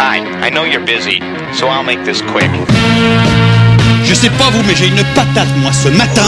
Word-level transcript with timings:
Hi, 0.00 0.18
I 0.46 0.50
know 0.50 0.62
you're 0.62 0.86
busy, 0.86 1.18
so 1.52 1.66
I'll 1.66 1.82
make 1.82 2.04
this 2.04 2.22
quick. 2.22 2.48
Je 4.04 4.14
sais 4.14 4.30
pas 4.30 4.48
vous, 4.50 4.62
mais 4.64 4.76
j'ai 4.76 4.86
une 4.86 5.02
patate, 5.12 5.48
moi, 5.56 5.72
ce 5.72 5.88
matin. 5.88 6.22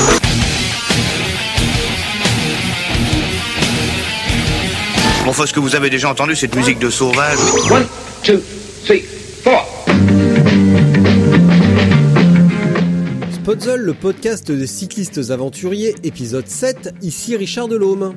Bon, 5.24 5.30
enfin, 5.30 5.46
ce 5.46 5.52
que 5.52 5.60
vous 5.60 5.76
avez 5.76 5.88
déjà 5.88 6.10
entendu, 6.10 6.34
cette 6.34 6.56
musique 6.56 6.80
de 6.80 6.90
sauvage. 6.90 7.38
One, 7.70 7.86
two, 8.24 8.40
three, 8.84 9.04
four. 9.44 9.64
Spotzel, 13.32 13.82
le 13.82 13.94
podcast 13.94 14.50
des 14.50 14.66
cyclistes 14.66 15.30
aventuriers, 15.30 15.94
épisode 16.02 16.48
7, 16.48 16.92
ici 17.02 17.36
Richard 17.36 17.68
Delhomme. 17.68 18.16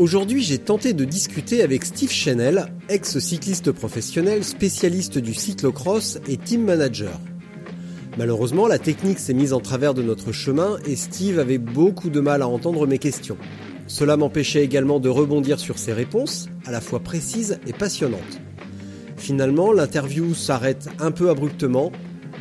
Aujourd'hui, 0.00 0.42
j'ai 0.42 0.56
tenté 0.56 0.94
de 0.94 1.04
discuter 1.04 1.62
avec 1.62 1.84
Steve 1.84 2.10
Chenel, 2.10 2.72
ex-cycliste 2.88 3.70
professionnel, 3.70 4.44
spécialiste 4.44 5.18
du 5.18 5.34
cyclocross 5.34 6.18
et 6.26 6.38
team 6.38 6.64
manager. 6.64 7.20
Malheureusement, 8.16 8.66
la 8.66 8.78
technique 8.78 9.18
s'est 9.18 9.34
mise 9.34 9.52
en 9.52 9.60
travers 9.60 9.92
de 9.92 10.02
notre 10.02 10.32
chemin 10.32 10.78
et 10.86 10.96
Steve 10.96 11.38
avait 11.38 11.58
beaucoup 11.58 12.08
de 12.08 12.20
mal 12.20 12.40
à 12.40 12.48
entendre 12.48 12.86
mes 12.86 12.96
questions. 12.96 13.36
Cela 13.88 14.16
m'empêchait 14.16 14.64
également 14.64 15.00
de 15.00 15.10
rebondir 15.10 15.60
sur 15.60 15.78
ses 15.78 15.92
réponses, 15.92 16.48
à 16.64 16.70
la 16.70 16.80
fois 16.80 17.00
précises 17.00 17.60
et 17.66 17.74
passionnantes. 17.74 18.40
Finalement, 19.18 19.70
l'interview 19.70 20.32
s'arrête 20.32 20.88
un 20.98 21.10
peu 21.10 21.28
abruptement, 21.28 21.92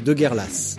de 0.06 0.14
guerre 0.14 0.34
lasse. 0.34 0.78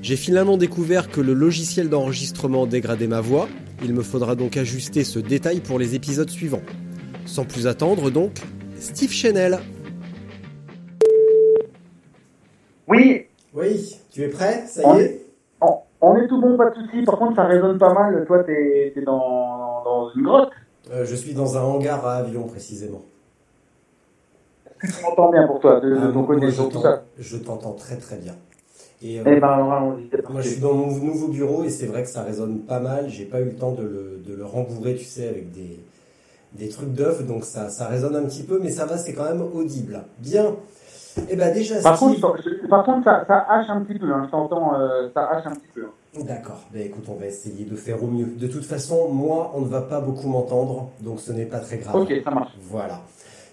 J'ai 0.00 0.16
finalement 0.16 0.56
découvert 0.56 1.10
que 1.10 1.20
le 1.20 1.34
logiciel 1.34 1.90
d'enregistrement 1.90 2.66
dégradait 2.66 3.06
ma 3.06 3.20
voix, 3.20 3.50
il 3.82 3.94
me 3.94 4.02
faudra 4.02 4.34
donc 4.34 4.56
ajuster 4.56 5.04
ce 5.04 5.18
détail 5.18 5.60
pour 5.60 5.78
les 5.78 5.94
épisodes 5.94 6.28
suivants. 6.30 6.62
Sans 7.26 7.44
plus 7.44 7.66
attendre 7.66 8.10
donc, 8.10 8.32
Steve 8.78 9.10
Chanel. 9.10 9.58
Oui, 12.88 13.26
Oui, 13.54 13.96
tu 14.10 14.22
es 14.22 14.28
prêt? 14.28 14.64
Ça 14.66 14.82
on 14.84 14.98
est, 14.98 15.20
on, 15.60 15.78
on 16.00 16.16
est 16.16 16.26
tout 16.28 16.40
bon, 16.40 16.56
pas 16.56 16.70
de 16.70 16.74
soucis. 16.74 17.04
Par 17.04 17.18
contre, 17.18 17.36
ça 17.36 17.44
résonne 17.46 17.78
pas 17.78 17.92
mal. 17.94 18.24
Toi, 18.26 18.44
t'es 18.44 18.92
es 18.96 19.02
dans, 19.02 19.82
dans 19.84 20.10
une 20.14 20.22
grotte? 20.22 20.50
Euh, 20.92 21.04
Je 21.04 21.14
suis 21.14 21.34
dans 21.34 21.56
un 21.56 21.62
hangar 21.62 22.04
à 22.06 22.16
avion 22.16 22.44
précisément. 22.44 23.02
Tu 24.82 24.90
m'entends 25.02 25.30
bien 25.30 25.46
pour 25.46 25.60
toi, 25.60 25.78
de, 25.78 25.94
de 25.94 26.10
ton 26.10 26.24
côté, 26.24 26.46
je 26.50 26.62
je 27.18 27.36
t'entends 27.36 27.72
très 27.74 27.96
très 27.96 28.16
bien. 28.16 28.34
Et, 29.02 29.18
euh, 29.18 29.22
Eh 29.26 29.40
ben, 29.40 29.48
alors, 29.48 29.96
Moi, 30.30 30.40
je 30.42 30.48
suis 30.48 30.60
dans 30.60 30.74
mon 30.74 30.86
nouveau 30.92 31.28
bureau 31.28 31.64
et 31.64 31.70
c'est 31.70 31.86
vrai 31.86 32.02
que 32.02 32.08
ça 32.08 32.22
résonne 32.22 32.60
pas 32.60 32.80
mal. 32.80 33.08
J'ai 33.08 33.24
pas 33.24 33.40
eu 33.40 33.44
le 33.46 33.54
temps 33.56 33.72
de 33.72 33.82
le, 33.82 34.22
de 34.26 34.34
le 34.34 34.44
rembourrer, 34.44 34.94
tu 34.94 35.04
sais, 35.04 35.28
avec 35.28 35.52
des, 35.52 35.80
des 36.52 36.68
trucs 36.68 36.92
d'œufs, 36.92 37.26
donc 37.26 37.44
ça, 37.44 37.70
ça 37.70 37.86
résonne 37.86 38.14
un 38.16 38.24
petit 38.24 38.42
peu, 38.42 38.60
mais 38.62 38.70
ça 38.70 38.84
va, 38.84 38.98
c'est 38.98 39.14
quand 39.14 39.24
même 39.24 39.42
audible. 39.42 40.02
Bien. 40.18 40.54
Et 41.28 41.34
ben 41.36 41.52
déjà, 41.52 41.80
Par 41.82 41.96
Steve- 41.96 42.20
contre, 42.20 42.38
je- 42.44 42.68
par 42.68 42.84
contre, 42.84 43.04
ça, 43.04 43.24
ça 43.26 43.38
hache 43.48 43.68
un 43.68 43.80
petit 43.80 43.98
peu. 43.98 44.12
Hein. 44.12 44.22
Je 44.26 44.30
t'entends, 44.30 44.74
euh, 44.78 45.08
ça 45.12 45.28
hache 45.30 45.46
un 45.46 45.54
petit 45.54 45.68
peu. 45.74 45.86
D'accord. 46.22 46.60
Ben 46.72 46.82
écoute, 46.86 47.04
on 47.08 47.14
va 47.14 47.26
essayer 47.26 47.64
de 47.64 47.74
faire 47.76 48.02
au 48.02 48.06
mieux. 48.06 48.26
De 48.26 48.46
toute 48.46 48.64
façon, 48.64 49.08
moi, 49.10 49.50
on 49.54 49.60
ne 49.62 49.66
va 49.68 49.80
pas 49.80 50.00
beaucoup 50.00 50.28
m'entendre, 50.28 50.90
donc 51.00 51.20
ce 51.20 51.32
n'est 51.32 51.46
pas 51.46 51.58
très 51.60 51.78
grave. 51.78 51.96
Ok, 51.96 52.12
ça 52.22 52.30
marche. 52.30 52.52
Voilà. 52.62 53.00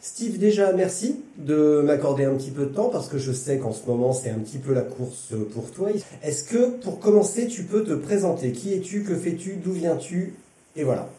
Steve, 0.08 0.40
déjà, 0.40 0.72
merci 0.72 1.22
de 1.38 1.82
m'accorder 1.86 2.24
un 2.24 2.34
petit 2.36 2.50
peu 2.50 2.62
de 2.64 2.74
temps 2.74 2.88
parce 2.90 3.10
que 3.10 3.18
je 3.18 3.34
sais 3.34 3.60
qu'en 3.60 3.74
ce 3.74 3.86
moment, 3.86 4.14
c'est 4.14 4.30
un 4.30 4.40
petit 4.40 4.58
peu 4.58 4.74
la 4.74 4.82
course 4.82 5.34
pour 5.54 5.70
toi. 5.70 5.90
Est-ce 6.24 6.50
que, 6.50 6.82
pour 6.82 7.02
commencer, 7.02 7.48
tu 7.48 7.64
peux 7.64 7.84
te 7.84 7.92
présenter? 7.92 8.54
Qui 8.54 8.74
es-tu? 8.74 9.04
Que 9.04 9.14
fais-tu? 9.16 9.58
D'où 9.58 9.74
viens-tu? 9.74 10.34
Et 10.78 10.86
voilà. 10.86 11.10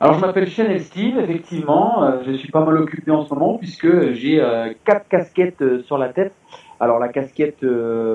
Alors, 0.00 0.16
je 0.16 0.20
m'appelle 0.20 0.48
Chanel 0.48 0.82
Steve, 0.82 1.18
effectivement. 1.18 2.04
Euh, 2.04 2.22
je 2.26 2.32
suis 2.32 2.52
pas 2.52 2.62
mal 2.62 2.76
occupé 2.76 3.10
en 3.10 3.24
ce 3.24 3.32
moment 3.32 3.56
puisque 3.56 4.12
j'ai 4.12 4.38
euh, 4.38 4.74
quatre 4.84 5.08
casquettes 5.08 5.62
euh, 5.62 5.82
sur 5.84 5.96
la 5.96 6.10
tête. 6.10 6.34
Alors, 6.78 6.98
la 6.98 7.08
casquette 7.08 7.64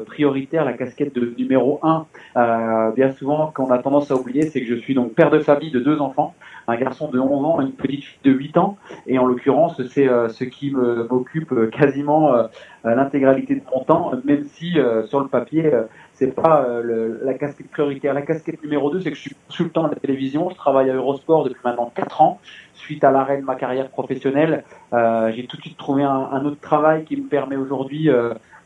prioritaire, 0.05 0.65
la 0.65 0.73
casquette 0.73 1.15
de 1.15 1.33
numéro 1.35 1.79
1, 1.81 2.91
bien 2.95 3.11
souvent, 3.13 3.51
qu'on 3.55 3.71
a 3.71 3.79
tendance 3.79 4.11
à 4.11 4.15
oublier, 4.15 4.43
c'est 4.43 4.61
que 4.61 4.67
je 4.67 4.75
suis 4.75 4.93
donc 4.93 5.13
père 5.13 5.31
de 5.31 5.39
famille 5.39 5.71
de 5.71 5.79
deux 5.79 5.99
enfants, 5.99 6.35
un 6.69 6.77
garçon 6.77 7.09
de 7.09 7.19
11 7.19 7.45
ans 7.45 7.61
une 7.61 7.71
petite 7.71 8.03
fille 8.03 8.19
de 8.23 8.31
8 8.31 8.57
ans. 8.57 8.77
Et 9.07 9.17
en 9.17 9.25
l'occurrence, 9.25 9.81
c'est 9.87 10.07
euh, 10.07 10.29
ce 10.29 10.43
qui 10.43 10.71
m'occupe 10.71 11.51
euh, 11.51 11.67
quasiment 11.67 12.33
euh, 12.33 12.47
l'intégralité 12.83 13.55
de 13.55 13.61
mon 13.73 13.83
temps, 13.83 14.11
même 14.23 14.43
si 14.43 14.77
sur 15.05 15.19
le 15.19 15.27
papier, 15.27 15.69
c'est 16.13 16.33
pas 16.33 16.65
la 16.81 17.33
casquette 17.33 17.69
prioritaire. 17.69 18.13
La 18.13 18.21
casquette 18.21 18.63
numéro 18.63 18.89
2, 18.89 19.01
c'est 19.01 19.09
que 19.09 19.17
je 19.17 19.21
suis 19.21 19.35
consultant 19.47 19.85
à 19.85 19.89
la 19.89 19.95
télévision. 19.95 20.49
Je 20.49 20.55
travaille 20.55 20.89
à 20.89 20.93
Eurosport 20.93 21.43
depuis 21.43 21.59
maintenant 21.65 21.91
4 21.93 22.21
ans. 22.21 22.39
Suite 22.73 23.03
à 23.03 23.11
l'arrêt 23.11 23.37
de 23.37 23.43
ma 23.43 23.55
carrière 23.55 23.89
professionnelle, 23.89 24.63
j'ai 24.93 25.45
tout 25.47 25.57
de 25.57 25.61
suite 25.61 25.77
trouvé 25.77 26.03
un, 26.03 26.45
autre 26.45 26.61
travail 26.61 27.03
qui 27.03 27.17
me 27.17 27.27
permet 27.27 27.57
aujourd'hui 27.57 28.09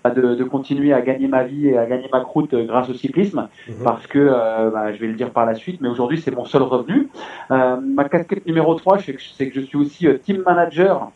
bah, 0.03 0.09
de, 0.09 0.35
de 0.35 0.43
continuer 0.43 0.91
à 0.93 1.01
gagner 1.01 1.27
ma 1.27 1.43
vie 1.43 1.69
et 1.69 1.77
à 1.77 1.85
gagner 1.85 2.09
ma 2.11 2.19
croûte 2.21 2.53
euh, 2.53 2.65
grâce 2.65 2.89
au 2.89 2.93
cyclisme, 2.93 3.47
Mhm. 3.67 3.83
parce 3.83 4.05
que, 4.07 4.19
euh, 4.19 4.69
bah, 4.69 4.91
je 4.93 4.99
vais 4.99 5.07
le 5.07 5.13
dire 5.13 5.29
par 5.31 5.45
la 5.45 5.55
suite, 5.55 5.79
mais 5.81 5.89
aujourd'hui 5.89 6.19
c'est 6.19 6.31
mon 6.35 6.45
seul 6.45 6.61
revenu. 6.63 7.07
Euh, 7.51 7.77
ma 7.81 8.03
casquette 8.09 8.45
numéro 8.45 8.75
3, 8.75 8.97
c'est 8.99 9.13
que, 9.13 9.53
je 9.53 9.61
suis 9.61 9.77
aussi 9.77 10.07
team 10.23 10.43
manager 10.45 11.11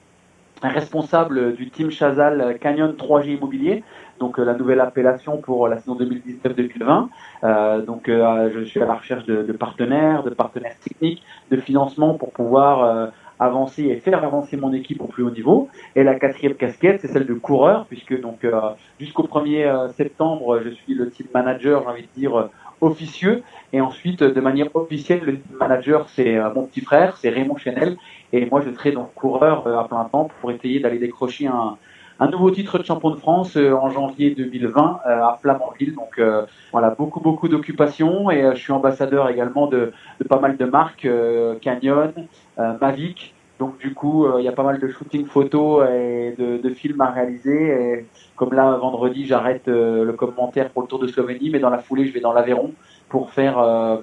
responsable 0.63 1.53
du 1.55 1.69
team 1.69 1.91
Chazal 1.91 2.57
Canyon 2.59 2.93
3G 2.97 3.35
Immobilier, 3.37 3.83
donc 4.19 4.39
euh, 4.39 4.43
la 4.45 4.55
nouvelle 4.55 4.79
appellation 4.79 5.37
pour 5.37 5.67
la 5.67 5.77
saison 5.77 5.95
2019-2020. 5.95 7.07
Euh, 7.43 7.81
donc 7.81 8.09
euh, 8.09 8.49
je 8.53 8.61
suis 8.61 8.81
à 8.81 8.85
la 8.85 8.95
recherche 8.95 9.25
de, 9.25 9.43
de 9.43 9.53
partenaires, 9.53 10.23
de 10.23 10.31
partenaires 10.31 10.75
techniques, 10.83 11.23
de 11.51 11.57
financement 11.57 12.15
pour 12.15 12.31
pouvoir 12.31 13.11
avancer 13.39 13.83
et 13.83 13.95
faire 13.97 14.23
avancer 14.23 14.57
mon 14.57 14.73
équipe 14.73 15.01
au 15.01 15.07
plus 15.07 15.23
haut 15.23 15.31
niveau. 15.31 15.69
Et 15.95 16.03
la 16.03 16.15
quatrième 16.15 16.55
casquette, 16.55 17.01
c'est 17.01 17.07
celle 17.07 17.25
de 17.25 17.33
coureur, 17.33 17.85
puisque 17.87 18.19
donc 18.19 18.43
euh, 18.43 18.59
jusqu'au 18.99 19.23
1er 19.23 19.65
euh, 19.65 19.89
septembre, 19.89 20.61
je 20.63 20.69
suis 20.69 20.93
le 20.93 21.09
team 21.09 21.27
manager, 21.33 21.83
j'ai 21.83 21.89
envie 21.89 22.01
de 22.03 22.19
dire 22.19 22.35
euh, 22.35 22.49
officieux. 22.81 23.43
Et 23.73 23.81
ensuite, 23.81 24.23
de 24.23 24.41
manière 24.41 24.73
officielle, 24.75 25.21
le 25.23 25.39
team 25.39 25.57
manager, 25.59 26.07
c'est 26.09 26.37
euh, 26.37 26.53
mon 26.53 26.63
petit 26.63 26.81
frère, 26.81 27.17
c'est 27.17 27.29
Raymond 27.29 27.57
Chenel. 27.57 27.97
Et 28.33 28.45
moi, 28.45 28.61
je 28.65 28.71
serai 28.71 28.91
donc 28.91 29.13
coureur 29.13 29.67
euh, 29.67 29.77
à 29.77 29.87
plein 29.87 30.05
temps 30.05 30.29
pour 30.41 30.51
essayer 30.51 30.79
d'aller 30.79 30.99
décrocher 30.99 31.47
un, 31.47 31.77
un 32.19 32.27
nouveau 32.29 32.51
titre 32.51 32.79
de 32.79 32.83
champion 32.85 33.11
de 33.11 33.17
France 33.17 33.57
euh, 33.57 33.73
en 33.73 33.89
janvier 33.89 34.31
2020 34.31 35.01
euh, 35.05 35.09
à 35.09 35.37
Flamanville. 35.41 35.93
Donc 35.95 36.19
euh, 36.19 36.45
voilà, 36.71 36.89
beaucoup 36.91 37.19
beaucoup 37.19 37.47
d'occupations 37.47 38.31
et 38.31 38.43
euh, 38.43 38.55
je 38.55 38.59
suis 38.59 38.73
ambassadeur 38.73 39.29
également 39.29 39.67
de, 39.67 39.91
de 40.19 40.27
pas 40.27 40.39
mal 40.39 40.57
de 40.57 40.65
marques, 40.65 41.05
euh, 41.05 41.55
Canyon, 41.59 42.13
euh, 42.17 42.21
Mavic. 42.57 43.33
Donc 43.59 43.79
du 43.79 43.93
coup, 43.93 44.25
euh, 44.25 44.39
il 44.39 44.45
y 44.45 44.47
a 44.47 44.51
pas 44.51 44.63
mal 44.63 44.79
de 44.79 44.87
shooting 44.87 45.25
photos 45.25 45.87
et 45.89 46.35
de, 46.37 46.69
films 46.69 47.01
à 47.01 47.11
réaliser. 47.11 47.69
Et 47.69 48.05
comme 48.35 48.53
là, 48.53 48.77
vendredi, 48.77 49.25
j'arrête 49.25 49.67
euh, 49.67 50.03
le 50.03 50.13
commentaire 50.13 50.69
pour 50.69 50.83
le 50.83 50.87
Tour 50.87 50.99
de 50.99 51.07
Slovénie, 51.07 51.49
mais 51.49 51.59
dans 51.59 51.69
la 51.69 51.79
foulée, 51.79 52.05
je 52.07 52.13
vais 52.13 52.19
dans 52.19 52.33
l'Aveyron 52.33 52.73
pour 53.09 53.31
faire 53.31 53.57
euh, 53.57 53.97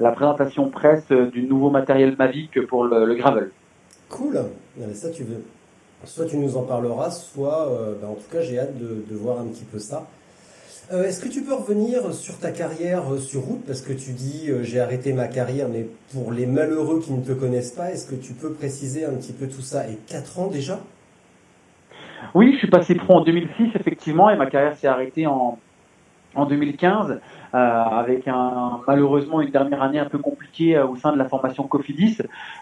la 0.00 0.12
présentation 0.12 0.70
presse 0.70 1.04
euh, 1.10 1.26
du 1.26 1.42
nouveau 1.42 1.70
matériel 1.70 2.14
Mavic 2.18 2.66
pour 2.66 2.84
le, 2.84 3.14
gravel. 3.14 3.50
Cool. 4.08 4.40
Ça, 4.94 5.10
tu 5.10 5.24
veux. 5.24 5.42
Soit 6.04 6.26
tu 6.26 6.36
nous 6.36 6.56
en 6.56 6.62
parleras, 6.62 7.10
soit, 7.10 7.68
euh, 7.70 7.94
ben, 8.00 8.08
en 8.08 8.14
tout 8.14 8.30
cas, 8.30 8.40
j'ai 8.40 8.58
hâte 8.58 8.76
de 8.78 9.16
voir 9.16 9.40
un 9.40 9.46
petit 9.46 9.64
peu 9.64 9.78
ça. 9.78 10.06
Euh, 10.92 11.04
Est-ce 11.04 11.20
que 11.24 11.28
tu 11.28 11.42
peux 11.42 11.54
revenir 11.54 12.12
sur 12.12 12.38
ta 12.38 12.50
carrière 12.50 13.10
euh, 13.12 13.18
sur 13.18 13.40
route? 13.42 13.64
Parce 13.66 13.80
que 13.80 13.92
tu 13.92 14.12
dis 14.12 14.50
euh, 14.50 14.62
j'ai 14.62 14.80
arrêté 14.80 15.12
ma 15.12 15.28
carrière, 15.28 15.68
mais 15.68 15.86
pour 16.12 16.30
les 16.30 16.46
malheureux 16.46 17.00
qui 17.00 17.12
ne 17.12 17.22
te 17.22 17.32
connaissent 17.32 17.70
pas, 17.72 17.90
est-ce 17.90 18.06
que 18.06 18.14
tu 18.14 18.34
peux 18.34 18.52
préciser 18.52 19.04
un 19.06 19.14
petit 19.14 19.32
peu 19.32 19.46
tout 19.46 19.62
ça? 19.62 19.88
Et 19.88 19.96
4 20.08 20.40
ans 20.40 20.46
déjà? 20.48 20.80
Oui, 22.34 22.52
je 22.52 22.58
suis 22.58 22.70
passé 22.70 22.94
pro 22.94 23.14
en 23.14 23.24
2006 23.24 23.70
effectivement 23.74 24.28
et 24.30 24.36
ma 24.36 24.46
carrière 24.46 24.76
s'est 24.76 24.86
arrêtée 24.86 25.26
en 25.26 25.58
en 26.34 26.46
2015 26.46 27.20
euh, 27.54 27.56
avec 27.56 28.26
un 28.26 28.80
malheureusement 28.86 29.40
une 29.40 29.50
dernière 29.50 29.82
année 29.82 29.98
un 29.98 30.06
peu 30.06 30.18
compliquée 30.18 30.76
euh, 30.76 30.86
au 30.86 30.96
sein 30.96 31.12
de 31.12 31.18
la 31.18 31.26
formation 31.26 31.64
Cofidis. 31.64 32.18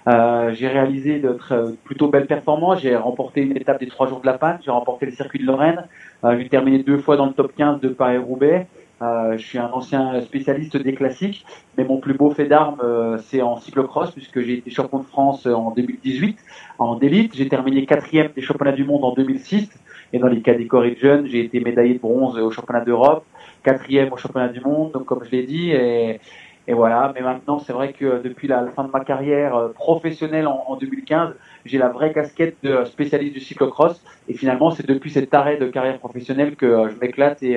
Euh, 0.09 0.53
j'ai 0.53 0.69
réalisé 0.69 1.19
de 1.19 1.31
très- 1.33 1.73
plutôt 1.85 2.09
belles 2.09 2.27
performances. 2.27 2.81
J'ai 2.81 2.95
remporté 2.97 3.41
une 3.43 3.57
étape 3.57 3.81
des 3.81 3.89
trois 3.89 4.07
jours 4.09 4.21
de 4.21 4.27
la 4.27 4.35
panne. 4.35 4.59
J'ai 4.65 4.71
remporté 4.71 5.07
le 5.07 5.13
circuit 5.13 5.39
de 5.39 5.47
Lorraine. 5.47 5.87
J'ai 6.39 6.49
terminé 6.49 6.79
deux 6.83 6.99
fois 6.99 7.17
dans 7.17 7.27
le 7.27 7.33
top 7.33 7.53
15 7.57 7.81
de 7.81 7.89
Paris-Roubaix. 7.89 8.67
Euh, 9.03 9.37
je 9.37 9.45
suis 9.45 9.59
un 9.59 9.71
ancien 9.73 10.21
spécialiste 10.21 10.77
des 10.77 10.95
classiques, 10.95 11.45
mais 11.77 11.85
mon 11.85 11.99
plus 11.99 12.15
beau 12.15 12.31
fait 12.31 12.47
d'armes, 12.47 12.81
euh, 12.85 13.19
c'est 13.19 13.43
en 13.43 13.57
cyclocross, 13.57 14.13
puisque 14.13 14.41
j'ai 14.41 14.59
été 14.59 14.71
champion 14.71 14.99
de 14.99 15.05
France 15.05 15.47
en 15.47 15.73
2018 15.73 16.39
en 16.79 16.99
élite. 17.01 17.35
J'ai 17.35 17.49
terminé 17.49 17.85
quatrième 17.85 18.31
des 18.35 18.43
championnats 18.43 18.73
du 18.73 18.85
monde 18.85 19.05
en 19.05 19.13
2006. 19.15 19.71
Et 20.13 20.19
dans 20.19 20.29
les 20.29 20.43
catégories 20.43 20.95
de 20.95 21.01
jeunes, 21.01 21.27
j'ai 21.27 21.41
été 21.41 21.59
médaillé 21.61 21.95
de 21.95 21.99
bronze 21.99 22.39
au 22.39 22.51
championnat 22.51 22.85
d'Europe, 22.85 23.25
quatrième 23.65 24.13
au 24.13 24.17
championnat 24.17 24.49
du 24.49 24.61
monde, 24.61 24.93
donc 24.93 25.07
comme 25.07 25.25
je 25.25 25.31
l'ai 25.31 25.45
dit. 25.45 25.71
Et, 25.71 26.21
voilà, 26.69 27.13
mais 27.15 27.23
maintenant, 27.23 27.59
c'est 27.59 27.73
vrai 27.73 27.93
que 27.93 28.23
depuis 28.23 28.47
la, 28.47 28.67
fin 28.69 28.85
de 28.85 28.91
ma 28.91 29.01
carrière 29.01 29.57
euh, 29.57 29.69
professionnelle 29.71 30.47
en, 30.47 30.65
en 30.69 30.77
2015, 30.77 31.35
j'ai 31.65 31.77
la 31.77 31.89
vraie 31.89 32.13
casquette 32.13 32.57
de 32.63 32.85
spécialiste 32.85 33.35
du 33.35 33.41
cyclocross. 33.41 34.01
Et 34.29 34.35
finalement, 34.35 34.71
c'est 34.71 34.87
depuis 34.87 35.11
cet 35.11 35.35
arrêt 35.35 35.57
de 35.57 35.67
carrière 35.67 35.99
professionnelle 35.99 36.55
que 36.55 36.89
je 36.89 37.01
m'éclate 37.01 37.43
et 37.43 37.57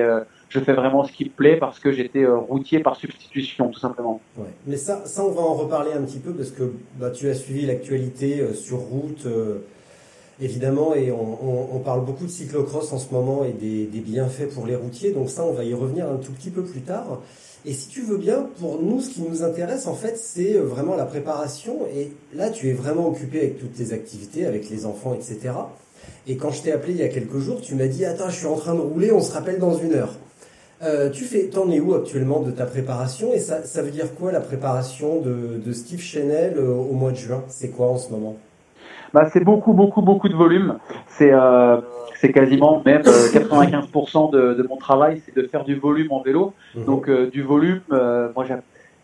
je 0.56 0.64
fais 0.64 0.74
vraiment 0.74 1.04
ce 1.04 1.12
qui 1.12 1.26
me 1.26 1.30
plaît 1.30 1.58
parce 1.58 1.80
que 1.80 1.92
j'étais 1.92 2.26
routier 2.26 2.80
par 2.80 2.96
substitution, 2.96 3.70
tout 3.70 3.80
simplement. 3.80 4.22
Mais 4.66 4.78
ça, 4.78 5.04
ça, 5.06 5.24
on 5.24 5.32
va 5.32 5.42
en 5.42 5.54
reparler 5.54 5.92
un 5.94 6.02
petit 6.04 6.20
peu 6.20 6.32
parce 6.32 6.52
que 6.52 6.72
bah, 6.98 7.12
tu 7.12 7.30
as 7.30 7.36
suivi 7.36 7.66
l'actualité 7.66 8.54
sur 8.54 8.78
route. 8.78 9.28
Évidemment, 10.42 10.94
et 10.94 11.14
on, 11.14 11.80
parle 11.80 12.04
beaucoup 12.04 12.26
de 12.26 12.30
cyclocross 12.30 12.92
en 12.92 12.98
ce 12.98 13.14
moment 13.14 13.46
et 13.46 13.54
des, 13.54 13.86
des, 13.86 14.02
bienfaits 14.02 14.54
pour 14.54 14.66
les 14.68 14.76
routiers, 14.76 15.12
donc 15.12 15.30
ça, 15.30 15.46
on 15.46 15.54
va 15.54 15.64
y 15.64 15.74
revenir 15.74 16.12
un 16.12 16.18
tout 16.18 16.34
petit 16.34 16.50
peu 16.50 16.64
plus 16.64 16.82
tard. 16.82 17.22
Et 17.68 17.74
si 17.74 17.88
tu 17.88 18.02
veux 18.02 18.18
bien, 18.18 18.48
pour 18.60 18.80
nous, 18.82 19.02
ce 19.02 19.10
qui 19.10 19.22
nous 19.24 19.44
intéresse, 19.44 19.88
en 19.88 19.96
fait, 19.96 20.18
c'est 20.18 20.54
vraiment 20.54 20.96
la 20.96 21.06
préparation. 21.06 21.80
Et 21.96 22.12
là, 22.34 22.52
tu 22.52 22.70
es 22.70 22.74
vraiment 22.74 23.08
occupé 23.08 23.40
avec 23.40 23.60
toutes 23.60 23.74
tes 23.74 23.92
activités, 23.92 24.46
avec 24.46 24.70
les 24.70 24.86
enfants, 24.86 25.16
etc. 25.16 25.54
Et 26.28 26.38
quand 26.38 26.52
je 26.52 26.62
t'ai 26.62 26.72
appelé 26.72 26.94
il 26.94 27.00
y 27.00 27.04
a 27.04 27.08
quelques 27.08 27.40
jours, 27.40 27.62
tu 27.62 27.74
m'as 27.74 27.88
dit, 27.88 28.06
attends, 28.06 28.30
je 28.30 28.36
suis 28.36 28.46
en 28.46 28.56
train 28.56 28.76
de 28.76 28.82
rouler, 28.82 29.12
on 29.12 29.22
se 29.22 29.32
rappelle 29.32 29.58
dans 29.58 29.76
une 29.78 29.94
heure. 29.94 30.14
Euh, 30.86 31.10
tu 31.10 31.24
fais, 31.24 31.50
t'en 31.50 31.70
es 31.72 31.80
où 31.80 31.96
actuellement 31.96 32.42
de 32.42 32.52
ta 32.52 32.66
préparation 32.66 33.34
Et 33.34 33.40
ça, 33.40 33.64
ça 33.64 33.82
veut 33.82 33.92
dire 33.92 34.14
quoi 34.14 34.32
la 34.32 34.42
préparation 34.42 35.20
de, 35.20 35.60
de 35.66 35.72
Steve 35.74 36.02
Chanel 36.02 36.56
euh, 36.58 36.74
au 36.74 36.94
mois 36.94 37.12
de 37.12 37.18
juin? 37.18 37.44
C'est 37.48 37.70
quoi 37.70 37.88
en 37.88 37.98
ce 37.98 38.12
moment? 38.12 38.36
Bah, 39.14 39.30
c'est 39.32 39.44
beaucoup, 39.44 39.74
beaucoup, 39.74 40.02
beaucoup 40.02 40.30
de 40.30 40.36
volume. 40.36 40.78
C'est 41.08 41.32
euh, 41.32 41.78
c'est 42.20 42.32
quasiment 42.32 42.82
même 42.86 43.02
95% 43.02 44.32
de, 44.32 44.54
de, 44.54 44.68
mon 44.68 44.78
travail, 44.78 45.22
c'est 45.26 45.36
de 45.36 45.48
faire 45.48 45.64
du 45.64 45.76
volume 45.76 46.12
en 46.12 46.22
vélo. 46.22 46.54
Mhm. 46.76 46.86
Donc 46.86 47.10
euh, 47.10 47.30
du 47.30 47.42
volume, 47.44 47.82
euh, 47.92 48.30
moi 48.36 48.46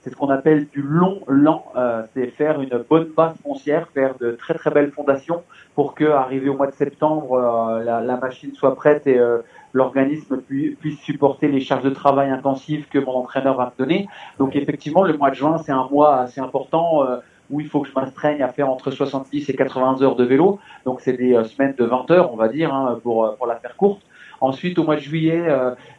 c'est 0.02 0.10
ce 0.10 0.16
qu'on 0.16 0.30
appelle 0.30 0.68
du 0.70 0.82
long 0.82 1.22
lent, 1.28 1.66
euh, 1.76 2.02
c'est 2.14 2.28
faire 2.28 2.60
une 2.60 2.84
bonne 2.90 3.10
base 3.16 3.36
foncière, 3.44 3.88
faire 3.90 4.16
de 4.20 4.32
très 4.32 4.56
très 4.56 4.72
belles 4.72 4.92
fondations 4.92 5.44
pour 5.76 5.94
que 5.94 6.06
arrivé 6.06 6.50
au 6.50 6.58
mois 6.58 6.66
de 6.66 6.74
septembre, 6.74 7.34
euh, 7.34 7.84
la, 7.84 8.18
machine 8.18 8.52
soit 8.54 8.76
prête 8.76 9.06
et 9.06 9.20
euh, 9.20 9.40
l'organisme 9.74 10.42
puisse, 10.42 11.00
supporter 11.02 11.48
les 11.48 11.62
charges 11.62 11.84
de 11.84 11.92
travail 11.92 12.32
intensives 12.32 12.88
que 12.90 12.98
mon 12.98 13.12
entraîneur 13.12 13.56
va 13.58 13.66
me 13.66 13.78
donner. 13.78 14.08
Donc 14.40 14.56
effectivement, 14.56 15.04
le 15.04 15.16
mois 15.16 15.30
de 15.30 15.36
juin, 15.36 15.60
c'est 15.60 15.72
un 15.72 15.88
mois 15.92 16.18
assez 16.18 16.42
important 16.42 17.06
où 17.50 17.60
il 17.60 17.68
faut 17.68 17.82
que 17.82 17.88
je 17.88 17.94
m'astreigne 17.94 18.42
à 18.42 18.50
faire 18.50 18.70
entre 18.70 18.92
70 18.92 19.50
et 19.50 19.56
80 19.56 20.02
heures 20.02 20.16
de 20.16 20.24
vélo. 20.24 20.60
Donc 20.84 21.02
c'est 21.02 21.14
des 21.14 21.42
semaines 21.46 21.76
de 21.78 21.86
20 21.86 22.12
heures, 22.12 22.34
on 22.34 22.38
va 22.38 22.48
dire, 22.48 22.74
hein, 22.74 23.00
pour, 23.04 23.38
la 23.48 23.56
faire 23.56 23.78
courte. 23.78 24.02
Ensuite, 24.42 24.80
au 24.80 24.84
mois 24.84 24.96
de 24.96 25.02
juillet, 25.02 25.48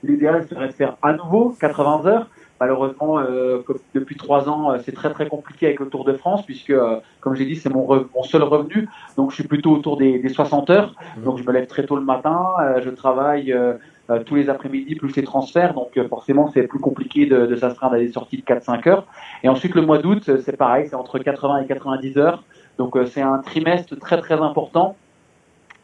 l'idéal 0.03 0.47
serait 0.49 0.69
de 0.69 0.73
faire 0.73 0.97
à 1.03 1.13
nouveau 1.15 1.55
80 1.61 2.07
heures. 2.07 2.27
Malheureusement, 2.63 3.19
euh, 3.19 3.63
depuis 3.93 4.17
trois 4.17 4.49
ans, 4.49 4.73
c'est 4.85 4.93
très 4.93 5.11
très 5.13 5.27
compliqué 5.27 5.67
avec 5.67 5.81
le 5.81 5.89
Tour 5.89 6.05
de 6.05 6.13
France 6.13 6.47
puisque, 6.47 6.71
euh, 6.71 7.01
comme 7.21 7.35
j'ai 7.35 7.45
dit, 7.45 7.57
c'est 7.57 7.69
mon, 7.69 7.87
mon, 8.15 8.23
seul 8.23 8.45
revenu. 8.45 8.89
Donc, 9.17 9.31
je 9.31 9.37
suis 9.37 9.49
plutôt 9.49 9.73
autour 9.73 9.97
des, 9.97 10.21
des 10.21 10.29
60 10.29 10.71
heures. 10.71 10.95
Mmh. 11.17 11.25
Donc, 11.25 11.39
je 11.39 11.45
me 11.45 11.53
lève 11.53 11.67
très 11.67 11.85
tôt 11.85 11.97
le 11.97 12.05
matin, 12.05 12.47
euh, 12.61 12.81
je 12.85 12.91
travaille 12.91 13.53
euh, 14.11 14.23
tous 14.25 14.35
les 14.35 14.51
après-midi 14.51 14.97
plus 14.97 15.15
les 15.15 15.23
transferts. 15.23 15.75
Donc 15.75 15.97
euh, 15.97 16.09
forcément, 16.09 16.51
c'est 16.53 16.65
plus 16.65 16.81
compliqué 16.81 17.27
de, 17.27 17.47
de 17.47 17.57
s'astreindre 17.57 17.95
à 17.95 17.99
des 17.99 18.11
sorties 18.11 18.37
de 18.39 18.43
4-5 18.43 18.89
heures. 18.89 19.07
Et 19.45 19.49
ensuite, 19.49 19.75
le 19.75 19.83
mois 19.83 19.99
d'août, 19.99 20.29
euh, 20.29 20.39
c'est 20.45 20.57
pareil, 20.57 20.89
c'est 20.89 20.97
entre 20.97 21.19
80 21.19 21.63
et 21.63 21.67
90 21.67 22.19
heures. 22.19 22.43
Donc 22.79 22.97
c'est 23.07 23.21
un 23.21 23.39
trimestre 23.39 23.97
très 23.99 24.19
très 24.19 24.41
important 24.41 24.97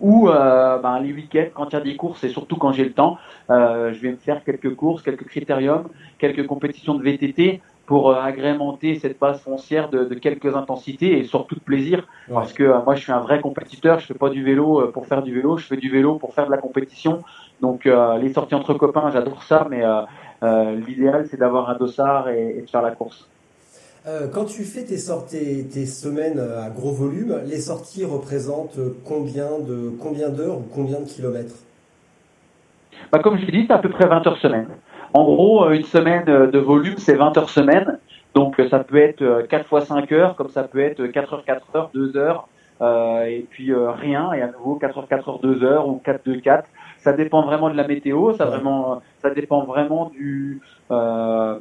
où 0.00 0.28
euh, 0.28 0.78
ben, 0.78 1.00
les 1.00 1.12
week-ends, 1.12 1.48
quand 1.54 1.68
il 1.70 1.72
y 1.74 1.76
a 1.76 1.80
des 1.80 1.96
courses 1.96 2.24
et 2.24 2.28
surtout 2.28 2.56
quand 2.56 2.72
j'ai 2.72 2.84
le 2.84 2.92
temps, 2.92 3.18
euh, 3.50 3.92
je 3.92 4.00
vais 4.00 4.10
me 4.10 4.16
faire 4.16 4.44
quelques 4.44 4.74
courses, 4.74 5.02
quelques 5.02 5.26
critériums, 5.26 5.88
quelques 6.18 6.46
compétitions 6.46 6.94
de 6.94 7.02
VTT 7.02 7.60
pour 7.86 8.10
euh, 8.10 8.20
agrémenter 8.20 8.96
cette 8.96 9.18
base 9.18 9.40
foncière 9.40 9.88
de, 9.88 10.04
de, 10.04 10.14
quelques 10.14 10.54
intensités 10.54 11.18
et 11.18 11.24
surtout 11.24 11.54
de 11.54 11.60
plaisir. 11.60 12.06
Ouais. 12.28 12.34
Parce 12.34 12.52
que 12.52 12.84
moi, 12.84 12.94
je 12.94 13.02
suis 13.02 13.12
un 13.12 13.20
vrai 13.20 13.40
compétiteur. 13.40 13.98
Je 13.98 14.06
fais 14.06 14.14
pas 14.14 14.28
du 14.28 14.44
vélo 14.44 14.88
pour 14.92 15.06
faire 15.06 15.22
du 15.22 15.34
vélo. 15.34 15.56
Je 15.56 15.66
fais 15.66 15.78
du 15.78 15.90
vélo 15.90 16.16
pour 16.16 16.34
faire 16.34 16.46
de 16.46 16.50
la 16.50 16.58
compétition. 16.58 17.22
Donc 17.60 17.86
euh, 17.86 18.18
les 18.18 18.32
sorties 18.32 18.54
entre 18.54 18.74
copains, 18.74 19.10
j'adore 19.10 19.42
ça, 19.42 19.66
mais 19.68 19.84
euh, 19.84 20.02
euh, 20.42 20.76
l'idéal 20.76 21.26
c'est 21.28 21.38
d'avoir 21.38 21.68
un 21.70 21.74
dossard 21.74 22.28
et, 22.28 22.58
et, 22.58 22.62
de 22.62 22.70
faire 22.70 22.82
la 22.82 22.92
course. 22.92 23.28
Quand 24.32 24.44
tu 24.44 24.64
fais 24.64 24.84
tes, 24.84 24.96
sorties, 24.96 25.66
tes 25.68 25.86
semaines 25.86 26.40
à 26.40 26.70
gros 26.70 26.92
volume, 26.92 27.40
les 27.46 27.60
sorties 27.60 28.04
représentent 28.04 28.78
combien 29.04 29.58
de 29.58 29.90
combien 30.00 30.28
d'heures 30.28 30.58
ou 30.58 30.66
combien 30.74 31.00
de 31.00 31.06
kilomètres? 31.06 31.54
Bah, 33.12 33.18
Comme 33.20 33.38
je 33.38 33.46
l'ai 33.46 33.52
dit, 33.52 33.64
c'est 33.66 33.72
à 33.72 33.78
peu 33.78 33.90
près 33.90 34.06
20 34.06 34.26
heures 34.26 34.38
semaine. 34.38 34.68
En 35.14 35.24
gros, 35.24 35.70
une 35.70 35.84
semaine 35.84 36.24
de 36.24 36.58
volume, 36.58 36.98
c'est 36.98 37.14
20 37.14 37.36
heures 37.38 37.50
semaine. 37.50 37.98
Donc 38.34 38.60
ça 38.70 38.80
peut 38.80 38.98
être 38.98 39.46
4 39.48 39.66
fois 39.66 39.80
5 39.80 40.12
heures, 40.12 40.36
comme 40.36 40.50
ça 40.50 40.62
peut 40.62 40.80
être 40.80 41.06
4 41.06 41.34
heures, 41.34 41.44
4 41.44 41.76
heures, 41.76 41.90
2 41.94 42.16
heures, 42.16 42.48
euh, 42.80 43.24
et 43.24 43.46
puis 43.50 43.72
euh, 43.72 43.90
rien, 43.90 44.32
et 44.32 44.42
à 44.42 44.52
nouveau 44.52 44.76
4 44.76 44.98
heures, 44.98 45.08
4 45.08 45.28
heures, 45.28 45.38
2 45.40 45.64
heures, 45.64 45.88
ou 45.88 46.00
4, 46.04 46.24
2, 46.24 46.40
4 46.40 46.68
ça 46.98 47.12
dépend 47.12 47.42
vraiment 47.42 47.70
de 47.70 47.76
la 47.76 47.86
météo, 47.86 48.32
ça 48.34 48.44
vraiment, 48.44 49.02
ça 49.22 49.30
dépend 49.30 49.64
vraiment 49.64 50.10
du, 50.10 50.60
euh, 50.90 51.58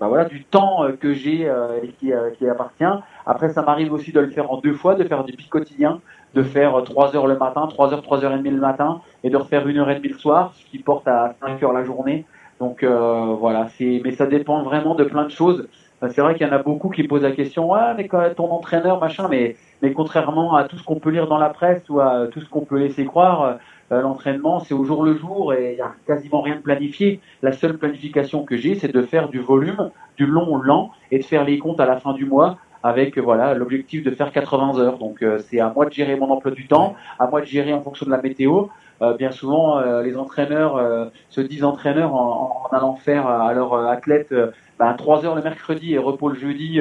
bah 0.00 0.08
voilà, 0.08 0.24
du 0.26 0.44
temps 0.44 0.86
que 1.00 1.12
j'ai 1.14 1.48
euh, 1.48 1.80
et 1.82 1.88
qui, 1.88 2.12
euh, 2.12 2.30
qui 2.30 2.48
appartient. 2.48 2.84
Après, 3.24 3.48
ça 3.50 3.62
m'arrive 3.62 3.92
aussi 3.92 4.12
de 4.12 4.20
le 4.20 4.30
faire 4.30 4.50
en 4.50 4.58
deux 4.58 4.74
fois, 4.74 4.94
de 4.94 5.04
faire 5.04 5.24
du 5.24 5.32
pic 5.32 5.48
quotidien, 5.48 6.00
de 6.34 6.42
faire 6.42 6.82
3 6.84 7.16
heures 7.16 7.26
le 7.26 7.36
matin, 7.36 7.66
3 7.66 7.94
heures, 7.94 8.02
3 8.02 8.24
heures 8.24 8.32
et 8.32 8.38
demie 8.38 8.50
le 8.50 8.60
matin, 8.60 9.00
et 9.24 9.30
de 9.30 9.36
refaire 9.36 9.66
une 9.66 9.78
heure 9.78 9.90
et 9.90 9.96
demie 9.96 10.08
le 10.08 10.18
soir, 10.18 10.52
ce 10.54 10.66
qui 10.66 10.78
porte 10.78 11.08
à 11.08 11.34
5 11.40 11.62
heures 11.62 11.72
la 11.72 11.84
journée. 11.84 12.26
Donc 12.60 12.82
euh, 12.82 13.34
voilà, 13.38 13.68
c'est, 13.76 14.00
mais 14.04 14.12
ça 14.12 14.26
dépend 14.26 14.62
vraiment 14.62 14.94
de 14.94 15.04
plein 15.04 15.24
de 15.24 15.30
choses. 15.30 15.68
C'est 16.10 16.20
vrai 16.20 16.34
qu'il 16.34 16.46
y 16.46 16.50
en 16.50 16.52
a 16.52 16.58
beaucoup 16.58 16.90
qui 16.90 17.02
posent 17.04 17.22
la 17.22 17.32
question, 17.32 17.70
ouais, 17.72 17.94
mais 17.96 18.06
quand 18.06 18.22
ton 18.36 18.50
entraîneur, 18.50 19.00
machin, 19.00 19.28
mais, 19.28 19.56
mais 19.80 19.92
contrairement 19.92 20.54
à 20.54 20.64
tout 20.64 20.76
ce 20.76 20.84
qu'on 20.84 20.96
peut 20.96 21.08
lire 21.08 21.26
dans 21.26 21.38
la 21.38 21.48
presse 21.48 21.88
ou 21.88 22.00
à 22.00 22.26
tout 22.30 22.40
ce 22.40 22.48
qu'on 22.50 22.66
peut 22.66 22.78
laisser 22.78 23.06
croire, 23.06 23.42
euh, 23.42 23.54
l'entraînement, 23.90 24.60
c'est 24.60 24.74
au 24.74 24.84
jour 24.84 25.04
le 25.04 25.16
jour 25.16 25.54
et 25.54 25.72
il 25.72 25.76
n'y 25.76 25.80
a 25.80 25.94
quasiment 26.06 26.40
rien 26.40 26.56
de 26.56 26.60
planifié. 26.60 27.20
La 27.42 27.52
seule 27.52 27.78
planification 27.78 28.44
que 28.44 28.56
j'ai, 28.56 28.74
c'est 28.74 28.92
de 28.92 29.02
faire 29.02 29.28
du 29.28 29.40
volume, 29.40 29.90
du 30.16 30.26
long 30.26 30.56
lent 30.56 30.90
et 31.10 31.18
de 31.18 31.24
faire 31.24 31.44
les 31.44 31.58
comptes 31.58 31.80
à 31.80 31.86
la 31.86 31.96
fin 31.96 32.12
du 32.12 32.24
mois 32.24 32.58
avec 32.82 33.18
voilà 33.18 33.54
l'objectif 33.54 34.04
de 34.04 34.10
faire 34.10 34.32
80 34.32 34.78
heures. 34.78 34.98
Donc 34.98 35.22
euh, 35.22 35.38
c'est 35.38 35.60
à 35.60 35.72
moi 35.74 35.86
de 35.86 35.92
gérer 35.92 36.16
mon 36.16 36.30
emploi 36.30 36.52
du 36.52 36.66
temps, 36.66 36.94
à 37.18 37.26
moi 37.26 37.40
de 37.40 37.46
gérer 37.46 37.72
en 37.72 37.82
fonction 37.82 38.06
de 38.06 38.10
la 38.10 38.22
météo. 38.22 38.66
Euh, 39.02 39.14
bien 39.14 39.30
souvent, 39.30 39.78
euh, 39.78 40.02
les 40.02 40.16
entraîneurs 40.16 40.76
euh, 40.76 41.06
se 41.28 41.40
disent 41.40 41.64
entraîneurs 41.64 42.14
en, 42.14 42.68
allant 42.72 42.96
faire 42.96 43.26
à 43.26 43.52
leur 43.52 43.74
athlète 43.74 44.34
ben, 44.78 44.94
3 44.94 45.24
heures 45.24 45.34
le 45.34 45.42
mercredi 45.42 45.94
et 45.94 45.98
repos 45.98 46.28
le 46.28 46.36
jeudi, 46.36 46.80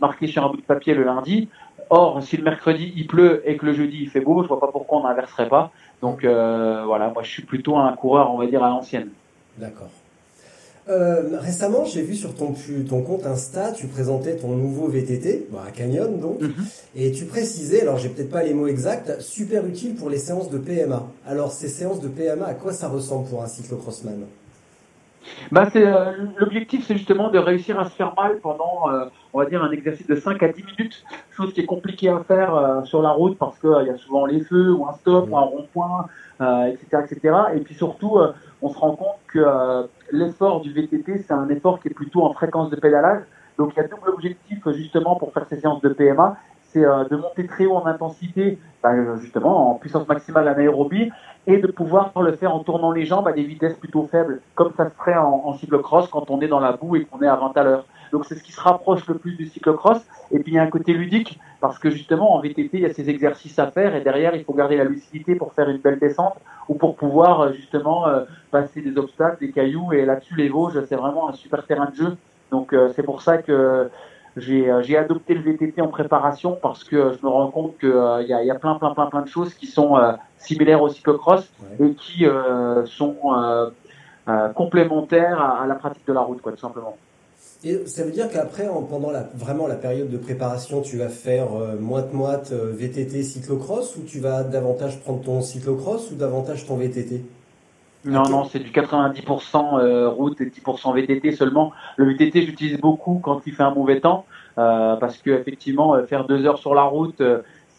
marqué 0.00 0.26
sur 0.26 0.44
un 0.44 0.50
bout 0.50 0.56
de 0.56 0.62
papier 0.62 0.94
le 0.94 1.04
lundi. 1.04 1.48
Or, 1.90 2.22
si 2.22 2.36
le 2.36 2.44
mercredi 2.44 2.92
il 2.96 3.06
pleut 3.08 3.42
et 3.44 3.56
que 3.56 3.66
le 3.66 3.72
jeudi 3.72 3.98
il 4.02 4.08
fait 4.08 4.20
beau, 4.20 4.42
je 4.42 4.48
vois 4.48 4.60
pas 4.60 4.70
pourquoi 4.72 4.98
on 5.00 5.02
n'inverserait 5.02 5.48
pas. 5.48 5.72
Donc 6.00 6.24
euh, 6.24 6.84
voilà, 6.86 7.08
moi 7.08 7.22
je 7.22 7.30
suis 7.30 7.42
plutôt 7.42 7.76
un 7.76 7.92
coureur, 7.94 8.32
on 8.32 8.38
va 8.38 8.46
dire, 8.46 8.62
à 8.62 8.68
l'ancienne. 8.68 9.08
D'accord. 9.58 9.90
Euh, 10.88 11.38
récemment, 11.38 11.84
j'ai 11.84 12.02
vu 12.02 12.14
sur 12.14 12.34
ton, 12.34 12.54
ton 12.88 13.02
compte 13.02 13.26
Insta, 13.26 13.72
tu 13.72 13.86
présentais 13.86 14.36
ton 14.36 14.48
nouveau 14.48 14.88
VTT, 14.88 15.48
bah, 15.52 15.64
à 15.68 15.70
Canyon 15.70 16.18
donc, 16.18 16.40
mm 16.40 16.46
-hmm. 16.46 17.00
et 17.00 17.12
tu 17.12 17.26
précisais, 17.26 17.82
alors 17.82 17.98
j'ai 17.98 18.08
peut-être 18.08 18.30
pas 18.30 18.42
les 18.42 18.54
mots 18.54 18.66
exacts, 18.66 19.20
super 19.20 19.66
utile 19.66 19.94
pour 19.94 20.08
les 20.10 20.18
séances 20.18 20.50
de 20.50 20.58
PMA. 20.58 21.02
Alors 21.26 21.52
ces 21.52 21.68
séances 21.68 22.00
de 22.00 22.08
PMA, 22.08 22.46
à 22.46 22.54
quoi 22.54 22.72
ça 22.72 22.88
ressemble 22.88 23.28
pour 23.28 23.42
un 23.42 23.48
cyclocrossman? 23.48 24.20
Bah 25.52 25.68
euh, 25.76 26.12
l'objectif 26.38 26.86
c'est 26.86 26.96
justement 26.96 27.30
de 27.30 27.38
réussir 27.38 27.78
à 27.78 27.84
se 27.84 27.94
faire 27.94 28.14
mal 28.16 28.38
pendant 28.38 28.90
euh, 28.90 29.06
on 29.32 29.38
va 29.38 29.46
dire 29.46 29.62
un 29.62 29.70
exercice 29.70 30.06
de 30.06 30.14
5 30.14 30.42
à 30.42 30.48
10 30.48 30.64
minutes 30.64 31.04
chose 31.30 31.52
qui 31.52 31.60
est 31.60 31.66
compliquée 31.66 32.08
à 32.08 32.20
faire 32.20 32.54
euh, 32.54 32.82
sur 32.84 33.02
la 33.02 33.10
route 33.10 33.36
parce 33.38 33.58
que 33.58 33.82
il 33.82 33.88
y 33.88 33.90
a 33.90 33.96
souvent 33.96 34.26
les 34.26 34.40
feux 34.40 34.72
ou 34.72 34.86
un 34.86 34.92
stop 34.94 35.28
ou 35.30 35.36
un 35.36 35.42
rond-point 35.42 36.06
etc 36.40 37.04
etc 37.04 37.36
et 37.54 37.60
puis 37.60 37.74
surtout 37.74 38.18
on 38.62 38.70
se 38.70 38.78
rend 38.78 38.96
compte 38.96 39.18
que 39.26 39.86
l'effort 40.10 40.62
du 40.62 40.72
VTT 40.72 41.18
c'est 41.18 41.34
un 41.34 41.48
effort 41.50 41.80
qui 41.80 41.88
est 41.88 41.94
plutôt 41.94 42.22
en 42.22 42.32
fréquence 42.32 42.70
de 42.70 42.76
pédalage. 42.76 43.22
Donc 43.58 43.72
il 43.74 43.76
y 43.76 43.84
a 43.84 43.88
double 43.88 44.08
objectif 44.08 44.58
justement 44.74 45.16
pour 45.16 45.34
faire 45.34 45.44
ces 45.50 45.60
séances 45.60 45.82
de 45.82 45.90
PMA 45.90 46.38
c'est 46.72 46.80
de 46.82 47.16
monter 47.16 47.46
très 47.46 47.66
haut 47.66 47.76
en 47.76 47.86
intensité 47.86 48.58
bah, 48.82 48.92
justement 49.20 49.72
en 49.72 49.74
puissance 49.74 50.06
maximale 50.06 50.48
anaérobie 50.48 51.10
et 51.46 51.58
de 51.58 51.66
pouvoir 51.66 52.12
le 52.20 52.32
faire 52.32 52.54
en 52.54 52.60
tournant 52.60 52.92
les 52.92 53.04
jambes 53.04 53.26
à 53.28 53.32
des 53.32 53.42
vitesses 53.42 53.74
plutôt 53.74 54.06
faibles, 54.10 54.40
comme 54.54 54.72
ça 54.76 54.84
se 54.88 54.94
ferait 54.94 55.16
en, 55.16 55.42
en 55.44 55.54
cyclocross 55.54 56.08
quand 56.08 56.30
on 56.30 56.40
est 56.40 56.48
dans 56.48 56.60
la 56.60 56.72
boue 56.72 56.96
et 56.96 57.04
qu'on 57.04 57.20
est 57.22 57.26
à 57.26 57.36
20 57.36 57.56
à 57.56 57.64
l'heure. 57.64 57.84
Donc 58.12 58.24
c'est 58.26 58.34
ce 58.34 58.42
qui 58.42 58.52
se 58.52 58.60
rapproche 58.60 59.06
le 59.06 59.14
plus 59.14 59.36
du 59.36 59.46
cyclocross. 59.46 60.00
Et 60.32 60.38
puis 60.38 60.52
il 60.52 60.54
y 60.54 60.58
a 60.58 60.62
un 60.62 60.70
côté 60.70 60.92
ludique 60.92 61.38
parce 61.60 61.78
que 61.78 61.90
justement 61.90 62.34
en 62.34 62.40
VTT 62.40 62.70
il 62.74 62.80
y 62.80 62.86
a 62.86 62.92
ces 62.92 63.08
exercices 63.10 63.58
à 63.58 63.70
faire 63.70 63.94
et 63.94 64.00
derrière 64.00 64.34
il 64.34 64.44
faut 64.44 64.54
garder 64.54 64.76
la 64.76 64.84
lucidité 64.84 65.34
pour 65.34 65.52
faire 65.52 65.68
une 65.68 65.78
belle 65.78 65.98
descente 65.98 66.34
ou 66.68 66.74
pour 66.74 66.96
pouvoir 66.96 67.40
euh, 67.40 67.52
justement 67.52 68.06
euh, 68.08 68.24
passer 68.50 68.80
des 68.80 68.96
obstacles, 68.96 69.38
des 69.40 69.52
cailloux. 69.52 69.92
Et 69.92 70.04
là-dessus 70.04 70.34
les 70.36 70.48
Vosges 70.48 70.84
c'est 70.88 70.96
vraiment 70.96 71.28
un 71.28 71.32
super 71.32 71.66
terrain 71.66 71.90
de 71.90 71.94
jeu. 71.94 72.16
Donc 72.50 72.72
euh, 72.72 72.90
c'est 72.94 73.02
pour 73.02 73.22
ça 73.22 73.38
que 73.38 73.90
j'ai 74.40 74.72
j'ai 74.82 74.96
adopté 74.96 75.34
le 75.34 75.40
VTT 75.40 75.80
en 75.80 75.88
préparation 75.88 76.58
parce 76.60 76.84
que 76.84 77.12
je 77.12 77.24
me 77.24 77.30
rends 77.30 77.50
compte 77.50 77.78
qu'il 77.78 77.88
il 77.88 78.28
y, 78.28 78.32
a, 78.32 78.42
y 78.42 78.50
a 78.50 78.54
plein 78.54 78.74
plein 78.76 78.94
plein 78.94 79.06
plein 79.06 79.22
de 79.22 79.28
choses 79.28 79.54
qui 79.54 79.66
sont 79.66 79.98
similaires 80.38 80.82
au 80.82 80.88
cyclocross 80.88 81.50
et 81.80 81.92
qui 81.94 82.26
sont 82.86 83.16
complémentaires 84.54 85.40
à, 85.40 85.62
à, 85.62 85.66
la 85.66 85.74
pratique 85.74 86.06
de 86.06 86.12
la 86.12 86.20
route 86.20 86.40
quoi 86.40 86.52
tout 86.52 86.58
simplement. 86.58 86.96
Et 87.62 87.86
ça 87.86 88.04
veut 88.04 88.10
dire 88.10 88.30
qu'après, 88.30 88.66
pendant 88.88 89.10
la, 89.10 89.28
vraiment 89.34 89.66
la 89.66 89.76
période 89.76 90.08
de 90.08 90.16
préparation, 90.16 90.80
tu 90.80 90.96
vas 90.96 91.10
faire 91.10 91.54
euh, 91.54 91.76
moite-moite 91.78 92.52
euh, 92.52 92.72
VTT 92.72 93.22
cyclocross 93.22 93.96
ou 93.96 94.02
tu 94.02 94.18
vas 94.18 94.44
davantage 94.44 94.98
prendre 95.00 95.20
ton 95.20 95.42
cyclocross 95.42 96.10
ou 96.10 96.14
davantage 96.14 96.66
ton 96.66 96.76
VTT 96.76 97.22
non, 98.04 98.22
non, 98.28 98.44
c'est 98.44 98.60
du 98.60 98.70
90% 98.70 99.78
euh, 99.78 100.08
route 100.08 100.40
et 100.40 100.46
10% 100.46 100.94
VTT 100.94 101.32
seulement. 101.32 101.72
Le 101.96 102.06
VTT, 102.06 102.42
j'utilise 102.42 102.78
beaucoup 102.80 103.20
quand 103.22 103.42
il 103.46 103.52
fait 103.52 103.62
un 103.62 103.74
mauvais 103.74 104.00
temps, 104.00 104.24
euh, 104.58 104.96
parce 104.96 105.18
que 105.18 105.30
effectivement, 105.30 105.94
euh, 105.94 106.06
faire 106.06 106.24
deux 106.24 106.46
heures 106.46 106.58
sur 106.58 106.74
la 106.74 106.82
route, 106.82 107.22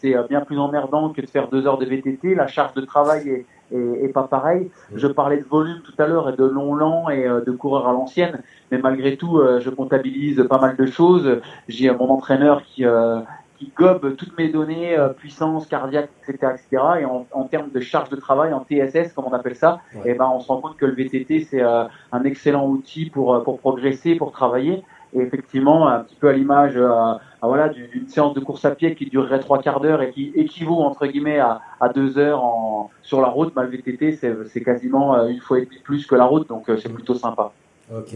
c'est 0.00 0.14
bien 0.28 0.40
plus 0.40 0.58
emmerdant 0.58 1.10
que 1.10 1.20
de 1.20 1.26
faire 1.26 1.48
deux 1.48 1.66
heures 1.66 1.78
de 1.78 1.86
VTT. 1.86 2.34
La 2.34 2.46
charge 2.46 2.74
de 2.74 2.80
travail 2.82 3.28
est, 3.28 3.46
et, 3.72 4.08
pas 4.08 4.24
pareil. 4.24 4.70
Je 4.94 5.06
parlais 5.06 5.38
de 5.38 5.44
volume 5.44 5.80
tout 5.82 5.94
à 5.98 6.06
l'heure 6.06 6.28
et 6.28 6.36
de 6.36 6.44
long 6.44 6.74
lent 6.74 7.08
et 7.08 7.26
euh, 7.26 7.40
de 7.40 7.52
coureur 7.52 7.88
à 7.88 7.92
l'ancienne, 7.92 8.42
mais 8.70 8.78
malgré 8.78 9.16
tout, 9.16 9.38
euh, 9.38 9.60
je 9.60 9.70
comptabilise 9.70 10.44
pas 10.48 10.58
mal 10.58 10.76
de 10.76 10.86
choses. 10.86 11.40
J'ai 11.68 11.90
mon 11.90 12.10
entraîneur 12.10 12.62
qui 12.62 12.84
euh, 12.84 13.20
qui 13.62 13.72
gobe 13.76 14.16
toutes 14.16 14.36
mes 14.38 14.48
données, 14.48 14.96
puissance 15.16 15.66
cardiaque, 15.66 16.10
etc., 16.22 16.54
etc. 16.54 16.82
Et 17.00 17.04
en, 17.04 17.26
en, 17.32 17.44
termes 17.44 17.70
de 17.70 17.80
charge 17.80 18.08
de 18.08 18.16
travail, 18.16 18.52
en 18.52 18.64
TSS, 18.64 19.12
comme 19.12 19.26
on 19.26 19.32
appelle 19.32 19.56
ça, 19.56 19.80
et 19.94 19.98
eh 20.06 20.14
ben 20.14 20.28
on 20.34 20.40
se 20.40 20.48
rend 20.48 20.60
compte 20.60 20.76
que 20.76 20.86
le 20.86 20.94
VTT 20.94 21.46
c'est 21.48 21.62
un 21.62 22.24
excellent 22.24 22.66
outil 22.66 23.10
pour 23.10 23.42
pour 23.44 23.58
progresser, 23.60 24.16
pour 24.16 24.32
travailler. 24.32 24.82
Et 25.14 25.20
effectivement, 25.20 25.88
un 25.88 26.00
petit 26.00 26.14
peu 26.14 26.28
à 26.28 26.32
l'image 26.32 26.72
euh, 26.76 27.14
voilà, 27.42 27.68
d'une 27.68 28.08
séance 28.08 28.34
de 28.34 28.40
course 28.40 28.64
à 28.64 28.70
pied 28.70 28.94
qui 28.94 29.06
durerait 29.06 29.40
trois 29.40 29.60
quarts 29.60 29.80
d'heure 29.80 30.00
et 30.00 30.10
qui 30.10 30.32
équivaut 30.34 30.80
entre 30.80 31.06
guillemets 31.06 31.38
à, 31.38 31.60
à 31.80 31.90
deux 31.90 32.16
heures 32.18 32.42
en, 32.42 32.90
sur 33.02 33.20
la 33.20 33.28
route, 33.28 33.52
bah, 33.54 33.64
le 33.64 33.68
VTT 33.68 34.16
c'est 34.48 34.62
quasiment 34.62 35.14
euh, 35.14 35.26
une 35.26 35.40
fois 35.40 35.58
et 35.58 35.66
plus 35.66 36.06
que 36.06 36.14
la 36.14 36.24
route, 36.24 36.48
donc 36.48 36.68
euh, 36.68 36.78
c'est 36.78 36.88
plutôt 36.88 37.14
sympa. 37.14 37.52
Ok. 37.94 38.14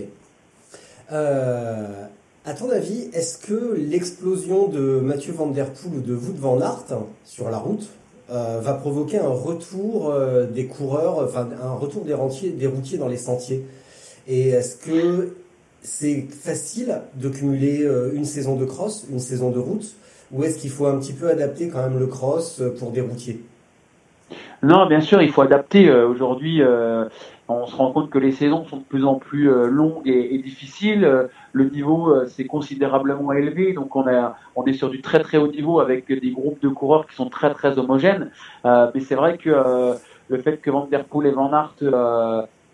Euh, 1.13 2.07
à 2.47 2.55
ton 2.55 2.71
avis, 2.71 3.11
est-ce 3.13 3.37
que 3.37 3.75
l'explosion 3.77 4.69
de 4.69 5.01
Mathieu 5.01 5.35
Van 5.35 5.49
Der 5.49 5.67
Poel 5.67 5.99
ou 5.99 6.01
de 6.01 6.15
Wout 6.15 6.37
Van 6.39 6.59
Aert 6.61 6.87
sur 7.25 7.51
la 7.51 7.59
route 7.59 7.87
euh, 8.31 8.61
va 8.63 8.73
provoquer 8.75 9.19
un 9.19 9.29
retour 9.29 10.15
des 10.51 10.67
coureurs, 10.67 11.19
enfin 11.19 11.49
un 11.63 11.75
retour 11.75 12.05
des 12.05 12.15
routiers, 12.15 12.99
dans 12.99 13.09
les 13.09 13.19
sentiers? 13.19 13.67
Et 14.29 14.49
est-ce 14.49 14.77
que 14.77 15.35
c'est 15.87 16.27
facile 16.31 17.01
de 17.15 17.29
cumuler 17.29 17.83
euh, 17.83 18.11
une 18.13 18.25
saison 18.25 18.57
de 18.57 18.65
cross, 18.65 19.07
une 19.11 19.21
saison 19.21 19.51
de 19.51 19.59
route, 19.59 19.95
ou 20.33 20.43
est-ce 20.43 20.59
qu'il 20.59 20.71
faut 20.71 20.87
un 20.87 20.99
petit 20.99 21.13
peu 21.13 21.31
adapter 21.31 21.69
quand 21.69 21.83
même 21.83 21.99
le 21.99 22.09
cross 22.09 22.61
euh, 22.61 22.75
pour 22.77 22.91
des 22.91 23.01
routiers? 23.01 23.41
Non, 24.63 24.87
bien 24.89 25.01
sûr, 25.01 25.23
il 25.23 25.31
faut 25.31 25.43
adapter. 25.43 25.89
Euh, 25.89 26.09
aujourd'hui, 26.09 26.61
on 27.49 27.67
se 27.67 27.77
rend 27.77 27.93
compte 27.93 28.11
que 28.11 28.19
les 28.19 28.33
saisons 28.33 28.65
sont 28.65 28.79
de 28.79 28.83
plus 28.83 29.05
en 29.05 29.17
plus 29.17 29.49
longues 29.69 30.07
et, 30.07 30.39
difficiles. 30.39 31.29
Le 31.53 31.65
niveau 31.65 32.27
s'est 32.27 32.47
considérablement 32.47 33.33
élevé, 33.33 33.73
donc 33.73 33.95
on, 33.95 34.05
on 34.57 34.65
est 34.65 34.73
sur 34.73 34.91
du 34.91 35.01
très 35.01 35.21
très 35.21 35.39
haut 35.39 35.47
niveau 35.47 35.81
avec 35.81 36.07
des 36.09 36.31
groupes 36.31 36.61
de 36.61 36.69
coureurs 36.69 37.07
qui 37.07 37.15
sont 37.15 37.29
très 37.29 37.53
très 37.55 37.79
homogènes. 37.79 38.31
mais 38.65 39.01
c'est 39.01 39.15
vrai 39.15 39.39
que 39.39 39.95
le 40.29 40.39
fait 40.39 40.57
que 40.57 40.71
Van 40.71 40.87
Der 40.91 41.05
Poel 41.05 41.29
et 41.29 41.31
Van 41.31 41.53
Aert 41.53 41.75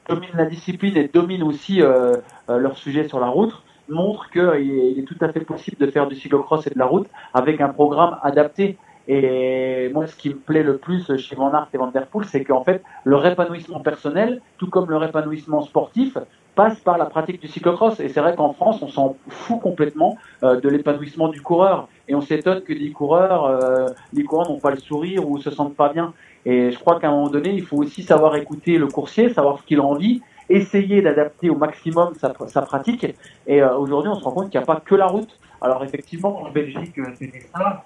dominent 0.09 0.37
la 0.37 0.47
discipline 0.47 0.97
et 0.97 1.09
dominent 1.09 1.43
aussi 1.43 1.83
euh, 1.83 2.17
euh, 2.49 2.59
leur 2.59 2.77
sujet 2.77 3.09
sur 3.09 3.21
la 3.21 3.29
route 3.29 3.55
montre 3.89 4.31
qu'il 4.31 4.99
est 4.99 5.07
tout 5.07 5.17
à 5.21 5.29
fait 5.29 5.41
possible 5.41 5.77
de 5.79 5.91
faire 5.91 6.07
du 6.07 6.15
cyclocross 6.15 6.67
et 6.67 6.71
de 6.71 6.79
la 6.79 6.87
route 6.87 7.09
avec 7.35 7.61
un 7.61 7.69
programme 7.69 8.17
adapté. 8.23 8.79
Et 9.09 9.91
moi, 9.93 10.07
ce 10.07 10.15
qui 10.17 10.31
me 10.31 10.37
plaît 10.37 10.63
le 10.63 10.79
plus 10.79 11.17
chez 11.17 11.35
Van 11.35 11.53
Aert 11.53 11.69
et 11.75 11.79
Van 11.79 11.89
Der 11.89 12.07
Poel, 12.07 12.27
c'est 12.27 12.45
qu'en 12.45 12.65
fait, 12.65 12.83
leur 13.05 13.27
épanouissement 13.27 13.81
personnel, 13.81 14.41
tout 14.59 14.69
comme 14.69 14.91
leur 14.91 15.05
épanouissement 15.05 15.63
sportif, 15.63 16.17
passe 16.55 16.79
par 16.81 16.99
la 16.99 17.07
pratique 17.07 17.41
du 17.41 17.49
cyclocross. 17.49 17.99
Et 18.01 18.09
c'est 18.09 18.21
vrai 18.21 18.37
qu'en 18.37 18.53
France, 18.53 18.83
on 18.83 18.89
s'en 18.89 19.17
fout 19.29 19.61
complètement 19.61 20.19
euh, 20.43 20.61
de 20.61 20.69
l'épanouissement 20.69 21.29
du 21.29 21.41
coureur. 21.41 21.89
Et 22.09 22.15
on 22.15 22.21
s'étonne 22.21 22.63
que 22.63 22.73
les 22.73 22.93
coureurs, 22.93 23.47
euh, 23.47 23.87
les 24.13 24.25
coureurs 24.25 24.51
n'ont 24.51 24.61
pas 24.61 24.71
le 24.71 24.79
sourire 24.79 25.29
ou 25.29 25.39
se 25.39 25.51
sentent 25.51 25.77
pas 25.77 25.93
bien. 25.93 26.13
Et 26.45 26.71
je 26.71 26.79
crois 26.79 26.99
qu'à 26.99 27.09
un 27.09 27.13
moment 27.13 27.31
donné, 27.31 27.51
il 27.51 27.65
faut 27.65 27.79
aussi 27.79 28.03
savoir 28.03 28.37
écouter 28.37 28.77
le 28.79 28.89
coursier, 28.89 29.33
savoir 29.33 29.59
ce 29.61 29.63
qu'il 29.65 29.79
a 29.79 29.85
envie, 29.85 30.21
essayer 30.49 31.03
d'adapter 31.03 31.51
au 31.51 31.57
maximum 31.57 32.15
sa, 32.15 32.63
pratique. 32.63 33.07
Et 33.47 33.63
euh, 33.63 33.77
aujourd'hui, 33.77 34.11
on 34.11 34.17
se 34.17 34.25
rend 34.25 34.33
compte 34.33 34.51
qu'il 34.51 34.59
n'y 34.59 34.65
a 34.65 34.67
pas 34.67 34.81
que 34.81 34.95
la 34.95 35.07
route. 35.07 35.39
Alors 35.61 35.85
effectivement, 35.85 36.43
en 36.43 36.51
Belgique, 36.51 36.99
euh, 36.99 37.07
c'était 37.17 37.47
ça. 37.55 37.85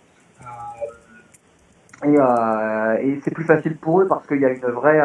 Euh, 2.05 2.09
et, 2.09 2.17
euh, 2.19 2.97
et 3.03 3.21
c'est 3.23 3.33
plus 3.33 3.45
facile 3.45 3.77
pour 3.77 4.01
eux 4.01 4.07
parce 4.07 4.27
qu'il 4.27 4.41
y 4.41 4.45
a 4.45 4.51
une 4.51 4.61
vraie, 4.61 5.01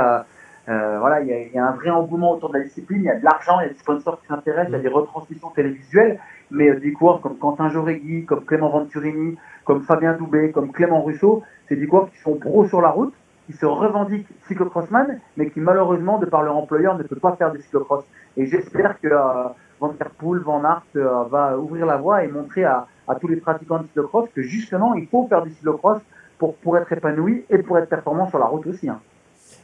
voilà, 0.68 1.22
il 1.22 1.28
y, 1.28 1.34
a, 1.34 1.40
il 1.40 1.52
y, 1.54 1.58
a, 1.58 1.68
un 1.68 1.72
vrai 1.72 1.90
engouement 1.90 2.34
autour 2.34 2.52
de 2.52 2.58
la 2.58 2.64
discipline. 2.64 3.02
Il 3.02 3.06
y 3.06 3.10
a 3.10 3.20
de 3.20 3.24
l'argent, 3.24 3.60
il 3.60 3.64
y 3.64 3.70
a 3.70 3.74
des 3.74 3.80
sponsors 3.80 4.20
qui 4.22 4.28
s'intéressent, 4.28 4.70
il 4.70 4.78
y 4.78 4.80
a 4.80 4.80
des 4.80 4.88
retransmissions 4.88 5.50
télévisuelles. 5.50 6.20
Mais 6.50 6.74
des 6.76 6.92
coureurs 6.92 7.22
comme 7.22 7.38
Quentin 7.38 7.70
Joregui, 7.70 8.26
comme 8.26 8.44
Clément 8.44 8.70
Venturini, 8.70 9.38
comme 9.64 9.84
Fabien 9.84 10.14
Doubé, 10.14 10.52
comme 10.52 10.72
Clément 10.72 11.02
Russo, 11.02 11.44
c'est 11.70 11.78
des 11.78 11.88
coureurs 11.88 12.12
qui 12.12 12.18
sont 12.20 12.36
pros 12.36 12.68
sur 12.68 12.82
la 12.82 12.90
route 12.90 13.14
qui 13.48 13.54
se 13.54 13.66
revendique 13.66 14.28
cyclocrossman, 14.48 15.20
mais 15.38 15.50
qui 15.50 15.60
malheureusement, 15.60 16.20
de 16.20 16.26
par 16.26 16.44
leur 16.44 16.56
employeur, 16.56 16.98
ne 16.98 17.04
peut 17.04 17.16
pas 17.16 17.36
faire 17.36 17.52
du 17.52 17.62
cyclocross. 17.62 18.04
Et 18.38 18.46
j'espère 18.46 19.00
que 19.00 19.08
euh, 19.08 19.50
Van 19.80 19.94
Der 19.94 20.10
Poel, 20.12 20.42
Van 20.42 20.64
Aert 20.64 20.84
euh, 20.96 21.24
va 21.30 21.58
ouvrir 21.58 21.86
la 21.86 21.98
voie 21.98 22.24
et 22.24 22.28
montrer 22.28 22.64
à, 22.64 22.88
à, 23.08 23.16
tous 23.16 23.28
les 23.28 23.38
pratiquants 23.38 23.80
de 23.80 23.88
cyclocross 23.88 24.30
que 24.34 24.42
justement, 24.42 24.94
il 24.94 25.08
faut 25.08 25.28
faire 25.28 25.42
du 25.44 25.52
cyclocross 25.52 26.02
pour, 26.42 26.56
pour 26.56 26.76
être 26.76 26.92
épanoui 26.92 27.46
et 27.52 27.60
pour 27.60 27.78
être 27.78 27.88
performant 27.88 28.28
sur 28.28 28.40
la 28.40 28.48
route 28.48 28.66
aussi. 28.66 28.90
Hein. 28.90 29.00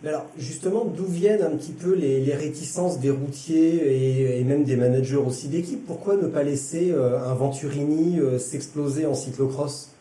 Mais 0.04 0.10
alors, 0.10 0.28
justement, 0.38 0.86
d'où 0.86 1.06
viennent 1.06 1.42
un 1.42 1.56
petit 1.58 1.72
peu 1.72 1.96
les, 1.96 2.20
les 2.20 2.36
réticences 2.36 3.00
des 3.00 3.10
routiers 3.10 3.74
et, 3.74 4.40
et, 4.40 4.44
même 4.44 4.64
des 4.64 4.76
managers 4.76 5.18
aussi 5.30 5.48
d'équipe? 5.48 5.88
Pourquoi 5.88 6.18
ne 6.18 6.28
pas 6.28 6.44
laisser 6.44 6.92
euh, 6.92 7.32
un 7.32 7.34
Venturini 7.34 8.20
euh, 8.20 8.38
s'exploser 8.38 9.08
en 9.08 9.16
cyclocross? 9.16 9.92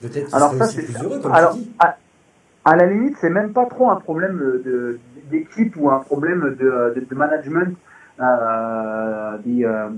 Peut-être 0.00 0.28
qu'il 0.30 0.38
serait 0.38 0.64
aussi 0.64 0.76
plus 0.76 1.02
heureux, 1.04 1.20
comme 1.20 1.32
alors, 1.32 1.52
tu 1.52 1.58
dis. 1.58 1.70
À, 1.78 1.98
à 2.64 2.74
la 2.74 2.86
limite, 2.86 3.16
c'est 3.20 3.28
même 3.28 3.52
pas 3.52 3.66
trop 3.66 3.90
un 3.90 3.96
problème 3.96 4.62
d'équipe 5.30 5.74
ou 5.76 5.90
un 5.90 5.98
problème 5.98 6.56
de, 6.58 6.94
de, 6.96 7.06
de 7.10 7.14
management 7.14 7.76
euh, 8.20 9.38
des, 9.44 9.64
euh, 9.64 9.88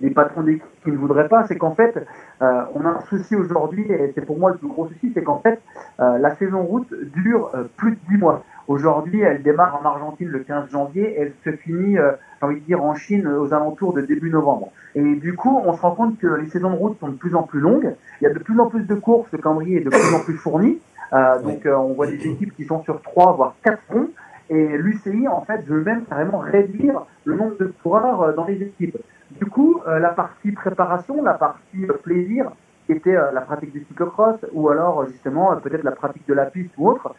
des, 0.00 0.10
patrons 0.10 0.42
d'équipe 0.42 0.64
qui 0.82 0.90
ne 0.90 0.96
voudraient 0.96 1.28
pas. 1.28 1.44
C'est 1.46 1.56
qu'en 1.56 1.74
fait, 1.74 1.96
euh, 2.42 2.62
on 2.74 2.84
a 2.84 2.88
un 2.88 3.00
souci 3.08 3.34
aujourd'hui, 3.36 3.86
et 3.90 4.12
c'est 4.14 4.24
pour 4.24 4.38
moi 4.38 4.50
le 4.50 4.58
plus 4.58 4.68
gros 4.68 4.86
souci, 4.88 5.12
c'est 5.14 5.22
qu'en 5.22 5.38
fait, 5.38 5.60
euh, 6.00 6.18
la 6.18 6.34
saison 6.36 6.62
route 6.62 6.92
dure 7.14 7.50
euh, 7.54 7.64
plus 7.76 7.92
de 7.92 7.98
10 8.10 8.18
mois. 8.18 8.44
Aujourd'hui, 8.66 9.20
elle 9.20 9.42
démarre 9.42 9.78
en 9.80 9.84
Argentine 9.84 10.28
le 10.28 10.38
15 10.38 10.70
janvier, 10.70 11.14
elle 11.18 11.32
se 11.44 11.56
finit, 11.56 11.98
euh, 11.98 12.12
j'ai 12.40 12.46
envie 12.46 12.60
de 12.60 12.64
dire, 12.64 12.82
en 12.82 12.94
Chine 12.94 13.26
aux 13.26 13.52
alentours 13.52 13.92
de 13.92 14.00
début 14.00 14.30
novembre. 14.30 14.70
Et 14.94 15.02
du 15.16 15.34
coup, 15.34 15.60
on 15.64 15.72
se 15.74 15.80
rend 15.80 15.90
compte 15.92 16.18
que 16.18 16.26
les 16.26 16.48
saisons 16.48 16.70
de 16.70 16.76
route 16.76 16.98
sont 16.98 17.08
de 17.08 17.16
plus 17.16 17.34
en 17.34 17.42
plus 17.42 17.60
longues. 17.60 17.94
Il 18.20 18.24
y 18.24 18.26
a 18.26 18.32
de 18.32 18.38
plus 18.38 18.58
en 18.58 18.66
plus 18.66 18.84
de 18.84 18.94
courses, 18.94 19.30
le 19.32 19.38
calendrier 19.38 19.80
est 19.80 19.84
de 19.84 19.90
plus 19.90 20.14
en 20.14 20.20
plus 20.20 20.34
fourni. 20.34 20.78
Euh, 21.12 21.40
donc 21.42 21.64
euh, 21.66 21.76
on 21.76 21.92
voit 21.92 22.06
des 22.06 22.26
équipes 22.26 22.54
qui 22.56 22.64
sont 22.64 22.82
sur 22.82 23.00
trois 23.02 23.32
voire 23.34 23.54
quatre 23.62 23.82
fronts. 23.88 24.08
Et 24.50 24.76
l'UCI 24.78 25.26
en 25.28 25.42
fait 25.42 25.64
veut 25.66 25.82
même 25.82 26.04
carrément 26.04 26.38
réduire 26.38 27.06
le 27.24 27.36
nombre 27.36 27.56
de 27.58 27.72
coureurs 27.82 28.22
euh, 28.22 28.32
dans 28.32 28.44
les 28.44 28.62
équipes. 28.62 28.96
Du 29.40 29.46
coup, 29.46 29.80
la 29.84 30.10
partie 30.10 30.52
préparation, 30.52 31.20
la 31.24 31.34
partie 31.34 31.86
plaisir, 32.04 32.52
qui 32.86 32.92
était 32.92 33.14
la 33.14 33.40
pratique 33.40 33.72
du 33.72 33.82
cyclocross 33.84 34.36
ou 34.52 34.68
alors 34.68 35.06
justement 35.08 35.56
peut-être 35.56 35.82
la 35.82 35.90
pratique 35.90 36.28
de 36.28 36.34
la 36.34 36.44
piste 36.44 36.70
ou 36.78 36.90
autre, 36.90 37.16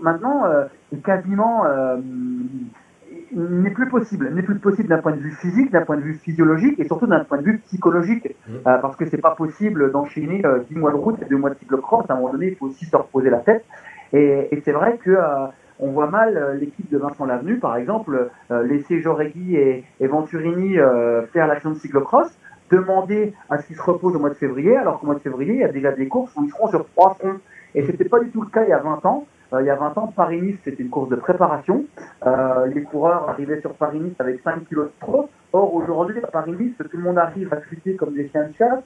maintenant 0.00 0.44
est 0.90 1.02
quasiment 1.02 1.64
n'est 3.32 3.70
plus 3.70 3.88
possible, 3.88 4.30
n'est 4.32 4.42
plus 4.42 4.58
possible 4.58 4.88
d'un 4.88 4.98
point 4.98 5.12
de 5.12 5.20
vue 5.20 5.32
physique, 5.32 5.70
d'un 5.70 5.82
point 5.82 5.96
de 5.96 6.02
vue 6.02 6.14
physiologique 6.14 6.78
et 6.78 6.84
surtout 6.84 7.06
d'un 7.06 7.24
point 7.24 7.38
de 7.38 7.44
vue 7.44 7.58
psychologique, 7.58 8.26
mmh. 8.26 8.52
euh, 8.66 8.78
parce 8.78 8.96
que 8.96 9.06
c'est 9.06 9.20
pas 9.20 9.34
possible 9.34 9.90
d'enchaîner 9.90 10.44
euh, 10.44 10.60
10 10.68 10.76
mois 10.76 10.90
de 10.90 10.96
route 10.96 11.20
et 11.22 11.24
2 11.24 11.36
mois 11.36 11.50
de 11.50 11.56
cyclocross. 11.56 12.04
À 12.08 12.14
un 12.14 12.16
moment 12.16 12.32
donné, 12.32 12.48
il 12.48 12.56
faut 12.56 12.66
aussi 12.66 12.84
se 12.84 12.96
reposer 12.96 13.30
la 13.30 13.38
tête. 13.38 13.64
Et, 14.12 14.48
et 14.50 14.62
c'est 14.64 14.72
vrai 14.72 14.98
que 14.98 15.10
euh, 15.10 15.46
on 15.78 15.88
voit 15.88 16.08
mal 16.08 16.36
euh, 16.36 16.54
l'équipe 16.54 16.90
de 16.90 16.98
Vincent 16.98 17.26
Lavenu, 17.26 17.58
par 17.58 17.76
exemple, 17.76 18.30
euh, 18.50 18.62
laisser 18.62 19.00
Joregui 19.00 19.56
et, 19.56 19.84
et 20.00 20.06
Venturini 20.06 20.76
faire 21.32 21.46
l'action 21.46 21.70
de 21.70 21.78
cyclocross, 21.78 22.28
demander 22.70 23.34
à 23.50 23.58
ce 23.58 23.66
qu'ils 23.66 23.76
se 23.76 23.82
reposent 23.82 24.16
au 24.16 24.18
mois 24.18 24.30
de 24.30 24.34
février, 24.34 24.76
alors 24.76 24.98
qu'au 24.98 25.06
mois 25.06 25.14
de 25.16 25.20
février, 25.20 25.54
il 25.54 25.60
y 25.60 25.64
a 25.64 25.72
déjà 25.72 25.92
des 25.92 26.08
courses 26.08 26.32
où 26.36 26.44
ils 26.44 26.50
seront 26.50 26.68
sur 26.68 26.86
trois 26.90 27.14
fronts. 27.14 27.40
Et 27.74 27.84
c'était 27.84 28.08
pas 28.08 28.20
du 28.20 28.30
tout 28.30 28.42
le 28.42 28.48
cas 28.48 28.62
il 28.64 28.70
y 28.70 28.72
a 28.72 28.78
20 28.78 29.04
ans. 29.04 29.26
il 29.58 29.66
y 29.66 29.70
a 29.70 29.74
20 29.74 29.98
ans, 29.98 30.12
Paris-Nice, 30.14 30.56
c'était 30.64 30.82
une 30.82 30.90
course 30.90 31.08
de 31.08 31.16
préparation. 31.16 31.84
les 32.66 32.82
coureurs 32.82 33.28
arrivaient 33.28 33.60
sur 33.60 33.74
Paris-Nice 33.74 34.14
avec 34.18 34.40
5 34.42 34.68
kilos 34.68 34.86
de 34.86 34.92
trop. 35.00 35.28
Or, 35.52 35.74
aujourd'hui, 35.74 36.18
à 36.22 36.28
Paris-Nice, 36.28 36.74
tout 36.78 36.96
le 36.96 37.02
monde 37.02 37.18
arrive 37.18 37.52
à 37.52 37.60
chuter 37.62 37.94
comme 37.94 38.14
des 38.14 38.28
chiens 38.28 38.48
de 38.48 38.54
chasse, 38.54 38.82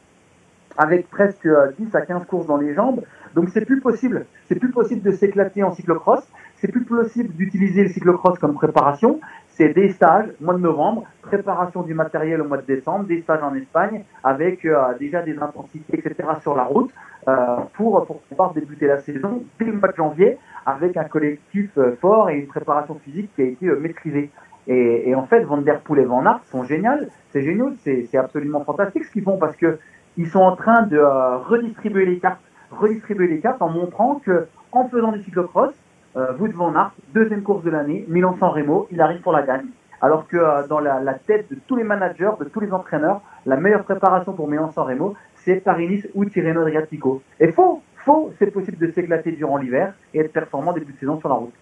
avec 0.79 1.11
presque 1.11 1.49
10 1.79 1.95
à 1.95 2.01
15 2.01 2.25
courses 2.27 2.47
dans 2.47 2.57
les 2.57 2.75
jambes. 2.75 3.03
Donc, 3.35 3.51
c'est 3.51 3.67
plus 3.67 3.81
possible. 3.81 4.25
C'est 4.49 4.59
plus 4.59 4.71
possible 4.71 5.03
de 5.03 5.11
s'éclater 5.11 5.63
en 5.63 5.73
cyclocross. 5.73 6.27
C'est 6.57 6.73
plus 6.73 6.85
possible 6.85 7.35
d'utiliser 7.35 7.83
le 7.83 7.89
cyclocross 7.89 8.39
comme 8.39 8.55
préparation 8.55 9.21
c'est 9.59 9.75
des 9.75 9.91
stages, 9.91 10.29
mois 10.41 10.55
de 10.55 10.61
novembre, 10.61 11.05
préparation 11.21 11.83
du 11.83 11.93
matériel 11.93 12.41
au 12.41 12.45
mois 12.47 12.59
de 12.59 12.63
décembre, 12.63 13.07
des 13.07 13.21
stages 13.23 13.43
en 13.43 13.55
Espagne 13.57 14.05
avec 14.23 14.65
euh, 14.65 14.77
déjà 15.01 15.21
des 15.23 15.37
intensités, 15.37 15.99
etc. 15.99 16.29
sur 16.41 16.55
la 16.55 16.63
route 16.63 16.93
euh, 17.27 17.57
pour, 17.75 18.07
pouvoir 18.29 18.55
débuter 18.55 18.87
la 18.87 18.99
saison 18.99 19.43
dès 19.59 19.67
le 19.67 19.73
mois 19.73 19.89
de 19.89 19.97
janvier 19.97 20.39
avec 20.65 20.97
un 20.97 21.05
collectif 21.05 21.71
euh, 21.77 21.97
fort 22.01 22.31
et 22.31 22.37
une 22.37 22.47
préparation 22.47 22.95
physique 23.05 23.31
qui 23.35 23.43
a 23.43 23.47
été 23.47 23.67
maîtrisée. 23.67 24.31
Et, 24.71 25.15
en 25.15 25.27
fait, 25.27 25.41
Van 25.45 25.57
Der 25.57 25.81
et 25.97 26.05
Van 26.05 26.27
Aert 26.27 26.41
sont 26.51 26.63
géniaux, 26.63 27.09
c'est 27.31 27.41
génial, 27.41 27.73
c'est 27.83 28.19
absolument 28.19 28.63
fantastique 28.65 29.05
ce 29.05 29.13
qu'ils 29.13 29.23
font 29.23 29.39
parce 29.39 29.57
que 29.57 29.79
ils 30.19 30.29
sont 30.29 30.41
en 30.41 30.57
train 30.57 30.83
de 30.83 30.99
redistribuer 30.99 32.05
les 32.05 32.19
cartes, 32.19 32.41
redistribuer 32.73 33.29
les 33.29 33.39
cartes 33.39 33.63
en 33.63 33.71
montrant 33.71 34.17
que 34.17 34.49
en 34.73 34.89
faisant 34.89 35.13
du 35.13 35.23
cyclocross, 35.23 35.73
euh, 36.17 36.37
Wout 36.39 36.53
van 36.53 36.73
deuxième 37.15 37.43
course 37.43 37.63
de 37.63 37.71
l'année, 37.71 38.05
Milan-San 38.09 38.51
Remo, 38.51 38.89
il 38.91 39.01
arrive 39.01 39.21
pour 39.21 39.33
la 39.33 39.43
gagne. 39.43 39.67
Alors 40.01 40.27
que 40.27 40.37
euh, 40.37 40.67
dans 40.67 40.81
la, 40.81 41.15
tête 41.15 41.49
de 41.51 41.57
tous 41.67 41.77
les 41.77 41.85
managers, 41.85 42.33
de 42.41 42.45
tous 42.47 42.61
les 42.61 42.73
entraîneurs, 42.73 43.21
la 43.47 43.57
meilleure 43.57 43.85
préparation 43.85 44.33
pour 44.33 44.49
Milan-San 44.49 44.85
Remo, 44.85 45.15
c'est 45.37 45.57
Paris-Nice 45.57 46.09
ou 46.15 46.25
Tirreno 46.25 46.63
Adriatico. 46.63 47.23
Et 47.39 47.53
faux, 47.53 47.83
faux, 48.05 48.33
c'est 48.39 48.51
possible 48.51 48.79
de 48.79 48.91
s'éclater 48.91 49.33
durant 49.33 49.57
l'hiver 49.57 49.95
et 50.13 50.21
être 50.21 50.33
performant 50.33 50.73
début 50.73 50.93
de 50.93 50.99
saison 50.99 51.21
sur 51.21 51.29
la 51.29 51.37
route. 51.37 51.55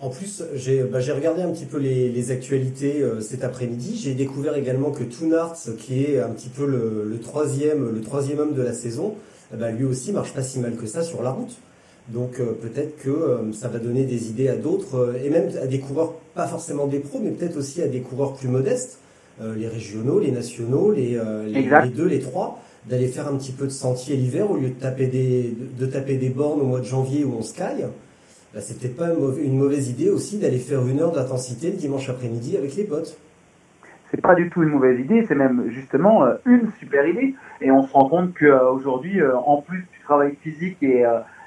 En 0.00 0.10
plus, 0.10 0.44
j'ai 0.54 0.84
bah, 0.84 0.98
regardé 1.14 1.42
un 1.42 1.50
petit 1.50 1.64
peu 1.64 1.78
les, 1.78 2.30
actualités 2.30 3.02
euh, 3.02 3.20
cet 3.20 3.42
après-midi. 3.42 3.98
J'ai 4.00 4.14
découvert 4.14 4.56
également 4.56 4.92
que 4.92 5.02
Toonart, 5.02 5.56
qui 5.78 6.04
est 6.04 6.20
un 6.20 6.30
petit 6.30 6.48
peu 6.48 6.66
le, 6.66 7.18
troisième, 7.20 7.90
le 7.90 8.00
troisième 8.00 8.38
homme 8.38 8.54
de 8.54 8.62
la 8.62 8.72
saison, 8.72 9.14
bah, 9.52 9.70
lui 9.70 9.84
aussi 9.84 10.12
marche 10.12 10.32
pas 10.32 10.42
si 10.42 10.60
mal 10.60 10.76
que 10.76 10.86
ça 10.86 11.02
sur 11.02 11.22
la 11.22 11.30
route. 11.30 11.56
Donc 12.12 12.40
euh, 12.40 12.52
peut-être 12.52 12.96
que 13.02 13.10
euh, 13.10 13.52
ça 13.52 13.68
va 13.68 13.78
donner 13.78 14.04
des 14.04 14.30
idées 14.30 14.48
à 14.48 14.56
d'autres, 14.56 14.96
euh, 14.96 15.22
et 15.22 15.28
même 15.28 15.50
à 15.60 15.66
des 15.66 15.78
coureurs, 15.78 16.14
pas 16.34 16.46
forcément 16.46 16.86
des 16.86 17.00
pros, 17.00 17.20
mais 17.22 17.30
peut-être 17.30 17.56
aussi 17.56 17.82
à 17.82 17.88
des 17.88 18.00
coureurs 18.00 18.34
plus 18.34 18.48
modestes, 18.48 18.98
les 19.56 19.68
régionaux, 19.68 20.18
les 20.18 20.32
nationaux, 20.32 20.90
les, 20.90 21.16
les, 21.46 21.88
deux, 21.90 22.06
les 22.06 22.18
trois, 22.18 22.60
d'aller 22.90 23.06
faire 23.06 23.28
un 23.28 23.36
petit 23.36 23.52
peu 23.52 23.66
de 23.66 23.70
sentier 23.70 24.16
l'hiver 24.16 24.50
au 24.50 24.56
lieu 24.56 24.70
de 24.70 24.74
taper 24.74 25.06
des, 25.06 25.54
de, 25.78 25.86
taper 25.86 26.16
des 26.16 26.28
bornes 26.28 26.60
au 26.60 26.64
mois 26.64 26.80
de 26.80 26.84
janvier 26.84 27.22
où 27.22 27.36
on 27.38 27.42
se 27.42 27.54
caille. 27.54 27.86
Bah, 28.58 29.06
pas 29.06 29.12
une 29.40 29.58
mauvaise 29.58 29.88
idée 29.88 30.10
aussi 30.10 30.38
d'aller 30.38 30.58
faire 30.58 30.86
une 30.86 31.00
heure 31.00 31.12
d'intensité 31.12 31.70
le 31.70 31.76
dimanche 31.76 32.08
après-midi 32.08 32.56
avec 32.56 32.74
les 32.76 32.84
potes. 32.84 33.16
C'est 34.10 34.20
pas 34.20 34.34
du 34.34 34.50
tout 34.50 34.62
une 34.62 34.70
mauvaise 34.70 34.98
idée, 34.98 35.24
c'est 35.28 35.34
même 35.34 35.70
justement 35.70 36.24
une 36.46 36.70
super 36.80 37.06
idée. 37.06 37.34
Et 37.60 37.70
on 37.70 37.86
se 37.86 37.92
rend 37.92 38.08
compte 38.08 38.34
qu'aujourd'hui, 38.34 39.20
en 39.22 39.62
plus 39.62 39.80
du 39.80 40.00
travail 40.02 40.34
physique 40.42 40.82
et 40.82 41.04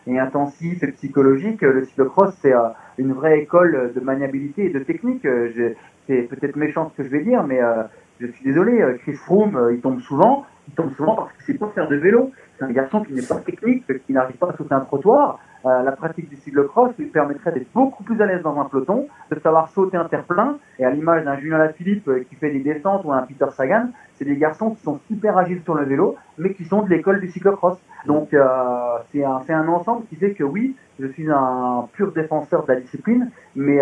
et 0.08 0.20
intensif 0.20 0.84
et 0.84 0.92
psychologique. 0.92 1.62
Le 1.62 1.86
cyclocross, 1.86 2.34
c'est 2.42 2.54
euh, 2.54 2.70
une 2.98 3.14
vraie 3.14 3.40
école 3.40 3.94
de 3.96 4.00
maniabilité 4.00 4.66
et 4.66 4.70
de 4.70 4.80
technique. 4.80 5.26
Euh, 5.26 5.74
c'est 6.08 6.24
peut-être 6.24 6.56
méchant 6.56 6.90
ce 6.90 7.02
que 7.02 7.04
je 7.08 7.10
vais 7.10 7.24
dire, 7.24 7.44
mais 7.44 7.62
euh, 7.62 7.84
je 8.20 8.28
suis 8.28 8.44
désolé. 8.44 8.84
Chris 9.02 9.14
Froome, 9.14 9.70
il 9.72 9.80
tombe 9.80 10.00
souvent. 10.02 10.46
Il 10.68 10.74
tombe 10.74 10.94
souvent 10.96 11.16
parce 11.16 11.34
qu'il 11.34 11.46
sait 11.46 11.60
pas 11.60 11.70
faire 11.70 11.88
de 11.88 11.96
vélo. 11.96 12.32
C'est 12.58 12.66
un 12.66 12.72
garçon 12.72 13.04
qui 13.04 13.14
n'est 13.14 13.26
pas 13.26 13.40
technique, 13.40 13.86
qui 14.06 14.14
n'arrive 14.14 14.38
pas 14.38 14.50
à 14.50 14.58
sauter 14.58 14.74
un 14.74 14.82
trottoir. 14.82 15.40
Euh, 15.66 15.84
la 15.84 15.92
pratique 15.92 16.28
du 16.28 16.38
cyclocross 16.38 16.92
lui 16.98 17.06
permettrait 17.06 17.52
d'être 17.52 17.72
beaucoup 17.74 18.04
plus 18.04 18.20
à 18.20 18.26
l'aise 18.26 18.42
dans 18.42 18.60
un 18.60 18.66
peloton, 18.66 19.08
de 19.30 19.40
savoir 19.40 19.70
sauter 19.70 19.96
un 19.98 20.06
terre-plein. 20.06 20.58
Et 20.80 20.86
à 20.86 20.90
l'image 20.90 21.24
d'un 21.24 21.38
Julien 21.38 21.60
Lafilippe 21.60 22.08
euh, 22.08 22.24
qui 22.28 22.36
fait 22.36 22.50
des 22.50 22.62
descentes 22.62 23.04
ou 23.06 23.12
un 23.12 23.22
Peter 23.24 23.46
Sagan, 23.52 23.90
c'est 24.16 24.26
des 24.26 24.38
garçons 24.38 24.72
qui 24.72 24.82
sont 24.82 25.00
super 25.08 25.38
agiles 25.38 25.62
sur 25.64 25.76
le 25.76 25.86
vélo, 25.86 26.16
mais 26.38 26.54
qui 26.54 26.66
sont 26.66 26.82
de 26.82 26.90
l'école 26.90 27.20
du 27.20 27.30
cyclocross. 27.30 27.78
Donc 28.08 28.34
euh, 28.34 28.44
c'est 29.12 29.24
un, 29.24 29.42
un, 29.48 29.68
ensemble 29.68 30.06
qui 30.08 30.16
fait 30.16 30.34
que 30.34 30.44
oui, 30.44 30.76
je 31.00 31.08
suis 31.08 31.30
un 31.30 31.88
pur 31.94 32.12
défenseur 32.12 32.66
de 32.66 32.74
la 32.74 32.80
discipline, 32.80 33.30
mais, 33.56 33.82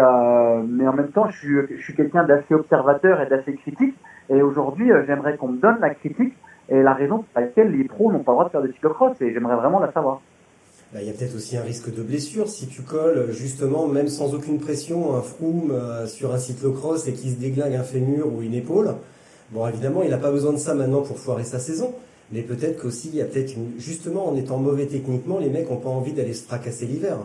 mais 0.67 0.87
en 0.87 0.93
même 0.93 1.09
temps, 1.09 1.27
je 1.29 1.37
suis, 1.37 1.77
je 1.77 1.83
suis 1.83 1.93
quelqu'un 1.93 2.23
d'assez 2.23 2.53
observateur 2.53 3.21
et 3.21 3.27
d'assez 3.27 3.55
critique. 3.55 3.95
Et 4.29 4.41
aujourd'hui, 4.41 4.89
j'aimerais 5.05 5.35
qu'on 5.35 5.49
me 5.49 5.57
donne 5.57 5.79
la 5.81 5.89
critique 5.89 6.33
et 6.69 6.81
la 6.81 6.93
raison 6.93 7.17
pour 7.17 7.41
laquelle 7.41 7.71
les 7.71 7.83
pros 7.83 8.11
n'ont 8.11 8.23
pas 8.23 8.31
le 8.31 8.35
droit 8.35 8.45
de 8.45 8.49
faire 8.49 8.61
de 8.61 8.71
cyclocross. 8.71 9.19
Et 9.21 9.33
j'aimerais 9.33 9.55
vraiment 9.55 9.79
la 9.79 9.91
savoir. 9.91 10.21
Bah, 10.93 10.99
il 11.01 11.07
y 11.07 11.09
a 11.09 11.13
peut-être 11.13 11.35
aussi 11.35 11.55
un 11.57 11.61
risque 11.61 11.93
de 11.93 12.01
blessure 12.01 12.47
si 12.47 12.67
tu 12.67 12.81
colles 12.81 13.31
justement, 13.31 13.87
même 13.87 14.07
sans 14.07 14.33
aucune 14.33 14.59
pression, 14.59 15.15
un 15.15 15.21
froom 15.21 15.71
euh, 15.71 16.07
sur 16.07 16.33
un 16.33 16.39
cyclocross 16.39 17.07
et 17.07 17.13
qui 17.13 17.31
se 17.31 17.39
déglingue 17.39 17.75
un 17.75 17.83
fémur 17.83 18.33
ou 18.33 18.41
une 18.41 18.55
épaule. 18.55 18.95
Bon, 19.51 19.67
évidemment, 19.67 20.01
il 20.03 20.09
n'a 20.09 20.17
pas 20.17 20.31
besoin 20.31 20.53
de 20.53 20.57
ça 20.57 20.73
maintenant 20.73 21.01
pour 21.01 21.17
foirer 21.17 21.43
sa 21.43 21.59
saison. 21.59 21.93
Mais 22.31 22.41
peut-être 22.41 22.79
qu'aussi, 22.79 23.09
il 23.11 23.15
y 23.15 23.21
a 23.21 23.25
peut-être 23.25 23.53
justement, 23.77 24.27
en 24.27 24.35
étant 24.35 24.57
mauvais 24.57 24.85
techniquement, 24.85 25.39
les 25.39 25.49
mecs 25.49 25.69
n'ont 25.69 25.77
pas 25.77 25.89
envie 25.89 26.13
d'aller 26.13 26.33
se 26.33 26.43
fracasser 26.43 26.85
l'hiver 26.85 27.17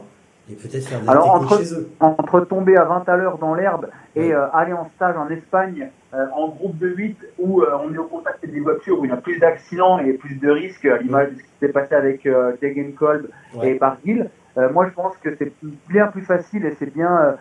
et 0.51 0.55
peut-être 0.55 0.87
faire 0.87 1.01
des 1.01 1.09
Alors, 1.09 1.35
entre, 1.35 1.59
chez 1.59 1.75
eux. 1.75 1.89
Entre 2.01 2.41
tomber 2.41 2.77
à 2.77 2.85
20 2.85 3.09
à 3.09 3.17
l'heure 3.17 3.39
dans 3.39 3.55
l'herbe 3.55 3.89
et 4.15 4.35
euh, 4.35 4.47
aller 4.53 4.73
en 4.73 4.89
stage 4.97 5.17
en 5.17 5.29
Espagne 5.31 5.89
euh, 6.13 6.27
en 6.35 6.49
groupe 6.49 6.77
de 6.79 6.89
8 6.89 7.17
où 7.39 7.63
euh, 7.63 7.79
on 7.83 7.93
est 7.95 7.99
au 7.99 8.05
contact 8.05 8.45
des 8.47 8.61
voitures, 8.61 9.01
où 9.01 9.05
il 9.05 9.11
y 9.11 9.15
a 9.15 9.17
plus 9.17 9.39
d'accidents 9.39 9.99
et 9.99 10.13
plus 10.13 10.35
de 10.35 10.51
risques, 10.51 10.85
à 10.85 10.99
l'image 10.99 11.31
de 11.31 11.39
ce 11.39 11.43
qui 11.43 11.51
s'est 11.61 11.69
passé 11.69 11.95
avec 11.95 12.25
Degenkolb 12.25 13.29
et 13.63 13.75
Barguil, 13.75 14.29
moi 14.73 14.87
je 14.87 14.95
pense 14.95 15.17
que 15.17 15.35
c'est 15.37 15.53
bien 15.89 16.07
plus 16.09 16.23
facile 16.23 16.65
et 16.67 16.75
c'est 16.79 16.93
bien 16.95 17.37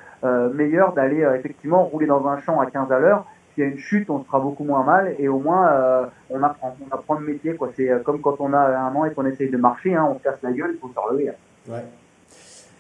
meilleur 0.54 0.94
d'aller 0.94 1.28
effectivement 1.38 1.84
rouler 1.84 2.08
dans 2.08 2.26
un 2.28 2.40
champ 2.40 2.60
à 2.60 2.66
15 2.66 2.92
à 2.92 3.00
l'heure. 3.00 3.26
S'il 3.54 3.64
y 3.64 3.68
a 3.68 3.70
une 3.70 3.78
chute, 3.78 4.10
on 4.10 4.20
se 4.20 4.26
fera 4.26 4.40
beaucoup 4.40 4.64
moins 4.64 4.84
mal 4.84 5.14
et 5.20 5.28
au 5.28 5.40
moins 5.40 6.10
on 6.32 6.42
apprend, 6.42 6.76
on 6.82 6.94
apprend 6.96 7.16
le 7.16 7.26
métier. 7.28 7.56
quoi. 7.56 7.70
C'est 7.76 7.92
comme 8.04 8.22
quand 8.22 8.38
on 8.40 8.54
a 8.54 8.60
un 8.60 8.96
an 8.96 9.06
et 9.06 9.14
qu'on 9.14 9.26
essaye 9.26 9.50
de 9.50 9.58
marcher, 9.58 9.94
hein, 9.94 10.08
on 10.10 10.18
se 10.18 10.24
casse 10.24 10.42
la 10.42 10.52
gueule, 10.52 10.72
il 10.74 10.80
faut 10.80 10.90
se 10.90 11.00
relever. 11.00 11.32
Ouais. 11.68 11.84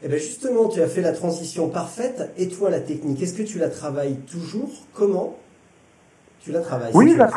Eh 0.06 0.10
bien 0.10 0.18
justement, 0.18 0.68
tu 0.68 0.82
as 0.82 0.88
fait 0.88 1.02
la 1.02 1.13
transition 1.13 1.70
parfaite. 1.70 2.34
Et 2.38 2.50
toi, 2.50 2.70
la 2.70 2.82
technique, 2.82 3.22
est-ce 3.22 3.38
que 3.38 3.48
tu 3.48 3.58
la 3.58 3.70
travailles 3.70 4.18
toujours? 4.30 4.70
Comment? 4.94 5.38
Tu 6.42 6.52
la 6.52 6.60
travailles 6.60 6.92
oui, 6.94 7.16
la 7.16 7.30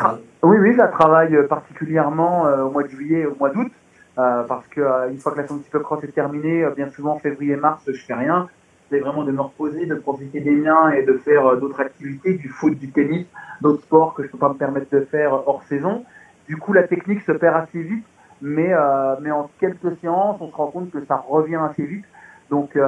oui, 0.43 0.57
oui, 0.59 0.73
je 0.73 0.77
la 0.77 0.89
travaille 0.89 1.33
euh, 1.33 1.47
particulièrement 1.47 2.45
euh, 2.45 2.63
au 2.63 2.71
mois 2.71 2.83
de 2.83 2.89
juillet, 2.89 3.25
au 3.25 3.35
mois 3.39 3.51
d'août, 3.51 3.71
euh, 4.17 4.43
parce 4.43 4.67
que 4.67 4.81
une 5.09 5.17
fois 5.17 5.31
que 5.31 5.37
la 5.37 5.43
saison 5.43 5.59
de 5.59 5.63
cyclocross 5.63 6.03
est 6.03 6.11
terminée, 6.13 6.67
bien 6.75 6.89
souvent 6.89 7.17
février-mars, 7.19 7.83
je 7.87 8.05
fais 8.05 8.13
rien. 8.13 8.49
C'est 8.89 8.99
vraiment 8.99 9.23
de 9.23 9.31
me 9.31 9.41
reposer, 9.41 9.85
de 9.85 9.95
profiter 9.95 10.41
des 10.41 10.51
miens 10.51 10.89
et 10.89 11.03
de 11.03 11.13
faire 11.13 11.55
d'autres 11.55 11.79
activités, 11.79 12.33
du 12.33 12.49
foot, 12.49 12.77
du 12.77 12.91
tennis, 12.91 13.27
d'autres 13.61 13.83
sports 13.83 14.13
que 14.13 14.23
je 14.23 14.27
peux 14.27 14.37
pas 14.37 14.49
me 14.49 14.55
permettre 14.55 14.87
de 14.91 15.05
faire 15.05 15.31
hors 15.47 15.63
saison. 15.69 16.03
Du 16.49 16.57
coup, 16.57 16.73
la 16.73 16.83
technique 16.83 17.21
se 17.21 17.31
perd 17.31 17.55
assez 17.55 17.81
vite, 17.81 18.05
mais 18.41 18.73
mais 19.21 19.31
en 19.31 19.49
quelques 19.59 19.97
séances, 20.01 20.37
on 20.41 20.49
se 20.49 20.55
rend 20.55 20.67
compte 20.67 20.91
que 20.91 21.03
ça 21.05 21.23
revient 21.29 21.59
assez 21.69 21.83
vite. 21.83 22.05
Donc 22.49 22.75
euh, 22.75 22.87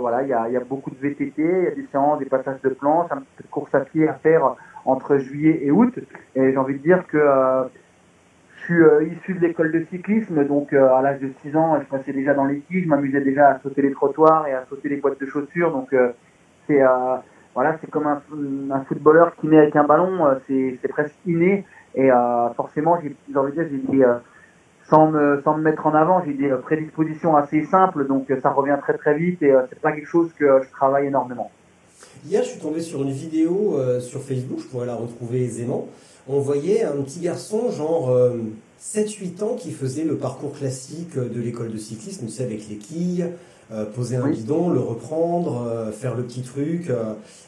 voilà, 0.00 0.22
il 0.22 0.28
y 0.28 0.32
a, 0.32 0.48
y 0.50 0.56
a, 0.56 0.60
beaucoup 0.60 0.90
de 0.90 0.96
VTT, 0.96 1.32
il 1.38 1.64
y 1.64 1.66
a 1.66 1.70
des 1.70 1.86
séances, 1.90 2.18
des 2.18 2.26
passages 2.26 2.60
de 2.62 2.68
planche, 2.70 3.10
un 3.10 3.18
petit 3.18 3.36
peu 3.38 3.44
de 3.44 3.48
course 3.48 3.74
à 3.74 3.80
pied 3.80 4.06
à 4.06 4.14
faire 4.14 4.54
entre 4.84 5.16
juillet 5.18 5.60
et 5.62 5.70
août. 5.70 5.94
Et 6.34 6.52
j'ai 6.52 6.56
envie 6.56 6.74
de 6.74 6.82
dire 6.82 7.06
que 7.06 7.16
euh, 7.16 7.64
je 8.56 8.64
suis 8.64 8.82
euh, 8.82 9.04
issu 9.04 9.34
de 9.34 9.40
l'école 9.40 9.72
de 9.72 9.84
cyclisme, 9.90 10.44
donc 10.44 10.72
euh, 10.72 10.92
à 10.92 11.00
l'âge 11.00 11.20
de 11.20 11.30
6 11.42 11.56
ans, 11.56 11.78
je 11.80 11.86
passais 11.86 12.12
déjà 12.12 12.34
dans 12.34 12.44
l'équipe, 12.44 12.84
je 12.84 12.88
m'amusais 12.88 13.22
déjà 13.22 13.48
à 13.48 13.58
sauter 13.60 13.80
les 13.80 13.92
trottoirs 13.92 14.46
et 14.46 14.52
à 14.52 14.66
sauter 14.68 14.90
les 14.90 14.96
boîtes 14.96 15.20
de 15.20 15.26
chaussures. 15.26 15.72
Donc 15.72 15.94
c'est 16.66 16.82
voilà, 17.54 17.76
c'est 17.80 17.90
comme 17.90 18.06
un, 18.06 18.22
un, 18.70 18.80
footballeur 18.82 19.34
qui 19.36 19.48
naît 19.48 19.58
avec 19.58 19.74
un 19.74 19.84
ballon, 19.84 20.38
c'est 20.46 20.88
presque 20.88 21.16
inné. 21.26 21.64
Et 21.94 22.10
forcément, 22.54 22.98
j'ai 23.00 23.36
envie 23.36 23.52
de 23.52 23.62
dire, 23.64 23.68
j'ai 23.70 23.78
sans 24.88 25.10
me, 25.10 25.40
sans 25.44 25.56
me 25.56 25.62
mettre 25.62 25.86
en 25.86 25.94
avant, 25.94 26.22
j'ai 26.24 26.32
des 26.32 26.50
prédispositions 26.62 27.36
assez 27.36 27.64
simples, 27.64 28.06
donc 28.06 28.26
ça 28.42 28.50
revient 28.50 28.78
très 28.80 28.96
très 28.96 29.16
vite 29.16 29.42
et 29.42 29.52
euh, 29.52 29.62
c'est 29.68 29.80
pas 29.80 29.92
quelque 29.92 30.08
chose 30.08 30.30
que 30.38 30.62
je 30.64 30.70
travaille 30.70 31.06
énormément. 31.06 31.50
Hier, 32.26 32.42
je 32.42 32.50
suis 32.50 32.60
tombé 32.60 32.80
sur 32.80 33.02
une 33.02 33.12
vidéo 33.12 33.76
euh, 33.76 34.00
sur 34.00 34.22
Facebook, 34.22 34.60
je 34.60 34.66
pourrais 34.66 34.86
la 34.86 34.94
retrouver 34.94 35.44
aisément. 35.44 35.88
On 36.26 36.40
voyait 36.40 36.84
un 36.84 37.02
petit 37.02 37.20
garçon, 37.20 37.70
genre 37.70 38.14
7-8 38.80 39.42
euh, 39.42 39.44
ans, 39.44 39.56
qui 39.56 39.70
faisait 39.70 40.04
le 40.04 40.16
parcours 40.16 40.52
classique 40.52 41.16
de 41.16 41.40
l'école 41.40 41.70
de 41.70 41.78
cyclisme, 41.78 42.26
tu 42.26 42.32
sais, 42.32 42.44
avec 42.44 42.68
les 42.68 42.76
quilles, 42.76 43.28
poser 43.94 44.16
un 44.16 44.28
bidon, 44.28 44.70
le 44.70 44.80
reprendre, 44.80 45.90
faire 45.92 46.14
le 46.14 46.22
petit 46.24 46.42
truc. 46.42 46.90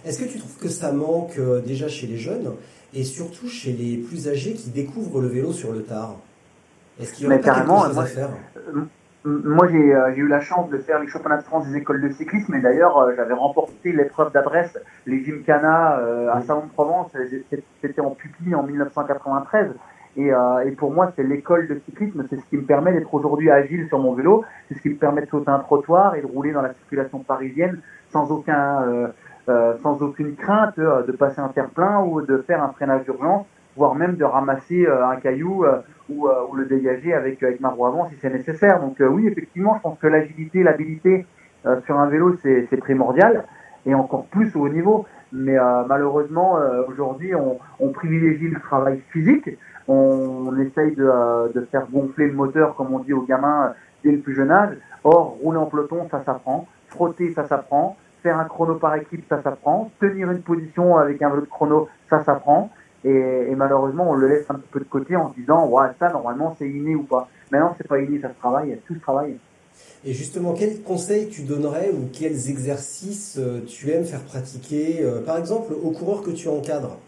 Est-ce 0.07 0.19
que 0.19 0.25
tu 0.25 0.39
trouves 0.39 0.57
que 0.57 0.69
ça 0.69 0.93
manque 0.93 1.39
déjà 1.67 1.89
chez 1.89 2.07
les 2.07 2.17
jeunes 2.17 2.53
et 2.95 3.05
surtout 3.05 3.49
chez 3.49 3.73
les 3.73 3.99
plus 3.99 4.29
âgés 4.29 4.55
qui 4.55 4.71
découvrent 4.71 5.21
le 5.21 5.29
vélo 5.29 5.53
sur 5.53 5.73
le 5.73 5.83
tard? 5.83 6.17
Est-ce 7.01 7.15
qu'il 7.15 7.27
y 7.27 7.29
Mais 7.29 7.41
carrément, 7.41 7.87
moi, 7.93 8.05
euh, 8.19 8.87
moi 9.25 9.67
euh, 9.67 10.13
j'ai 10.15 10.21
eu 10.21 10.29
la 10.29 10.41
chance 10.41 10.71
de 10.71 10.79
faire 10.79 11.01
les 11.01 11.09
championnats 11.09 11.39
de 11.39 11.43
France 11.43 11.67
des 11.69 11.77
écoles 11.77 12.01
de 12.03 12.11
cyclisme 12.11 12.55
et 12.55 12.61
d'ailleurs 12.61 12.99
euh, 12.99 13.13
j'avais 13.17 13.35
remporté 13.35 13.93
l'épreuve 13.93 14.33
d'adresse, 14.33 14.79
les 15.07 15.25
Gymkhana 15.25 16.01
à 16.33 16.41
Salon-de-Provence, 16.43 17.13
c'était 17.81 18.01
en 18.01 18.11
pupille 18.11 18.55
en 18.55 18.63
1993 18.63 19.73
Et, 20.17 20.33
euh, 20.33 20.67
et 20.67 20.73
pour 20.73 20.91
moi, 20.93 21.13
c'est 21.17 21.23
l'école 21.23 21.69
de 21.69 21.81
cyclisme, 21.87 22.27
c'est 22.29 22.37
ce 22.37 22.45
qui 22.51 22.57
me 22.57 22.65
permet 22.65 22.93
d'être 22.93 23.13
aujourd'hui 23.15 23.51
agile 23.51 23.87
sur 23.89 23.99
mon 23.99 24.15
vélo, 24.15 24.45
c'est 24.69 24.75
ce 24.75 24.83
qui 24.83 24.91
me 24.91 24.97
permet 24.97 25.23
de 25.23 25.29
sauter 25.29 25.51
un 25.51 25.61
trottoir 25.61 26.15
et 26.17 26.23
de 26.23 26.27
rouler 26.27 26.53
dans 26.53 26.63
la 26.63 26.75
circulation 26.75 27.21
parisienne 27.21 27.81
sans 28.13 28.31
aucun, 28.31 28.83
euh, 28.83 29.09
euh, 29.49 29.75
sans 29.83 30.01
aucune 30.03 30.37
crainte 30.37 30.79
euh, 30.79 31.03
de 31.05 31.13
passer 31.13 31.41
un 31.41 31.49
terre-plein 31.49 32.01
ou 32.01 32.23
de 32.23 32.39
faire 32.47 32.63
un 32.63 32.73
freinage 32.73 33.05
d'urgence, 33.05 33.47
voire 33.77 33.95
même 33.95 34.17
de 34.17 34.25
ramasser 34.25 34.87
euh, 34.87 35.07
un 35.07 35.17
caillou 35.17 35.65
euh, 35.65 35.81
ou, 36.09 36.29
euh, 36.29 36.47
ou 36.51 36.57
le 36.57 36.67
dégager 36.67 37.15
avec, 37.15 37.43
avec 37.43 37.61
ma 37.61 37.69
roue 37.69 37.87
avant 37.87 38.09
si 38.09 38.17
c'est 38.21 38.31
nécessaire. 38.31 38.81
Donc 38.81 38.97
oui, 39.01 39.27
effectivement, 39.27 39.75
je 39.77 39.83
pense 39.83 39.99
que 39.99 40.07
l'agilité, 40.07 40.63
l'habilité 40.63 41.27
sur 41.85 41.99
un 42.01 42.07
vélo, 42.07 42.37
c'est 42.43 42.77
primordial 42.79 43.45
et 43.87 43.95
encore 43.95 44.25
plus 44.27 44.55
au 44.57 44.61
haut 44.61 44.69
niveau. 44.69 45.07
Mais 45.33 45.57
malheureusement, 45.87 46.59
aujourd'hui, 46.89 47.35
on, 47.35 47.59
on 47.79 47.89
privilégie 47.91 48.49
le 48.49 48.59
travail 48.59 49.01
physique. 49.11 49.49
On, 49.87 50.49
on 50.49 50.59
essaye 50.59 50.95
de, 50.97 51.53
de 51.53 51.61
faire 51.67 51.87
gonfler 51.91 52.27
le 52.29 52.33
moteur, 52.35 52.75
comme 52.75 52.93
on 52.93 52.99
dit 52.99 53.13
aux 53.13 53.23
gamins, 53.23 53.75
dès 54.03 54.13
le 54.13 54.19
plus 54.19 54.35
jeune 54.35 54.51
âge. 54.51 54.77
Or, 55.05 55.37
rouler 55.43 55.59
en 55.59 55.67
peloton, 55.67 56.09
ça 56.11 56.23
s'apprend. 56.25 56.67
Frotter, 56.89 57.33
ça 57.33 57.45
s'apprend. 57.45 57.97
Faire 58.23 58.39
un 58.39 58.45
chrono 58.45 58.75
par 58.75 58.97
équipe, 58.97 59.25
ça 59.29 59.41
s'apprend. 59.43 59.91
Tenir 60.01 60.31
une 60.31 60.43
position 60.43 60.97
avec 60.97 61.23
un 61.23 61.29
vélo 61.31 61.43
de 61.43 61.47
chrono, 61.47 61.89
ça 62.09 62.25
s'apprend. 62.25 62.71
Et, 63.05 63.09
et 63.51 63.55
malheureusement, 63.55 64.11
on 64.11 64.15
le 64.15 64.29
laisse 64.29 64.47
un 64.51 64.55
petit 64.55 64.69
peu 64.71 64.81
de 64.81 64.85
côté 64.85 65.17
en 65.17 65.31
se 65.31 65.41
disant, 65.41 65.67
ouais, 65.69 65.89
ça, 65.99 66.11
normalement, 66.11 66.55
c'est 66.59 66.69
inné 66.69 66.95
ou 66.95 67.05
pas. 67.05 67.29
Mais 67.51 67.59
non, 67.59 67.71
c'est 67.77 67.89
pas 67.89 67.99
inné, 67.99 68.21
ça 68.21 68.29
se 68.29 68.39
travaille. 68.39 68.79
Tout 68.87 68.95
se 68.95 69.01
travaille. 69.01 69.37
Et 70.05 70.13
justement, 70.13 70.55
quels 70.55 70.83
conseils 70.83 71.29
tu 71.29 71.43
donnerais 71.43 71.91
ou 71.91 72.09
quels 72.13 72.49
exercices 72.51 73.39
euh, 73.39 73.61
tu 73.67 73.91
aimes 73.91 74.05
faire 74.05 74.23
pratiquer, 74.23 75.03
euh, 75.03 75.21
par 75.21 75.37
exemple, 75.37 75.73
aux 75.73 75.91
coureurs 75.91 76.23
que 76.23 76.31
tu 76.31 76.49
encadres 76.49 76.99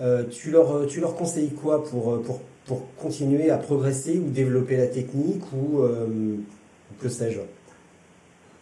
euh, 0.00 0.24
tu, 0.24 0.50
leur, 0.50 0.86
tu 0.86 1.00
leur 1.00 1.14
conseilles 1.14 1.52
quoi 1.52 1.84
pour, 1.84 2.22
pour, 2.22 2.40
pour 2.66 2.94
continuer 2.96 3.50
à 3.50 3.58
progresser 3.58 4.18
ou 4.18 4.30
développer 4.30 4.76
la 4.76 4.86
technique 4.86 5.44
ou 5.52 5.82
euh, 5.82 6.06
que 7.00 7.08
sais-je? 7.08 7.40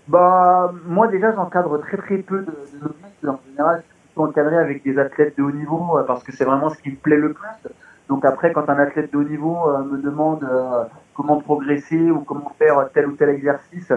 Bah, 0.09 0.75
moi 0.87 1.07
déjà, 1.07 1.33
j'encadre 1.35 1.81
très 1.81 1.97
très 1.97 2.19
peu 2.19 2.41
de, 2.41 2.47
de 2.47 2.79
novices. 2.83 3.29
En 3.29 3.39
général, 3.49 3.83
encadré 4.17 4.57
avec 4.57 4.83
des 4.83 4.99
athlètes 4.99 5.37
de 5.39 5.43
haut 5.43 5.53
niveau 5.53 5.99
euh, 5.99 6.03
parce 6.05 6.23
que 6.23 6.33
c'est 6.33 6.45
vraiment 6.45 6.71
ce 6.71 6.79
qui 6.79 6.91
me 6.91 6.97
plaît 6.97 7.17
le 7.17 7.33
plus. 7.33 7.73
Donc 8.09 8.25
après, 8.25 8.53
quand 8.53 8.69
un 8.69 8.79
athlète 8.79 9.13
de 9.13 9.19
haut 9.19 9.25
niveau 9.25 9.69
euh, 9.69 9.85
me 9.85 9.99
demande 9.99 10.45
euh, 10.45 10.85
comment 11.15 11.41
progresser 11.41 12.11
ou 12.11 12.21
comment 12.21 12.53
faire 12.59 12.89
tel 12.93 13.07
ou 13.07 13.13
tel 13.13 13.29
exercice, 13.31 13.93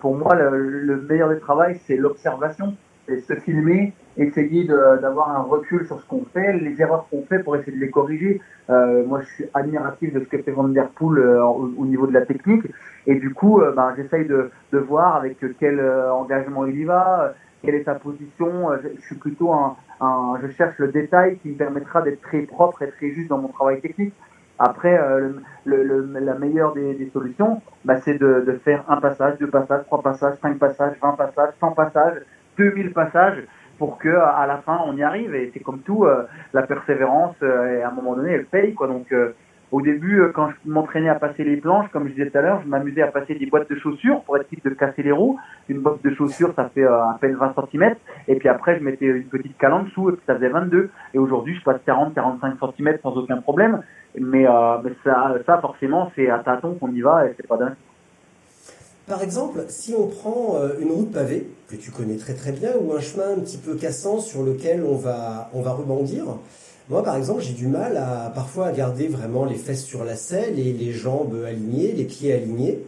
pour 0.00 0.16
moi, 0.16 0.34
le, 0.34 0.58
le 0.58 1.00
meilleur 1.02 1.28
des 1.28 1.38
travails, 1.38 1.80
c'est 1.86 1.96
l'observation. 1.96 2.74
C'est 3.06 3.20
se 3.20 3.34
filmer, 3.34 3.94
essayer 4.18 4.64
d'avoir 4.64 5.30
un 5.30 5.42
recul 5.42 5.86
sur 5.86 6.00
ce 6.00 6.06
qu'on 6.06 6.24
fait, 6.32 6.52
les 6.54 6.80
erreurs 6.82 7.06
qu'on 7.10 7.22
fait 7.22 7.38
pour 7.38 7.56
essayer 7.56 7.72
de 7.72 7.80
les 7.80 7.90
corriger. 7.90 8.40
Euh, 8.68 9.04
moi, 9.06 9.20
je 9.22 9.26
suis 9.26 9.44
admiratif 9.54 10.12
de 10.12 10.20
ce 10.20 10.24
que 10.24 10.42
fait 10.42 10.50
Van 10.50 10.68
Der 10.68 10.88
Poel 10.88 11.18
euh, 11.18 11.42
au, 11.44 11.72
au 11.78 11.86
niveau 11.86 12.06
de 12.06 12.12
la 12.12 12.26
technique. 12.26 12.64
Et 13.06 13.14
du 13.14 13.32
coup, 13.32 13.60
euh, 13.60 13.72
ben, 13.72 13.94
j'essaye 13.96 14.26
de, 14.26 14.50
voir 14.72 15.16
avec 15.16 15.38
quel 15.58 15.78
euh, 15.78 16.12
engagement 16.12 16.66
il 16.66 16.80
y 16.80 16.84
va, 16.84 17.34
quelle 17.62 17.76
est 17.76 17.84
sa 17.84 17.94
position. 17.94 18.70
Je, 18.82 19.00
suis 19.02 19.16
plutôt 19.16 19.52
un, 19.52 19.76
je 20.42 20.48
cherche 20.48 20.76
le 20.78 20.88
détail 20.88 21.38
qui 21.38 21.50
me 21.50 21.54
permettra 21.54 22.02
d'être 22.02 22.20
très 22.20 22.40
propre 22.40 22.82
et 22.82 22.90
très 22.90 23.10
juste 23.12 23.28
dans 23.28 23.38
mon 23.38 23.48
travail 23.48 23.80
technique. 23.80 24.14
Après, 24.60 25.00
la 25.64 26.34
meilleure 26.34 26.74
des, 26.74 27.08
solutions, 27.12 27.62
bah, 27.84 27.96
c'est 27.98 28.18
de, 28.18 28.42
de 28.44 28.52
faire 28.64 28.84
un 28.88 28.96
passage, 28.96 29.38
deux 29.38 29.46
passages, 29.46 29.84
trois 29.86 30.02
passages, 30.02 30.34
cinq 30.42 30.58
passages, 30.58 30.96
vingt 31.00 31.12
passages, 31.12 31.54
cent 31.60 31.70
passages, 31.70 32.22
2000 32.58 32.92
passages 32.92 33.44
pour 33.78 33.98
que 33.98 34.08
à 34.08 34.46
la 34.46 34.58
fin 34.58 34.80
on 34.86 34.96
y 34.96 35.02
arrive. 35.02 35.34
Et 35.34 35.50
c'est 35.54 35.60
comme 35.60 35.80
tout, 35.80 36.04
euh, 36.04 36.24
la 36.52 36.62
persévérance, 36.62 37.36
euh, 37.42 37.82
à 37.84 37.88
un 37.88 37.92
moment 37.92 38.14
donné, 38.14 38.32
elle 38.32 38.46
paye. 38.46 38.74
Quoi. 38.74 38.88
Donc, 38.88 39.10
euh, 39.12 39.32
au 39.70 39.82
début, 39.82 40.22
quand 40.34 40.48
je 40.48 40.70
m'entraînais 40.70 41.10
à 41.10 41.16
passer 41.16 41.44
les 41.44 41.58
planches, 41.58 41.90
comme 41.90 42.08
je 42.08 42.14
disais 42.14 42.30
tout 42.30 42.38
à 42.38 42.40
l'heure, 42.40 42.60
je 42.64 42.68
m'amusais 42.68 43.02
à 43.02 43.08
passer 43.08 43.34
des 43.34 43.44
boîtes 43.46 43.68
de 43.68 43.76
chaussures 43.76 44.22
pour 44.22 44.38
être 44.38 44.48
de 44.64 44.70
casser 44.70 45.02
les 45.02 45.12
roues. 45.12 45.38
Une 45.68 45.80
boîte 45.80 46.02
de 46.02 46.14
chaussures, 46.14 46.54
ça 46.56 46.70
fait 46.74 46.84
à 46.84 47.18
peine 47.20 47.34
20 47.34 47.54
cm. 47.70 47.94
Et 48.28 48.36
puis 48.36 48.48
après, 48.48 48.78
je 48.78 48.82
mettais 48.82 49.04
une 49.04 49.24
petite 49.24 49.58
cale 49.58 49.74
en 49.74 49.82
dessous 49.82 50.08
et 50.08 50.12
puis 50.12 50.22
ça 50.26 50.36
faisait 50.36 50.48
22. 50.48 50.88
Et 51.12 51.18
aujourd'hui, 51.18 51.54
je 51.54 51.62
passe 51.62 51.82
40, 51.84 52.14
45 52.14 52.54
cm 52.78 52.98
sans 53.02 53.14
aucun 53.18 53.42
problème. 53.42 53.82
Mais, 54.18 54.46
mais 54.82 54.92
ça, 55.04 55.34
ça, 55.44 55.58
forcément, 55.58 56.10
c'est 56.16 56.30
à 56.30 56.38
tâtons 56.38 56.76
qu'on 56.76 56.90
y 56.92 57.02
va 57.02 57.26
et 57.26 57.34
c'est 57.36 57.46
pas 57.46 57.58
dingue. 57.58 57.74
Par 59.08 59.22
exemple, 59.22 59.64
si 59.68 59.94
on 59.94 60.06
prend 60.06 60.56
euh, 60.56 60.74
une 60.80 60.90
route 60.92 61.10
pavée, 61.10 61.48
que 61.68 61.76
tu 61.76 61.90
connais 61.90 62.16
très 62.16 62.34
très 62.34 62.52
bien, 62.52 62.72
ou 62.80 62.92
un 62.92 63.00
chemin 63.00 63.30
un 63.36 63.40
petit 63.40 63.56
peu 63.56 63.74
cassant 63.74 64.20
sur 64.20 64.42
lequel 64.42 64.84
on 64.84 64.96
va, 64.96 65.50
on 65.54 65.62
va 65.62 65.72
rebondir, 65.72 66.24
moi 66.90 67.02
par 67.02 67.16
exemple 67.16 67.42
j'ai 67.42 67.52
du 67.52 67.66
mal 67.68 67.96
à 67.98 68.30
parfois 68.34 68.66
à 68.68 68.72
garder 68.72 69.08
vraiment 69.08 69.44
les 69.44 69.56
fesses 69.56 69.84
sur 69.84 70.04
la 70.04 70.16
selle 70.16 70.58
et 70.58 70.72
les 70.72 70.92
jambes 70.92 71.36
alignées, 71.46 71.92
les 71.92 72.04
pieds 72.04 72.32
alignés. 72.34 72.80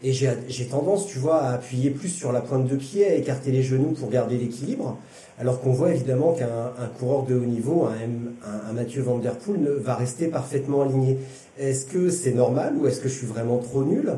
Et 0.00 0.12
j'ai 0.12 0.66
tendance, 0.70 1.08
tu 1.08 1.18
vois, 1.18 1.38
à 1.42 1.54
appuyer 1.54 1.90
plus 1.90 2.08
sur 2.08 2.30
la 2.30 2.40
pointe 2.40 2.68
de 2.68 2.76
pied, 2.76 3.04
à 3.04 3.14
écarter 3.14 3.50
les 3.50 3.64
genoux 3.64 3.94
pour 3.98 4.10
garder 4.10 4.36
l'équilibre. 4.38 4.96
Alors 5.40 5.60
qu'on 5.60 5.72
voit 5.72 5.90
évidemment 5.92 6.34
qu'un 6.34 6.46
un 6.80 6.86
coureur 7.00 7.24
de 7.24 7.34
haut 7.34 7.44
niveau, 7.44 7.86
un, 7.86 8.48
un- 8.48 8.70
un 8.70 8.72
Mathieu 8.74 9.02
Van 9.02 9.18
Der 9.18 9.34
Poel, 9.36 9.68
va 9.80 9.96
rester 9.96 10.28
parfaitement 10.28 10.82
aligné. 10.82 11.18
Est-ce 11.58 11.84
que 11.86 12.10
c'est 12.10 12.30
normal 12.32 12.74
ou 12.80 12.86
est-ce 12.86 13.00
que 13.00 13.08
je 13.08 13.14
suis 13.14 13.26
vraiment 13.26 13.58
trop 13.58 13.82
nul? 13.82 14.12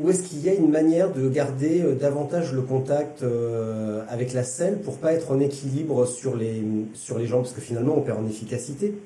Ou 0.00 0.08
est-ce 0.08 0.22
qu'il 0.28 0.40
y 0.40 0.48
a 0.48 0.54
une 0.54 0.70
manière 0.70 1.10
de 1.10 1.28
garder 1.28 1.82
euh, 1.82 1.94
davantage 1.94 2.54
le 2.54 2.62
contact 2.62 3.22
euh, 3.22 4.02
avec 4.08 4.32
la 4.32 4.42
selle 4.42 4.80
pour 4.80 4.98
pas 4.98 5.12
être 5.12 5.30
en 5.30 5.38
équilibre 5.38 6.06
sur 6.06 6.34
les, 6.34 6.64
sur 6.94 7.18
les 7.18 7.26
jambes 7.26 7.42
Parce 7.42 7.52
que 7.52 7.60
finalement, 7.60 7.94
on 7.98 8.00
perd 8.00 8.18
en 8.18 8.26
efficacité. 8.26 8.98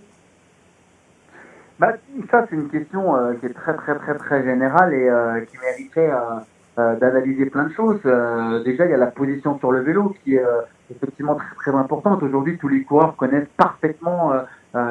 Bah, 1.80 1.94
ça, 2.30 2.46
c'est 2.48 2.54
une 2.54 2.68
question 2.68 3.16
euh, 3.16 3.34
qui 3.34 3.46
est 3.46 3.54
très, 3.54 3.74
très, 3.74 3.98
très, 3.98 4.14
très 4.16 4.44
générale 4.44 4.94
et 4.94 5.46
qui 5.46 5.58
mériterait 5.58 6.10
d'analyser 6.76 7.46
plein 7.46 7.64
de 7.64 7.72
choses. 7.72 8.00
Déjà, 8.64 8.84
il 8.84 8.90
y 8.90 8.94
a 8.94 8.98
la 8.98 9.06
position 9.06 9.58
sur 9.58 9.72
le 9.72 9.80
vélo 9.80 10.14
qui 10.22 10.36
est 10.36 10.44
effectivement 10.90 11.34
très, 11.34 11.54
très 11.56 11.70
importante. 11.72 12.22
Aujourd'hui, 12.22 12.58
tous 12.58 12.68
les 12.68 12.82
coureurs 12.82 13.16
connaissent 13.16 13.48
parfaitement 13.56 14.32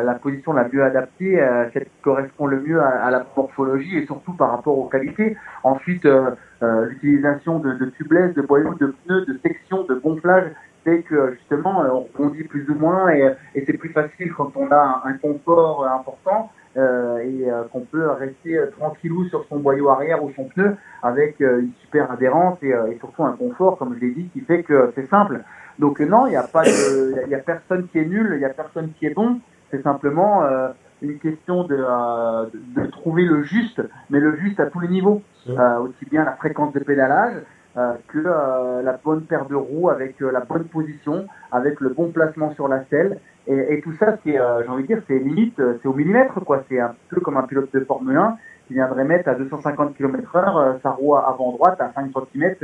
la 0.04 0.14
position 0.16 0.54
la 0.54 0.68
mieux 0.72 0.84
adaptée, 0.84 1.42
euh, 1.42 1.70
celle 1.74 1.86
qui 1.86 2.02
correspond 2.02 2.48
le 2.48 2.62
mieux 2.62 2.82
à, 2.82 3.10
la 3.12 3.26
morphologie 3.36 3.98
et 3.98 4.06
surtout 4.06 4.34
par 4.34 4.52
rapport 4.52 4.78
aux 4.78 4.88
qualités. 4.88 5.38
Ensuite, 5.64 6.06
euh, 6.06 6.32
euh, 6.64 6.86
l'utilisation 6.88 7.60
de, 7.60 7.74
de 7.74 7.86
tubeless, 7.88 8.34
de 8.34 8.42
boyaux, 8.42 8.74
de 8.76 8.88
pneus, 9.06 9.26
de 9.26 9.40
sections, 9.44 9.84
de 9.84 9.96
gonflage 9.96 10.52
fait 10.86 11.02
que 11.02 11.34
justement, 11.34 11.84
euh, 11.84 11.90
on 11.90 12.02
rebondit 12.02 12.44
plus 12.44 12.70
ou 12.70 12.76
moins 12.76 13.10
et, 13.10 13.36
c'est 13.66 13.74
plus 13.74 13.90
facile 13.90 14.32
quand 14.34 14.52
on 14.56 14.72
a 14.72 15.02
un, 15.06 15.14
confort 15.14 15.84
euh, 15.84 15.88
important 15.90 16.52
euh, 16.78 17.18
et 17.18 17.50
euh, 17.50 17.64
qu'on 17.72 17.82
peut 17.82 18.08
rester 18.12 18.58
euh, 18.58 18.68
tranquillou 18.78 19.26
sur 19.26 19.46
son 19.50 19.60
boyau 19.60 19.90
arrière 19.90 20.24
ou 20.24 20.32
son 20.36 20.46
pneu 20.46 20.76
avec 21.02 21.42
euh, 21.42 21.62
une 21.62 21.72
super 21.82 22.12
adhérence 22.12 22.60
et, 22.62 22.74
euh, 22.74 22.94
surtout 23.00 23.24
un 23.24 23.36
confort, 23.36 23.78
comme 23.78 23.96
je 23.96 24.06
l'ai 24.06 24.12
dit, 24.12 24.30
qui 24.32 24.42
fait 24.42 24.64
que 24.64 24.92
c'est 24.96 25.10
simple. 25.10 25.42
Donc 25.80 26.00
euh, 26.00 26.06
non, 26.06 26.28
il 26.28 26.32
n'y 26.32 26.36
a 26.36 26.44
pas 26.44 26.64
il 26.66 27.30
y 27.30 27.36
a- 27.36 27.40
personne 27.40 27.88
qui 27.88 28.00
est 28.00 28.06
nul, 28.06 28.34
il 28.36 28.42
y 28.42 28.46
a 28.46 28.50
personne 28.50 28.92
qui 28.98 29.08
est 29.08 29.14
bon. 29.14 29.40
C'est 29.72 29.82
simplement 29.84 30.44
euh, 30.44 30.70
une 31.02 31.18
question 31.20 31.64
de, 31.64 31.76
euh, 31.78 32.46
de, 32.76 32.86
trouver 32.88 33.24
le 33.26 33.44
juste, 33.44 33.82
mais 34.10 34.20
le 34.20 34.36
juste 34.38 34.60
à 34.60 34.68
tous 34.68 34.80
les 34.80 34.88
niveaux, 34.88 35.22
Euh, 35.48 35.78
aussi 35.86 36.06
bien 36.10 36.24
la 36.26 36.32
fréquence 36.38 36.74
de 36.74 36.80
pédalage 36.80 37.36
euh, 37.78 37.94
que 38.08 38.18
euh, 38.18 38.82
la 38.82 38.94
bonne 38.94 39.24
paire 39.30 39.46
de 39.46 39.54
roues 39.56 39.90
avec 39.92 40.20
euh, 40.22 40.32
la 40.32 40.40
bonne 40.40 40.64
position, 40.64 41.28
avec 41.52 41.80
le 41.82 41.90
bon 41.90 42.12
placement 42.12 42.52
sur 42.56 42.68
la 42.68 42.84
selle. 42.86 43.20
Et, 43.48 43.74
et 43.74 43.82
tout 43.82 43.94
ça, 44.00 44.18
c'est, 44.24 44.40
euh, 44.40 44.64
j'ai 44.64 44.70
envie 44.70 44.84
de 44.84 44.88
dire, 44.88 45.02
c'est 45.08 45.20
limite, 45.20 45.62
c'est 45.82 45.88
au 45.88 45.94
millimètre, 45.94 46.40
quoi. 46.44 46.64
C'est 46.68 46.80
un 46.80 46.96
peu 47.10 47.22
comme 47.22 47.38
un 47.38 47.44
pilote 47.44 47.72
de 47.74 47.82
Formule 47.82 48.18
1 48.18 48.38
qui 48.68 48.74
viendrait 48.74 49.04
mettre 49.04 49.30
à 49.30 49.36
250 49.36 49.96
km 49.98 50.36
heure 50.36 50.58
euh, 50.58 50.74
sa 50.82 50.92
roue 50.92 51.16
avant 51.16 51.52
droite 51.52 51.80
à 51.80 51.92
5 51.94 52.12
cm 52.34 52.56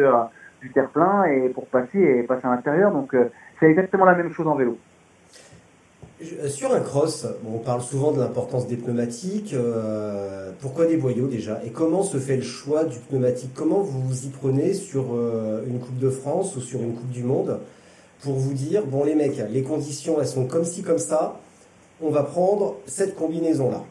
du 0.62 0.72
terre-plein 0.72 1.26
et 1.26 1.50
pour 1.50 1.68
passer 1.68 2.00
et 2.00 2.24
passer 2.24 2.48
à 2.48 2.52
l'intérieur. 2.56 2.92
Donc, 2.92 3.14
euh, 3.14 3.30
c'est 3.60 3.68
exactement 3.70 4.06
la 4.06 4.16
même 4.16 4.32
chose 4.32 4.48
en 4.48 4.56
vélo. 4.56 4.78
Je- 6.22 6.48
Sur 6.48 6.72
un 6.74 6.80
cross, 6.82 7.26
on 7.48 7.58
parle 7.60 7.82
souvent 7.82 8.12
de 8.12 8.20
l'importance 8.20 8.68
des 8.68 8.76
pneumatiques. 8.78 9.54
euh, 9.54 10.52
pourquoi 10.62 10.86
des 10.86 10.98
boyaux 10.98 11.28
déjà? 11.28 11.60
Et 11.66 11.70
comment 11.72 12.04
se 12.04 12.18
fait 12.18 12.36
le 12.36 12.42
choix 12.44 12.84
du 12.84 13.00
pneumatique? 13.00 13.52
Comment 13.56 13.80
vous 13.80 14.02
vous 14.02 14.26
y 14.26 14.30
prenez 14.30 14.74
sur 14.74 15.06
euh, 15.16 15.64
une 15.68 15.80
Coupe 15.80 15.98
de 15.98 16.10
France 16.10 16.56
ou 16.56 16.62
sur 16.62 16.80
une 16.82 16.94
Coupe 16.94 17.10
du 17.10 17.24
Monde 17.24 17.60
pour 18.24 18.34
vous 18.34 18.54
dire, 18.54 18.86
bon 18.86 19.04
les 19.04 19.16
mecs, 19.16 19.42
les 19.50 19.64
conditions 19.64 20.18
elles 20.20 20.28
sont 20.28 20.46
comme 20.46 20.64
ci, 20.64 20.84
comme 20.84 21.00
ça, 21.00 21.40
on 22.04 22.12
va 22.12 22.22
prendre 22.24 22.76
cette 22.86 23.16
combinaison-là? 23.16 23.82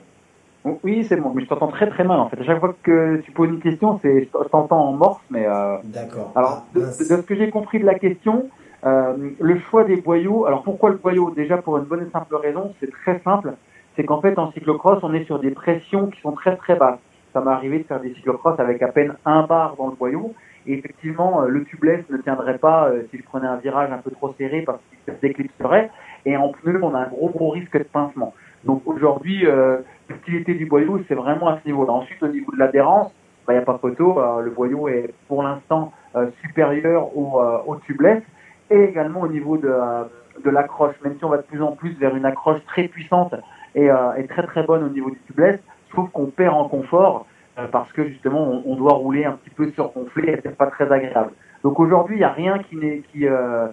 Oui, 0.84 1.04
c'est 1.08 1.16
bon, 1.16 1.32
mais 1.34 1.42
je 1.42 1.48
t'entends 1.48 1.68
très 1.68 1.88
très 1.88 2.04
mal 2.04 2.20
en 2.20 2.28
fait. 2.28 2.38
À 2.38 2.44
chaque 2.44 2.60
fois 2.60 2.74
que 2.82 3.16
tu 3.24 3.32
poses 3.32 3.48
une 3.48 3.60
question, 3.60 3.98
c'est 4.02 4.24
je 4.24 4.48
t'entends 4.48 4.88
en 4.88 4.92
morse, 4.92 5.20
mais 5.30 5.46
euh, 5.48 5.76
D'accord. 5.84 6.30
alors 6.36 6.64
Ah, 6.76 6.78
de 6.78 6.84
ce 6.92 7.14
que 7.22 7.34
j'ai 7.34 7.50
compris 7.50 7.80
de 7.80 7.86
la 7.86 7.98
question, 7.98 8.48
euh, 8.84 9.14
le 9.38 9.58
choix 9.70 9.84
des 9.84 9.96
boyaux. 9.96 10.46
Alors 10.46 10.62
pourquoi 10.62 10.90
le 10.90 10.96
boyau? 10.96 11.30
Déjà 11.30 11.58
pour 11.58 11.76
une 11.78 11.84
bonne 11.84 12.06
et 12.06 12.10
simple 12.10 12.34
raison, 12.36 12.74
c'est 12.80 12.90
très 12.90 13.20
simple. 13.20 13.54
C'est 13.96 14.04
qu'en 14.04 14.20
fait 14.20 14.38
en 14.38 14.52
cyclocross, 14.52 15.00
on 15.02 15.12
est 15.12 15.24
sur 15.24 15.38
des 15.38 15.50
pressions 15.50 16.06
qui 16.06 16.20
sont 16.20 16.32
très 16.32 16.56
très 16.56 16.76
basses. 16.76 17.00
Ça 17.32 17.40
m'est 17.40 17.50
arrivé 17.50 17.78
de 17.78 17.84
faire 17.84 18.00
des 18.00 18.14
cyclocross 18.14 18.58
avec 18.58 18.82
à 18.82 18.88
peine 18.88 19.14
un 19.24 19.42
bar 19.42 19.76
dans 19.76 19.88
le 19.88 19.96
boyau. 19.96 20.34
Et 20.66 20.74
effectivement, 20.74 21.42
euh, 21.42 21.48
le 21.48 21.64
tubeless 21.64 22.04
ne 22.10 22.18
tiendrait 22.18 22.58
pas 22.58 22.88
euh, 22.88 23.02
si 23.10 23.18
je 23.18 23.22
prenais 23.22 23.46
un 23.46 23.56
virage 23.56 23.90
un 23.90 23.98
peu 23.98 24.10
trop 24.10 24.34
serré 24.38 24.62
parce 24.62 24.80
qu'il 24.88 25.14
se 25.14 25.20
déclipserait. 25.20 25.90
Et 26.26 26.36
en 26.36 26.48
pneu, 26.48 26.78
on 26.82 26.94
a 26.94 27.00
un 27.00 27.08
gros 27.08 27.28
gros 27.30 27.50
risque 27.50 27.76
de 27.76 27.84
pincement. 27.84 28.34
Donc 28.64 28.82
aujourd'hui, 28.86 29.46
euh, 29.46 29.78
subtilité 30.06 30.54
du 30.54 30.66
boyau, 30.66 31.00
c'est 31.08 31.14
vraiment 31.14 31.48
à 31.48 31.60
ce 31.60 31.66
niveau-là. 31.68 31.92
Ensuite, 31.92 32.22
au 32.22 32.28
niveau 32.28 32.52
de 32.52 32.58
l'adhérence, 32.58 33.12
il 33.48 33.52
n'y 33.52 33.58
a 33.58 33.62
pas 33.62 33.78
photo. 33.78 34.20
le 34.44 34.50
boyau 34.50 34.86
est 34.86 35.12
pour 35.26 35.42
l'instant 35.42 35.92
supérieur 36.40 37.16
au 37.16 37.74
tubeless 37.84 38.22
et 38.70 38.84
également 38.84 39.20
au 39.20 39.28
niveau 39.28 39.56
de, 39.56 39.72
de 40.44 40.50
l'accroche, 40.50 40.94
même 41.04 41.16
si 41.18 41.24
on 41.24 41.28
va 41.28 41.38
de 41.38 41.42
plus 41.42 41.62
en 41.62 41.72
plus 41.72 41.92
vers 41.98 42.14
une 42.16 42.24
accroche 42.24 42.64
très 42.66 42.88
puissante 42.88 43.34
et, 43.74 43.88
et 44.16 44.26
très 44.26 44.44
très 44.44 44.62
bonne 44.62 44.82
au 44.84 44.88
niveau 44.88 45.10
du 45.10 45.18
tubeless, 45.26 45.60
sauf 45.94 46.10
qu'on 46.10 46.26
perd 46.26 46.54
en 46.54 46.68
confort 46.68 47.26
parce 47.72 47.92
que 47.92 48.06
justement 48.06 48.62
on, 48.64 48.76
doit 48.76 48.94
rouler 48.94 49.24
un 49.24 49.32
petit 49.32 49.50
peu 49.50 49.70
surgonflé 49.72 50.32
et 50.32 50.40
c'est 50.42 50.56
pas 50.56 50.66
très 50.66 50.90
agréable. 50.90 51.32
Donc 51.62 51.78
aujourd'hui, 51.78 52.16
il 52.16 52.20
n'y 52.20 52.24
a 52.24 52.32
rien 52.32 52.58
qui, 52.58 52.78
qui, 53.12 53.26
euh, 53.26 53.68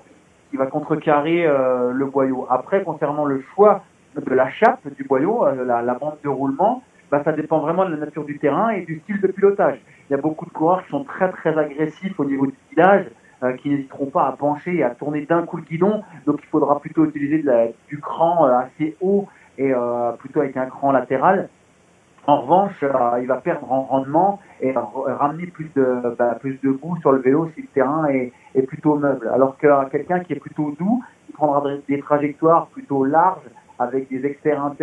qui 0.49 0.57
va 0.57 0.65
contrecarrer 0.65 1.45
euh, 1.45 1.91
le 1.93 2.05
boyau. 2.05 2.47
Après, 2.49 2.83
concernant 2.83 3.25
le 3.25 3.41
choix 3.55 3.83
de 4.15 4.33
la 4.33 4.49
chape 4.49 4.81
du 4.95 5.03
boyau, 5.03 5.45
euh, 5.45 5.63
la, 5.63 5.93
bande 5.93 6.17
de 6.23 6.29
roulement, 6.29 6.83
bah, 7.11 7.21
ça 7.23 7.31
dépend 7.31 7.59
vraiment 7.59 7.85
de 7.85 7.91
la 7.91 7.97
nature 7.97 8.25
du 8.25 8.39
terrain 8.39 8.69
et 8.69 8.81
du 8.81 8.99
style 8.99 9.21
de 9.21 9.27
pilotage. 9.27 9.79
Il 10.09 10.13
y 10.13 10.15
a 10.15 10.21
beaucoup 10.21 10.45
de 10.45 10.51
coureurs 10.51 10.83
qui 10.83 10.89
sont 10.89 11.03
très 11.03 11.31
très 11.31 11.57
agressifs 11.57 12.19
au 12.19 12.25
niveau 12.25 12.47
du 12.47 12.55
guidage, 12.69 13.05
qui 13.61 13.69
n'hésiteront 13.69 14.07
pas 14.07 14.27
à 14.27 14.31
pencher 14.31 14.77
et 14.77 14.83
à 14.83 14.91
tourner 14.91 15.21
d'un 15.21 15.43
coup 15.43 15.57
le 15.57 15.63
guidon. 15.63 16.03
Donc 16.25 16.39
il 16.43 16.47
faudra 16.47 16.79
plutôt 16.79 17.05
utiliser 17.05 17.43
du 17.87 17.99
cran 17.99 18.45
assez 18.45 18.95
haut 19.01 19.27
et 19.57 19.71
plutôt 20.19 20.41
avec 20.41 20.57
un 20.57 20.65
cran 20.65 20.91
latéral. 20.91 21.49
En 22.27 22.41
revanche, 22.41 22.83
euh, 22.83 23.19
il 23.21 23.27
va 23.27 23.37
perdre 23.37 23.71
en 23.71 23.83
rendement 23.83 24.41
et 24.59 24.73
ramener 24.75 25.47
plus 25.47 25.71
de, 25.77 26.13
bah, 26.19 26.35
plus 26.41 26.59
de 26.61 26.71
goût 26.71 26.97
sur 26.97 27.13
le 27.13 27.19
vélo 27.19 27.49
si 27.55 27.61
le 27.61 27.67
terrain 27.67 28.05
est, 28.09 28.33
est 28.53 28.63
plutôt 28.63 28.97
meuble. 28.97 29.29
Alors 29.33 29.57
que 29.57 29.89
quelqu'un 29.89 30.19
qui 30.19 30.33
est 30.33 30.39
plutôt 30.39 30.75
doux, 30.77 31.01
il 31.29 31.33
prendra 31.33 31.63
des 31.87 31.99
trajectoires 31.99 32.67
plutôt 32.67 33.05
larges 33.05 33.49
avec 33.79 34.09
des 34.09 34.25
extérieurs 34.25 34.73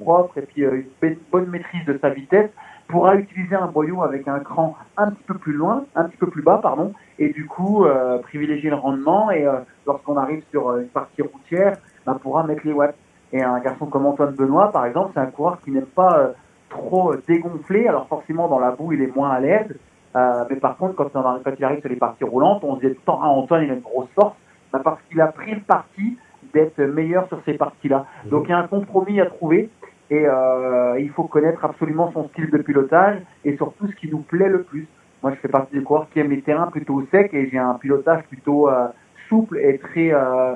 propres 0.00 0.38
et 0.38 0.42
puis 0.42 0.64
euh, 0.64 0.82
une 1.02 1.16
bonne 1.30 1.46
maîtrise 1.46 1.84
de 1.84 1.96
sa 2.02 2.10
vitesse 2.10 2.50
pourra 2.88 3.16
utiliser 3.16 3.54
un 3.54 3.66
boyau 3.66 4.02
avec 4.02 4.26
un 4.26 4.40
cran 4.40 4.76
un 4.96 5.10
petit 5.10 5.24
peu 5.24 5.34
plus 5.34 5.52
loin, 5.52 5.84
un 5.94 6.04
petit 6.04 6.16
peu 6.16 6.26
plus 6.26 6.42
bas, 6.42 6.58
pardon, 6.62 6.92
et 7.18 7.28
du 7.28 7.46
coup 7.46 7.84
euh, 7.84 8.18
privilégier 8.18 8.70
le 8.70 8.76
rendement 8.76 9.30
et 9.30 9.46
lorsqu'on 9.86 10.16
arrive 10.16 10.42
sur 10.50 10.76
une 10.76 10.88
partie 10.88 11.22
routière, 11.22 11.76
bah, 12.06 12.18
pourra 12.20 12.44
mettre 12.44 12.62
les 12.64 12.72
watts. 12.72 12.96
Et 13.32 13.42
un 13.42 13.60
garçon 13.60 13.86
comme 13.86 14.06
Antoine 14.06 14.34
Benoît, 14.34 14.72
par 14.72 14.86
exemple, 14.86 15.10
c'est 15.12 15.20
un 15.20 15.26
coureur 15.26 15.60
qui 15.62 15.70
n'aime 15.70 15.84
pas 15.84 16.32
trop 16.70 17.14
dégonflé. 17.26 17.86
Alors 17.86 18.08
forcément, 18.08 18.48
dans 18.48 18.58
la 18.58 18.70
boue, 18.70 18.92
il 18.92 19.02
est 19.02 19.14
moins 19.14 19.30
à 19.30 19.40
l'aise. 19.40 19.76
Euh, 20.16 20.44
mais 20.48 20.56
par 20.56 20.76
contre, 20.76 20.94
quand, 20.94 21.14
on, 21.14 21.22
quand 21.22 21.52
il 21.58 21.64
arrive 21.64 21.80
sur 21.80 21.88
les 21.88 21.96
parties 21.96 22.24
roulantes, 22.24 22.64
on 22.64 22.76
se 22.76 22.86
dit 22.86 22.94
temps, 23.04 23.20
ah, 23.22 23.28
Antoine, 23.28 23.64
il 23.64 23.70
a 23.70 23.74
une 23.74 23.80
grosse 23.80 24.08
force, 24.14 24.34
bah, 24.72 24.80
parce 24.82 25.00
qu'il 25.02 25.20
a 25.20 25.28
pris 25.28 25.54
le 25.54 25.60
parti 25.60 26.16
d'être 26.54 26.80
meilleur 26.80 27.28
sur 27.28 27.40
ces 27.44 27.54
parties-là. 27.54 28.06
Mhm. 28.24 28.30
Donc 28.30 28.44
il 28.46 28.50
y 28.50 28.54
a 28.54 28.58
un 28.58 28.66
compromis 28.66 29.20
à 29.20 29.26
trouver 29.26 29.70
et 30.10 30.24
euh, 30.26 30.98
il 30.98 31.10
faut 31.10 31.24
connaître 31.24 31.64
absolument 31.64 32.10
son 32.12 32.28
style 32.28 32.50
de 32.50 32.58
pilotage 32.58 33.18
et 33.44 33.56
surtout 33.56 33.88
ce 33.88 33.94
qui 33.94 34.08
nous 34.08 34.20
plaît 34.20 34.48
le 34.48 34.62
plus. 34.62 34.86
Moi, 35.22 35.32
je 35.34 35.40
fais 35.40 35.48
partie 35.48 35.74
des 35.74 35.82
coureurs 35.82 36.08
qui 36.12 36.20
aiment 36.20 36.30
les 36.30 36.42
terrains 36.42 36.68
plutôt 36.68 37.04
secs 37.10 37.34
et 37.34 37.48
j'ai 37.50 37.58
un 37.58 37.74
pilotage 37.74 38.22
plutôt 38.24 38.68
euh, 38.68 38.86
souple 39.28 39.58
et 39.58 39.78
très 39.78 40.12
euh, 40.12 40.54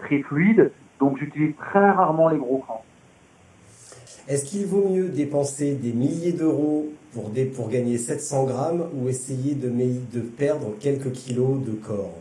très 0.00 0.22
fluide. 0.22 0.70
Donc 0.98 1.18
j'utilise 1.18 1.54
très 1.56 1.90
rarement 1.90 2.28
les 2.28 2.38
gros 2.38 2.58
crans. 2.58 2.84
Est-ce 4.28 4.44
qu'il 4.44 4.66
vaut 4.66 4.88
mieux 4.88 5.08
dépenser 5.08 5.74
des 5.74 5.92
milliers 5.92 6.32
d'euros 6.32 6.86
pour, 7.12 7.30
pour 7.54 7.68
gagner 7.68 7.98
700 7.98 8.44
grammes 8.44 8.86
ou 8.94 9.08
essayer 9.08 9.54
de, 9.54 9.68
de 9.68 10.20
perdre 10.20 10.74
quelques 10.78 11.12
kilos 11.12 11.58
de 11.64 11.72
corps? 11.72 12.14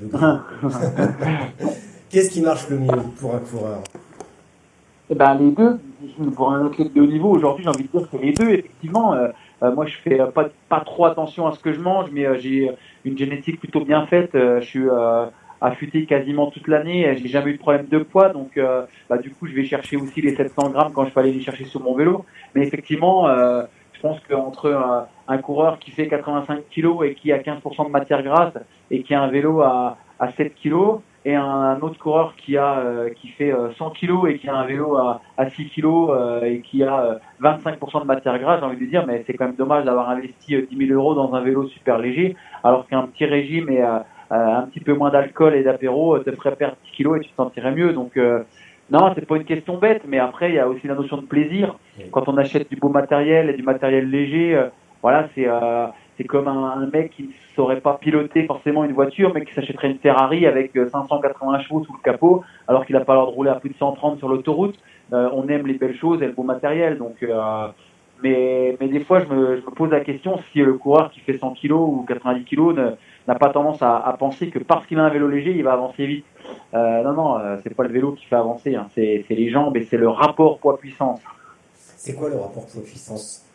Qu'est-ce 2.10 2.30
qui 2.30 2.40
marche 2.42 2.68
le 2.70 2.78
mieux 2.78 3.02
pour 3.20 3.34
un 3.34 3.40
coureur? 3.40 3.82
Eh 5.10 5.14
ben, 5.14 5.34
les 5.34 5.50
deux. 5.50 5.78
Pour 6.36 6.52
un 6.52 6.66
athlète 6.66 6.92
de 6.92 7.00
haut 7.00 7.06
niveau, 7.06 7.30
aujourd'hui, 7.30 7.64
j'ai 7.64 7.70
envie 7.70 7.84
de 7.84 7.98
dire 7.98 8.10
que 8.10 8.16
les 8.16 8.32
deux, 8.32 8.50
effectivement. 8.50 9.14
Euh, 9.14 9.28
euh, 9.62 9.74
moi, 9.74 9.86
je 9.86 9.96
fais 9.96 10.18
pas, 10.34 10.48
pas 10.68 10.80
trop 10.80 11.06
attention 11.06 11.46
à 11.46 11.52
ce 11.52 11.60
que 11.60 11.72
je 11.72 11.80
mange, 11.80 12.10
mais 12.12 12.26
euh, 12.26 12.38
j'ai 12.38 12.70
une 13.04 13.16
génétique 13.16 13.58
plutôt 13.58 13.84
bien 13.84 14.06
faite. 14.06 14.30
je 14.34 14.60
suis 14.60 14.88
affûté 15.64 16.04
quasiment 16.04 16.50
toute 16.50 16.68
l'année. 16.68 17.16
J'ai 17.16 17.28
jamais 17.28 17.50
eu 17.50 17.54
de 17.54 17.58
problème 17.58 17.86
de 17.86 17.98
poids, 17.98 18.28
donc 18.28 18.56
euh, 18.56 18.84
bah, 19.08 19.18
du 19.18 19.30
coup, 19.30 19.46
je 19.46 19.54
vais 19.54 19.64
chercher 19.64 19.96
aussi 19.96 20.20
les 20.20 20.34
700 20.34 20.70
grammes 20.70 20.92
quand 20.92 21.06
je 21.06 21.10
peux 21.10 21.20
aller 21.20 21.32
les 21.32 21.40
chercher 21.40 21.64
sur 21.64 21.80
mon 21.80 21.94
vélo. 21.94 22.24
Mais 22.54 22.66
effectivement, 22.66 23.28
euh, 23.28 23.62
je 23.92 24.00
pense 24.00 24.20
qu'entre 24.28 24.72
un, 24.72 25.06
un, 25.28 25.38
coureur 25.38 25.78
qui 25.78 25.90
fait 25.90 26.06
85 26.06 26.64
kg 26.70 27.04
et 27.04 27.14
qui 27.14 27.32
a 27.32 27.38
15% 27.38 27.86
de 27.86 27.90
matière 27.90 28.22
grasse 28.22 28.54
et 28.90 29.02
qui 29.02 29.14
a 29.14 29.22
un 29.22 29.28
vélo 29.28 29.62
à, 29.62 29.96
à 30.18 30.30
7 30.32 30.54
kg 30.54 31.00
et 31.24 31.34
un, 31.34 31.80
autre 31.80 31.98
coureur 31.98 32.34
qui 32.36 32.56
a 32.56 32.78
euh, 32.78 33.10
qui 33.10 33.28
fait 33.28 33.52
100 33.78 33.90
kg 33.90 34.28
et 34.28 34.38
qui 34.38 34.48
a 34.48 34.56
un 34.56 34.66
vélo 34.66 34.96
à, 34.96 35.20
à 35.36 35.48
6 35.48 35.70
kg 35.70 36.42
et 36.42 36.60
qui 36.60 36.82
a 36.82 37.18
25% 37.42 38.02
de 38.02 38.06
matière 38.06 38.38
grasse, 38.38 38.60
j'ai 38.60 38.66
envie 38.66 38.84
de 38.84 38.90
dire, 38.90 39.06
mais 39.06 39.24
c'est 39.26 39.34
quand 39.34 39.46
même 39.46 39.56
dommage 39.56 39.84
d'avoir 39.84 40.10
investi 40.10 40.56
10 40.70 40.86
000 40.86 40.98
euros 40.98 41.14
dans 41.14 41.34
un 41.34 41.40
vélo 41.40 41.66
super 41.68 41.98
léger, 41.98 42.36
alors 42.62 42.86
qu'un 42.86 43.06
petit 43.06 43.24
régime 43.24 43.68
et 43.70 43.82
euh, 44.32 44.36
un 44.36 44.62
petit 44.62 44.80
peu 44.80 44.94
moins 44.94 45.10
d'alcool 45.10 45.54
et 45.54 45.62
d'apéro 45.62 46.18
te 46.18 46.30
ferait 46.32 46.56
perdre 46.56 46.76
10 46.86 46.90
kilos 46.92 47.18
et 47.18 47.20
tu 47.20 47.30
te 47.30 47.36
sentirais 47.36 47.72
mieux. 47.72 47.92
Donc 47.92 48.16
euh, 48.16 48.42
non, 48.90 49.12
c'est 49.14 49.26
pas 49.26 49.36
une 49.36 49.44
question 49.44 49.76
bête, 49.78 50.02
mais 50.08 50.18
après 50.18 50.50
il 50.50 50.54
y 50.54 50.58
a 50.58 50.68
aussi 50.68 50.86
la 50.86 50.94
notion 50.94 51.18
de 51.18 51.26
plaisir. 51.26 51.76
Quand 52.10 52.28
on 52.28 52.36
achète 52.36 52.68
du 52.70 52.76
beau 52.76 52.88
matériel 52.88 53.50
et 53.50 53.54
du 53.54 53.62
matériel 53.62 54.10
léger, 54.10 54.54
euh, 54.54 54.68
voilà, 55.02 55.28
c'est 55.34 55.46
c'est 56.16 56.24
comme 56.24 56.48
un, 56.48 56.86
mec 56.92 57.10
qui 57.10 57.24
ne 57.24 57.28
saurait 57.56 57.80
pas 57.80 57.94
piloter 57.94 58.44
forcément 58.46 58.84
une 58.84 58.92
voiture, 58.92 59.32
mais 59.34 59.44
qui 59.44 59.52
s'achèterait 59.52 59.90
une 59.90 59.98
Ferrari 59.98 60.46
avec 60.46 60.72
580 60.74 61.60
chevaux 61.60 61.84
sous 61.84 61.92
le 61.92 62.02
capot, 62.02 62.42
alors 62.68 62.86
qu'il 62.86 62.94
n'a 62.96 63.04
pas 63.04 63.14
l'air 63.14 63.26
de 63.26 63.32
rouler 63.32 63.50
à 63.50 63.56
plus 63.56 63.70
de 63.70 63.76
130 63.76 64.18
sur 64.18 64.28
l'autoroute. 64.28 64.78
on 65.10 65.48
aime 65.48 65.66
les 65.66 65.74
belles 65.74 65.96
choses 65.96 66.22
et 66.22 66.26
le 66.26 66.32
beau 66.32 66.42
matériel, 66.42 66.98
donc. 66.98 67.24
mais, 68.22 68.76
mais 68.80 68.88
des 68.88 69.00
fois, 69.00 69.20
je 69.20 69.26
me, 69.26 69.60
pose 69.74 69.90
la 69.90 70.00
question 70.00 70.38
si 70.52 70.60
le 70.60 70.74
coureur 70.74 71.10
qui 71.10 71.20
fait 71.20 71.36
100 71.38 71.54
kg 71.54 71.72
ou 71.72 72.04
90 72.06 72.44
kg 72.44 72.96
n'a 73.26 73.34
pas 73.34 73.50
tendance 73.50 73.82
à, 73.82 74.14
penser 74.18 74.50
que 74.50 74.58
parce 74.58 74.86
qu'il 74.86 74.98
a 74.98 75.04
un 75.04 75.10
vélo 75.10 75.28
léger, 75.28 75.52
il 75.52 75.62
va 75.62 75.72
avancer 75.72 76.06
vite. 76.06 76.26
Euh, 76.74 77.02
non, 77.02 77.12
non, 77.12 77.38
euh, 77.38 77.56
c'est 77.62 77.74
pas 77.74 77.84
le 77.84 77.92
vélo 77.92 78.12
qui 78.12 78.26
fait 78.26 78.36
avancer, 78.36 78.74
hein. 78.74 78.88
c'est 78.94 79.24
les 79.30 79.48
jambes 79.48 79.76
et 79.76 79.84
c'est 79.84 79.96
le 79.96 80.08
rapport 80.08 80.58
poids-puissance. 80.58 81.20
C'est 81.72 82.14
quoi 82.14 82.28
le 82.28 82.36
rapport 82.36 82.66
poids-puissance? 82.66 83.40
euh, 83.40 83.53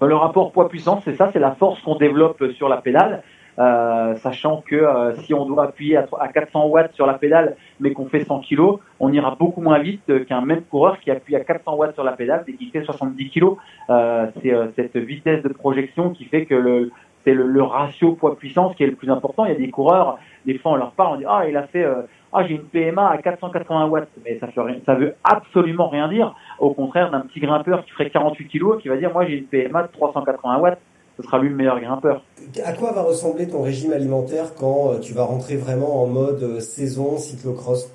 Le 0.00 0.14
rapport 0.14 0.52
poids-puissance, 0.52 1.02
c'est 1.04 1.14
ça, 1.16 1.30
c'est 1.32 1.38
la 1.38 1.52
force 1.52 1.80
qu'on 1.82 1.96
développe 1.96 2.42
sur 2.52 2.68
la 2.68 2.78
pédale. 2.78 3.22
Euh, 3.58 4.14
sachant 4.16 4.62
que 4.64 4.76
euh, 4.76 5.14
si 5.16 5.34
on 5.34 5.44
doit 5.44 5.64
appuyer 5.64 5.96
à, 5.96 6.06
à, 6.18 6.28
400 6.28 6.68
watts 6.68 6.94
sur 6.94 7.04
la 7.04 7.14
pédale 7.14 7.56
mais 7.78 7.92
qu'on 7.92 8.06
fait 8.06 8.24
100 8.24 8.40
kg, 8.40 8.78
on 9.00 9.12
ira 9.12 9.34
beaucoup 9.38 9.60
moins 9.60 9.80
vite 9.80 10.24
qu'un 10.26 10.40
même 10.40 10.62
coureur 10.62 10.98
qui 11.00 11.10
appuie 11.10 11.36
à 11.36 11.40
400 11.40 11.74
watts 11.74 11.94
sur 11.94 12.04
la 12.04 12.12
pédale 12.12 12.44
et 12.46 12.54
qui 12.54 12.70
fait 12.70 12.84
70 12.84 13.28
kg. 13.28 13.56
Euh, 13.90 14.28
c'est 14.40 14.54
cette 14.76 14.96
vitesse 14.96 15.42
de 15.42 15.48
projection 15.48 16.10
qui 16.10 16.24
fait 16.24 16.46
que 16.46 16.54
le, 16.54 16.90
c'est 17.24 17.34
le, 17.34 17.62
ratio 17.62 18.12
poids-puissance 18.12 18.74
qui 18.76 18.84
est 18.84 18.86
le 18.86 18.94
plus 18.94 19.10
important. 19.10 19.44
Il 19.44 19.52
y 19.52 19.54
a 19.54 19.58
des 19.58 19.70
coureurs, 19.70 20.18
des 20.46 20.56
fois 20.58 20.72
on 20.72 20.76
leur 20.76 20.92
parle, 20.92 21.16
on 21.16 21.18
dit 21.18 21.26
ah 21.28 21.44
il 21.48 21.56
a 21.56 21.64
fait 21.64 21.84
euh, 21.84 22.02
ah 22.32 22.46
j'ai 22.46 22.54
une 22.54 22.64
PMA 22.64 23.10
à 23.10 23.18
480 23.18 23.86
watts, 23.86 24.08
mais 24.24 24.38
ça 24.38 24.46
fait 24.46 24.60
ça 24.86 24.94
veut 24.94 25.14
absolument 25.24 25.88
rien 25.88 26.08
dire. 26.08 26.34
Au 26.60 26.72
contraire 26.74 27.10
d'un 27.10 27.20
petit 27.20 27.40
grimpeur 27.40 27.84
qui 27.84 27.90
ferait 27.90 28.10
48 28.10 28.48
kg 28.48 28.78
qui 28.80 28.88
va 28.88 28.96
dire 28.96 29.12
moi 29.12 29.26
j'ai 29.26 29.38
une 29.38 29.46
PMA 29.46 29.82
de 29.82 29.88
380 29.88 30.58
watts, 30.58 30.78
ce 31.16 31.22
sera 31.22 31.38
lui 31.38 31.48
le 31.48 31.56
meilleur 31.56 31.80
grimpeur. 31.80 32.22
À 32.64 32.72
quoi 32.74 32.92
va 32.92 33.02
ressembler 33.02 33.48
ton 33.48 33.62
régime 33.62 33.92
alimentaire 33.92 34.54
quand 34.58 34.92
euh, 34.92 34.98
tu 35.00 35.12
vas 35.12 35.24
rentrer 35.24 35.56
vraiment 35.56 36.02
en 36.02 36.06
mode 36.06 36.42
euh, 36.42 36.60
saison 36.60 37.18
cyclocross? 37.18 37.92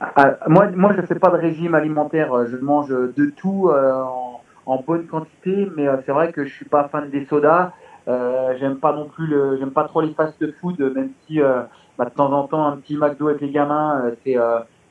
Ah, 0.00 0.38
moi, 0.46 0.68
moi, 0.74 0.94
je 0.96 1.02
fais 1.02 1.16
pas 1.16 1.28
de 1.28 1.36
régime 1.36 1.74
alimentaire. 1.74 2.46
Je 2.46 2.56
mange 2.56 2.88
de 2.88 3.30
tout 3.36 3.70
en, 3.70 4.40
en 4.66 4.82
bonne 4.86 5.06
quantité, 5.06 5.68
mais 5.76 5.88
euh, 5.88 5.96
c'est 6.06 6.12
vrai 6.12 6.32
que 6.32 6.44
je 6.44 6.54
suis 6.54 6.64
pas 6.64 6.88
fan 6.88 7.10
des 7.10 7.26
sodas. 7.26 7.72
Euh, 8.08 8.54
j'aime 8.58 8.76
pas 8.76 8.92
non 8.92 9.08
plus 9.08 9.26
le, 9.26 9.58
j'aime 9.58 9.72
pas 9.72 9.84
trop 9.84 10.00
les 10.00 10.14
fast-food, 10.14 10.78
même 10.94 11.10
si 11.26 11.40
euh, 11.40 11.62
bah, 11.98 12.06
de 12.06 12.10
temps 12.10 12.32
en 12.32 12.46
temps 12.46 12.66
un 12.66 12.76
petit 12.76 12.96
McDo 12.96 13.28
avec 13.28 13.40
les 13.40 13.50
gamins, 13.50 14.02
euh, 14.04 14.14
c'est 14.24 14.36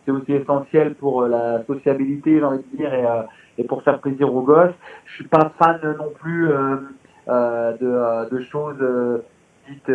c'est 0.09 0.33
aussi 0.33 0.33
essentiel 0.33 0.95
pour 0.95 1.23
la 1.27 1.63
sociabilité, 1.65 2.39
j'ai 2.39 2.43
envie 2.43 2.63
de 2.71 2.77
dire, 2.77 2.93
et, 2.93 3.05
et 3.61 3.63
pour 3.63 3.83
faire 3.83 3.99
plaisir 3.99 4.33
aux 4.33 4.41
gosses. 4.41 4.73
Je 5.05 5.15
suis 5.15 5.27
pas 5.27 5.51
fan 5.59 5.79
non 5.97 6.11
plus 6.19 6.49
de, 7.27 8.29
de 8.29 8.39
choses 8.41 9.21
dites 9.67 9.91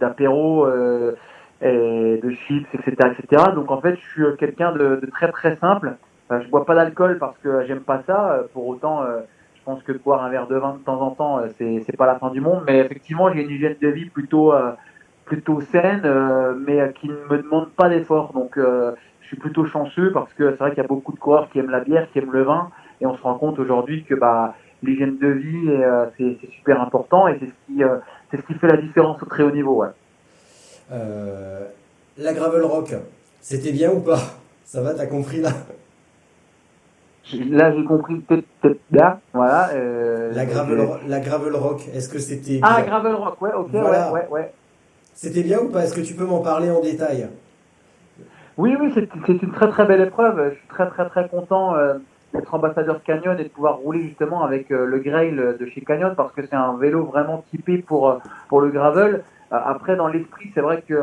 d'apéro. 0.00 0.66
et 1.60 2.20
de 2.22 2.30
chips, 2.30 2.68
etc., 2.72 3.10
etc. 3.18 3.44
Donc 3.54 3.70
en 3.70 3.80
fait, 3.80 3.96
je 3.96 4.00
suis 4.00 4.36
quelqu'un 4.38 4.72
de, 4.72 5.00
très 5.12 5.30
très 5.32 5.56
simple. 5.56 5.96
Euh, 6.30 6.40
je 6.42 6.48
bois 6.48 6.64
pas 6.66 6.74
d'alcool 6.74 7.18
parce 7.18 7.36
que 7.38 7.64
j'aime 7.66 7.80
pas 7.80 8.02
ça. 8.06 8.32
Euh, 8.32 8.42
pour 8.52 8.66
autant, 8.66 9.02
euh, 9.02 9.20
je 9.56 9.62
pense 9.64 9.82
que 9.82 9.92
boire 9.92 10.22
un 10.24 10.30
verre 10.30 10.46
de 10.46 10.56
vin 10.56 10.74
de 10.74 10.84
temps 10.84 11.00
en 11.00 11.10
temps, 11.10 11.40
c'est 11.58 11.82
c'est 11.86 11.96
pas 11.96 12.06
la 12.06 12.18
fin 12.18 12.30
du 12.30 12.40
monde. 12.40 12.64
Mais 12.66 12.78
effectivement, 12.78 13.32
j'ai 13.32 13.42
une 13.42 13.50
hygiène 13.50 13.76
de 13.80 13.88
vie 13.88 14.06
plutôt 14.06 14.52
plutôt 15.24 15.60
saine, 15.60 16.02
mais 16.66 16.92
qui 16.94 17.08
ne 17.08 17.14
me 17.30 17.42
demande 17.42 17.70
pas 17.72 17.88
d'effort. 17.90 18.32
Donc, 18.32 18.58
suis 19.28 19.36
plutôt 19.36 19.64
chanceux 19.66 20.12
parce 20.12 20.32
que 20.34 20.50
c'est 20.50 20.58
vrai 20.58 20.70
qu'il 20.70 20.82
y 20.82 20.84
a 20.84 20.88
beaucoup 20.88 21.12
de 21.12 21.18
coureurs 21.18 21.48
qui 21.50 21.58
aiment 21.58 21.70
la 21.70 21.80
bière, 21.80 22.08
qui 22.12 22.18
aiment 22.18 22.32
le 22.32 22.42
vin, 22.42 22.70
et 23.00 23.06
on 23.06 23.16
se 23.16 23.22
rend 23.22 23.34
compte 23.34 23.58
aujourd'hui 23.58 24.04
que 24.04 24.14
bah 24.14 24.54
l'hygiène 24.82 25.18
de 25.18 25.28
vie 25.28 25.70
c'est 26.16 26.38
super 26.56 26.80
important 26.80 27.28
et 27.28 27.38
c'est 27.40 27.46
ce 27.46 27.52
qui 27.66 27.82
c'est 28.30 28.36
ce 28.36 28.42
qui 28.42 28.54
fait 28.54 28.68
la 28.68 28.76
différence 28.76 29.22
au 29.22 29.26
très 29.26 29.42
haut 29.42 29.50
niveau. 29.50 29.82
Ouais. 29.82 29.88
la 32.18 32.32
gravel 32.32 32.62
rock, 32.62 32.94
c'était 33.40 33.72
bien 33.72 33.90
ou 33.90 34.00
pas? 34.00 34.20
Ça 34.64 34.82
va, 34.82 34.92
t'as 34.92 35.06
compris 35.06 35.40
là? 35.40 35.50
Là, 37.34 37.74
j'ai 37.74 37.84
compris 37.84 38.16
peut-être 38.16 38.46
peut 38.60 38.78
là, 38.90 39.20
voilà. 39.34 39.70
Euh, 39.74 40.32
la 40.32 40.46
gravel, 40.46 40.88
la 41.06 41.20
gravel 41.20 41.54
rock. 41.54 41.82
Est-ce 41.94 42.08
que 42.08 42.18
c'était 42.18 42.60
Ah, 42.62 42.82
gravel 42.82 43.14
rock, 43.14 43.40
ouais, 43.42 43.52
ok, 43.54 43.72
ouais, 43.72 44.10
ouais, 44.12 44.28
ouais. 44.30 44.52
C'était 45.14 45.42
bien 45.42 45.60
ou 45.60 45.68
pas? 45.68 45.84
Est-ce 45.84 45.94
que 45.94 46.00
tu 46.00 46.14
peux 46.14 46.24
m'en 46.24 46.40
parler 46.40 46.70
en 46.70 46.80
détail? 46.80 47.28
Oui, 48.58 48.76
oui, 48.78 48.92
c'est 48.92 49.08
une 49.40 49.52
très 49.52 49.68
très 49.68 49.86
belle 49.86 50.00
épreuve. 50.00 50.50
Je 50.50 50.58
suis 50.58 50.66
très 50.66 50.88
très 50.88 51.08
très 51.08 51.28
content 51.28 51.76
euh, 51.76 51.94
d'être 52.34 52.52
ambassadeur 52.52 52.96
de 52.96 53.04
Canyon 53.04 53.38
et 53.38 53.44
de 53.44 53.48
pouvoir 53.48 53.76
rouler 53.76 54.02
justement 54.02 54.42
avec 54.42 54.72
euh, 54.72 54.84
le 54.84 54.98
Grail 54.98 55.36
de 55.36 55.66
chez 55.66 55.80
Canyon 55.82 56.14
parce 56.16 56.32
que 56.32 56.44
c'est 56.44 56.56
un 56.56 56.76
vélo 56.76 57.04
vraiment 57.04 57.44
typé 57.52 57.78
pour 57.78 58.10
euh, 58.10 58.18
pour 58.48 58.60
le 58.60 58.70
gravel. 58.70 59.22
après, 59.52 59.94
dans 59.94 60.08
l'esprit, 60.08 60.50
c'est 60.54 60.60
vrai 60.60 60.82
que 60.82 61.00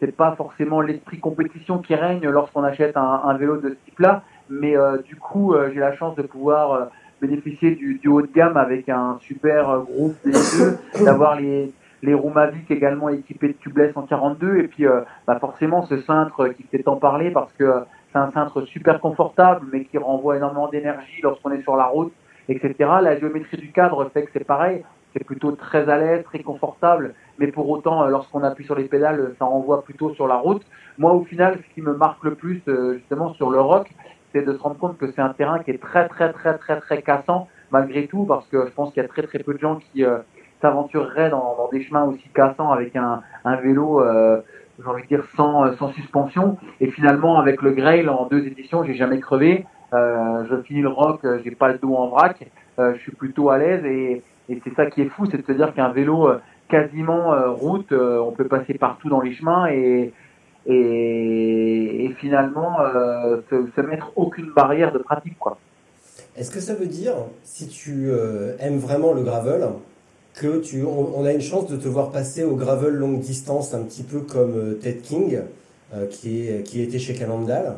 c'est 0.00 0.16
pas 0.16 0.34
forcément 0.34 0.80
l'esprit 0.80 1.20
compétition 1.20 1.78
qui 1.78 1.94
règne 1.94 2.26
lorsqu'on 2.26 2.64
achète 2.64 2.96
un, 2.96 3.20
un, 3.24 3.34
vélo 3.36 3.58
de 3.58 3.68
ce 3.68 3.74
type-là, 3.84 4.22
mais 4.48 4.74
du 5.04 5.16
coup, 5.16 5.54
j'ai 5.72 5.80
la 5.80 5.94
chance 5.94 6.16
de 6.16 6.22
pouvoir 6.22 6.88
bénéficier 7.20 7.76
du, 7.76 7.98
du, 7.98 8.08
haut 8.08 8.22
de 8.22 8.32
gamme 8.34 8.56
avec 8.56 8.88
un 8.88 9.18
super 9.20 9.82
groupe 9.82 10.16
des 10.24 10.32
deux, 10.32 11.04
d'avoir 11.04 11.36
les 11.36 11.72
les 12.02 12.14
roues 12.14 12.30
Mavic 12.30 12.70
également 12.70 13.08
équipés 13.08 13.48
de 13.48 13.52
tubeless 13.54 13.96
en 13.96 14.02
42 14.02 14.58
et 14.58 14.68
puis 14.68 14.86
euh, 14.86 15.00
bah 15.26 15.38
forcément 15.40 15.82
ce 15.82 15.98
cintre 15.98 16.48
qui 16.48 16.62
fait 16.64 16.82
tant 16.82 16.96
parler 16.96 17.30
parce 17.30 17.52
que 17.54 17.64
euh, 17.64 17.80
c'est 18.12 18.18
un 18.18 18.30
cintre 18.30 18.62
super 18.62 19.00
confortable 19.00 19.66
mais 19.72 19.84
qui 19.84 19.98
renvoie 19.98 20.36
énormément 20.36 20.68
d'énergie 20.68 21.20
lorsqu'on 21.22 21.50
est 21.52 21.62
sur 21.62 21.76
la 21.76 21.86
route 21.86 22.12
etc 22.48 22.74
la 23.02 23.18
géométrie 23.18 23.56
du 23.56 23.72
cadre 23.72 24.08
fait 24.12 24.24
que 24.24 24.30
c'est 24.32 24.44
pareil. 24.44 24.84
C'est 25.14 25.24
plutôt 25.24 25.52
très 25.52 25.88
à 25.88 25.96
l'aise 25.96 26.22
très 26.24 26.40
confortable. 26.40 27.14
Mais 27.38 27.46
pour 27.48 27.68
autant 27.70 28.04
euh, 28.04 28.08
lorsqu'on 28.08 28.42
appuie 28.42 28.64
sur 28.64 28.76
les 28.76 28.84
pédales 28.84 29.34
ça 29.38 29.46
renvoie 29.46 29.82
plutôt 29.82 30.14
sur 30.14 30.28
la 30.28 30.36
route. 30.36 30.62
Moi 30.98 31.12
au 31.12 31.24
final 31.24 31.58
ce 31.58 31.74
qui 31.74 31.82
me 31.82 31.94
marque 31.94 32.22
le 32.24 32.34
plus 32.34 32.62
justement 32.94 33.34
sur 33.34 33.50
le 33.50 33.60
rock 33.60 33.90
c'est 34.32 34.42
de 34.42 34.52
se 34.52 34.58
rendre 34.58 34.78
compte 34.78 34.98
que 34.98 35.10
c'est 35.10 35.22
un 35.22 35.30
terrain 35.30 35.58
qui 35.60 35.70
est 35.72 35.82
très 35.82 36.06
très 36.08 36.32
très 36.32 36.56
très 36.58 36.78
très 36.80 37.02
cassant 37.02 37.48
malgré 37.70 38.06
tout 38.06 38.24
parce 38.24 38.46
que 38.48 38.66
je 38.66 38.72
pense 38.72 38.92
qu'il 38.92 39.02
y 39.02 39.04
a 39.04 39.08
très 39.08 39.22
très 39.22 39.40
peu 39.40 39.54
de 39.54 39.58
gens 39.58 39.76
qui 39.76 40.04
s'aventurerait 40.60 41.30
dans, 41.30 41.68
des 41.72 41.82
chemins 41.82 42.04
aussi 42.04 42.24
cassants 42.34 42.70
avec 42.70 42.96
un, 42.96 43.22
vélo, 43.62 44.00
euh, 44.00 44.40
j'ai 44.78 44.86
envie 44.86 45.02
de 45.02 45.08
dire, 45.08 45.24
sans, 45.36 45.64
euh, 45.64 45.72
sans 45.78 45.92
suspension. 45.92 46.56
Et 46.80 46.90
finalement, 46.90 47.38
avec 47.38 47.62
le 47.62 47.72
Grail 47.72 48.08
en 48.08 48.26
deux 48.26 48.46
éditions, 48.46 48.84
j'ai 48.84 48.94
jamais 48.94 49.20
crevé. 49.20 49.66
Euh, 49.94 50.44
je 50.50 50.56
finis 50.62 50.82
le 50.82 50.88
rock, 50.88 51.20
j'ai 51.44 51.50
pas 51.52 51.72
le 51.72 51.78
dos 51.78 51.94
en 51.94 52.08
vrac, 52.08 52.46
je 52.78 52.98
suis 52.98 53.12
plutôt 53.12 53.50
à 53.50 53.58
l'aise 53.58 53.84
et, 53.84 54.22
c'est 54.48 54.74
ça 54.74 54.86
qui 54.86 55.02
est 55.02 55.08
fou, 55.08 55.26
c'est 55.30 55.36
de 55.36 55.44
se 55.44 55.52
dire 55.52 55.74
qu'un 55.74 55.90
vélo 55.90 56.30
quasiment 56.68 57.32
route, 57.54 57.92
on 57.92 58.32
peut 58.32 58.46
passer 58.46 58.74
partout 58.74 59.08
dans 59.08 59.20
les 59.20 59.34
chemins 59.34 59.66
et, 59.66 60.12
finalement 62.18 62.76
se, 63.50 63.66
se, 63.74 63.80
mettre 63.80 64.12
aucune 64.16 64.52
barrière 64.52 64.92
de 64.92 64.98
pratique. 64.98 65.38
quoi. 65.38 65.58
Est-ce 66.36 66.50
que 66.50 66.60
ça 66.60 66.74
veut 66.74 66.86
dire, 66.86 67.14
si 67.42 67.68
tu 67.68 68.10
aimes 68.58 68.78
vraiment 68.78 69.12
le 69.12 69.22
gravel, 69.22 69.68
que 70.38 70.62
on, 70.84 71.24
a 71.24 71.32
une 71.32 71.40
chance 71.40 71.68
de 71.68 71.76
te 71.76 71.88
voir 71.88 72.10
passer 72.10 72.44
au 72.44 72.54
gravel 72.54 72.94
longue 72.94 73.20
distance, 73.20 73.74
un 73.74 73.82
petit 73.82 74.02
peu 74.02 74.20
comme 74.20 74.56
euh, 74.56 74.74
Ted 74.74 74.98
King, 74.98 75.40
euh, 75.94 76.06
qui, 76.06 76.48
est, 76.48 76.62
qui 76.62 76.80
était 76.80 76.98
chez 76.98 77.14
Cannondale, 77.14 77.74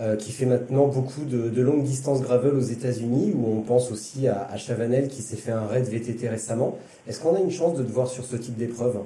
euh, 0.00 0.16
qui 0.16 0.32
fait 0.32 0.46
maintenant 0.46 0.88
beaucoup 0.88 1.24
de, 1.24 1.62
longues 1.62 1.84
distances 1.84 2.22
gravel 2.22 2.54
aux 2.54 2.60
États-Unis, 2.60 3.32
où 3.36 3.58
on 3.58 3.62
pense 3.62 3.92
aussi 3.92 4.28
à, 4.28 4.56
Chavanel 4.56 5.08
qui 5.08 5.22
s'est 5.22 5.36
fait 5.36 5.52
un 5.52 5.66
raid 5.66 5.84
VTT 5.84 6.28
récemment. 6.28 6.78
Est-ce 7.06 7.22
qu'on 7.22 7.36
a 7.36 7.40
une 7.40 7.50
chance 7.50 7.76
de 7.76 7.84
te 7.84 7.90
voir 7.90 8.08
sur 8.08 8.24
ce 8.24 8.36
type 8.36 8.56
d'épreuve? 8.56 8.98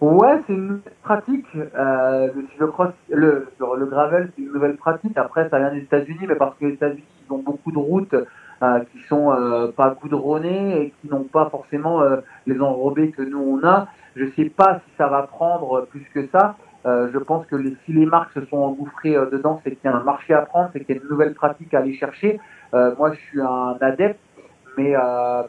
Ouais, 0.00 0.40
c'est 0.46 0.52
une 0.52 0.80
pratique. 1.02 1.46
Le 1.54 2.32
gravel, 3.86 4.30
c'est 4.36 4.42
une 4.42 4.52
nouvelle 4.52 4.76
pratique. 4.76 5.16
Après, 5.16 5.48
ça 5.48 5.58
vient 5.58 5.72
des 5.72 5.80
États-Unis, 5.80 6.26
mais 6.28 6.34
parce 6.34 6.54
que 6.58 6.66
les 6.66 6.74
États-Unis, 6.74 7.02
ont 7.30 7.38
beaucoup 7.38 7.72
de 7.72 7.78
routes 7.78 8.14
euh, 8.62 8.80
qui 8.90 9.00
sont 9.08 9.32
euh, 9.32 9.70
pas 9.70 9.90
goudronnés 10.00 10.80
et 10.80 10.94
qui 11.00 11.08
n'ont 11.08 11.24
pas 11.24 11.50
forcément 11.50 12.00
euh, 12.00 12.22
les 12.46 12.58
enrobés 12.58 13.10
que 13.10 13.20
nous 13.20 13.38
on 13.38 13.66
a. 13.66 13.86
Je 14.14 14.24
sais 14.30 14.46
pas 14.46 14.76
si 14.76 14.96
ça 14.96 15.08
va 15.08 15.24
prendre 15.24 15.86
plus 15.90 16.06
que 16.14 16.26
ça. 16.28 16.56
je 16.86 17.18
pense 17.18 17.44
que 17.46 17.56
les, 17.56 17.76
si 17.84 17.92
les 17.92 18.06
marques 18.06 18.32
se 18.32 18.46
sont 18.46 18.56
engouffrées 18.56 19.14
dedans, 19.30 19.60
c'est 19.62 19.72
qu'il 19.72 19.90
y 19.90 19.92
a 19.92 19.96
un 19.96 20.04
marché 20.04 20.32
à 20.32 20.42
prendre, 20.42 20.70
c'est 20.72 20.80
qu'il 20.84 20.96
y 20.96 20.98
a 20.98 21.02
une 21.02 21.08
nouvelle 21.10 21.34
pratique 21.34 21.74
à 21.74 21.80
aller 21.80 21.94
chercher. 21.94 22.40
moi, 22.72 23.12
je 23.12 23.18
suis 23.28 23.42
un 23.42 23.76
adepte, 23.80 24.20
mais, 24.78 24.94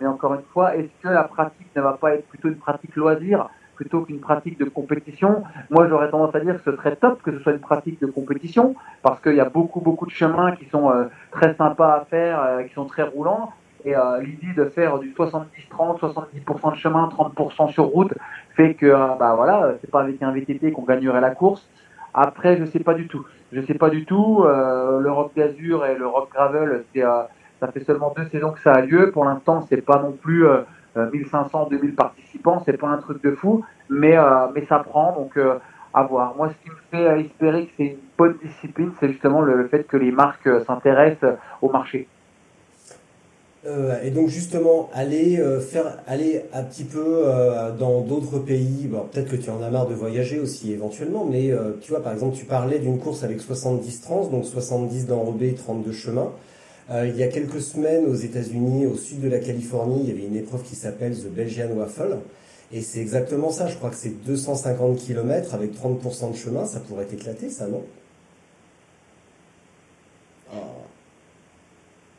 mais 0.02 0.08
encore 0.08 0.34
une 0.34 0.48
fois, 0.52 0.76
est-ce 0.76 0.92
que 1.02 1.08
la 1.08 1.24
pratique 1.24 1.68
ne 1.78 1.82
va 1.82 1.94
pas 1.94 2.16
être 2.16 2.28
plutôt 2.28 2.50
une 2.50 2.58
pratique 2.58 2.96
loisir? 2.98 3.48
Plutôt 3.78 4.02
qu'une 4.02 4.20
pratique 4.20 4.60
de 4.60 4.66
compétition. 4.66 5.44
Moi, 5.70 5.88
j'aurais 5.88 6.10
tendance 6.10 6.36
à 6.36 6.40
dire 6.40 6.56
que 6.58 6.70
ce 6.70 6.76
serait 6.76 6.96
top 6.96 7.22
que 7.22 7.32
ce 7.32 7.40
soit 7.40 7.54
une 7.54 7.60
pratique 7.60 8.02
de 8.02 8.08
compétition, 8.08 8.76
parce 9.04 9.22
qu'il 9.22 9.36
y 9.36 9.40
a 9.40 9.50
beaucoup, 9.50 9.80
beaucoup 9.80 10.06
de 10.06 10.12
chemins 10.12 10.52
qui 10.54 10.66
sont 10.66 10.90
euh, 10.90 11.06
très 11.32 11.54
sympas 11.56 11.94
à 11.94 12.06
faire, 12.06 12.42
euh, 12.42 12.64
qui 12.64 12.74
sont 12.74 12.86
très 12.86 13.04
roulants. 13.04 13.54
Et 13.86 13.96
euh, 13.96 14.20
l'idée 14.22 14.54
de 14.58 14.66
faire 14.66 14.98
du 14.98 15.14
70-30, 15.14 16.00
70% 16.00 16.72
de 16.72 16.78
chemin, 16.78 17.08
30% 17.08 17.72
sur 17.72 17.86
route, 17.86 18.14
fait 18.56 18.74
que, 18.74 18.92
bah 19.18 19.36
voilà, 19.36 19.76
c'est 19.80 19.90
pas 19.90 20.02
avec 20.02 20.22
un 20.22 20.32
VTT 20.32 20.72
qu'on 20.72 20.82
gagnerait 20.82 21.22
la 21.22 21.30
course. 21.30 21.70
Après, 22.14 22.58
je 22.58 22.66
sais 22.66 22.80
pas 22.80 22.96
du 22.96 23.08
tout. 23.08 23.24
Je 23.54 23.62
sais 23.62 23.76
pas 23.76 23.92
du 23.92 24.04
tout. 24.04 24.44
le 24.44 25.12
Rock 25.12 25.32
d'Azur 25.36 25.86
et 25.86 25.96
le 25.96 26.08
Rock 26.08 26.32
Gravel, 26.34 26.84
c'est, 26.92 27.02
ça 27.02 27.72
fait 27.72 27.84
seulement 27.86 28.12
deux 28.18 28.26
saisons 28.30 28.52
que 28.52 28.60
ça 28.60 28.74
a 28.74 28.82
lieu. 28.82 29.12
Pour 29.12 29.26
l'instant, 29.26 29.62
c'est 29.70 29.86
pas 29.86 30.00
non 30.02 30.12
plus 30.12 30.44
1500, 31.06 31.68
2000 31.70 31.96
participants, 31.96 32.62
c'est 32.66 32.78
pas 32.78 32.88
un 32.88 32.98
truc 32.98 33.24
de 33.24 33.32
fou, 33.32 33.64
mais, 33.90 34.18
euh, 34.18 34.48
mais 34.54 34.66
ça 34.68 34.80
prend, 34.80 35.14
donc 35.14 35.38
euh, 35.38 35.56
à 35.94 36.04
voir. 36.04 36.36
Moi, 36.36 36.50
ce 36.50 36.64
qui 36.64 36.70
me 36.70 36.76
fait 36.92 37.22
espérer 37.22 37.66
que 37.66 37.72
c'est 37.78 37.86
une 37.86 37.98
bonne 38.18 38.38
discipline, 38.44 38.92
c'est 39.00 39.10
justement 39.10 39.42
le, 39.42 39.68
fait 39.68 39.84
que 39.84 39.98
les 39.98 40.12
marques 40.12 40.48
euh, 40.48 40.64
s'intéressent 40.66 41.36
au 41.62 41.70
marché. 41.70 42.08
et 44.04 44.12
donc 44.12 44.30
justement, 44.30 44.90
aller 44.94 45.38
faire, 45.60 45.98
aller 46.08 46.44
un 46.54 46.64
petit 46.64 46.86
peu 46.86 47.26
dans 47.78 48.00
d'autres 48.00 48.40
pays. 48.40 48.88
Bon, 48.88 49.06
peut-être 49.12 49.30
que 49.30 49.36
tu 49.36 49.50
en 49.50 49.62
as 49.62 49.70
marre 49.70 49.88
de 49.88 49.94
voyager 49.94 50.40
aussi 50.40 50.72
éventuellement, 50.72 51.26
mais 51.30 51.52
tu 51.82 51.92
vois, 51.92 52.02
par 52.02 52.14
exemple, 52.14 52.38
tu 52.38 52.46
parlais 52.46 52.80
d'une 52.80 52.98
course 52.98 53.26
avec 53.26 53.42
70 53.42 54.02
trans, 54.02 54.28
donc 54.28 54.46
70 54.46 55.08
d'enrobés, 55.08 55.54
32 55.54 55.92
chemins. 55.92 56.32
Euh, 56.90 57.06
il 57.08 57.18
y 57.18 57.24
a 57.24 57.28
quelques 57.28 57.62
semaines, 57.62 58.06
aux 58.06 58.16
États-Unis, 58.16 58.86
au 58.86 58.96
sud 58.96 59.20
de 59.20 59.30
la 59.30 59.40
Californie, 59.40 60.02
il 60.04 60.10
y 60.10 60.12
avait 60.12 60.28
une 60.28 60.38
épreuve 60.38 60.64
qui 60.64 60.76
s'appelle 60.76 61.18
The 61.18 61.28
Belgian 61.28 61.70
Waffle. 61.76 62.20
Et 62.72 62.82
c'est 62.82 63.00
exactement 63.00 63.50
ça. 63.50 63.68
Je 63.68 63.76
crois 63.76 63.90
que 63.90 63.96
c'est 63.96 64.24
250 64.26 64.98
km 64.98 65.54
avec 65.54 65.74
30% 65.74 66.32
de 66.32 66.36
chemin. 66.36 66.66
Ça 66.66 66.80
pourrait 66.80 67.08
éclater, 67.12 67.50
ça, 67.50 67.68
non? 67.68 67.84
Ah. 70.54 70.58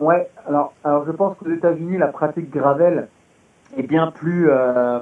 Ouais, 0.00 0.28
alors, 0.46 0.74
alors 0.85 1.04
je 1.07 1.12
pense 1.12 1.37
qu'aux 1.38 1.50
États-Unis, 1.50 1.98
la 1.98 2.09
pratique 2.09 2.50
gravel 2.50 3.09
est 3.76 3.83
bien 3.83 4.11
plus, 4.11 4.50
euh, 4.50 5.00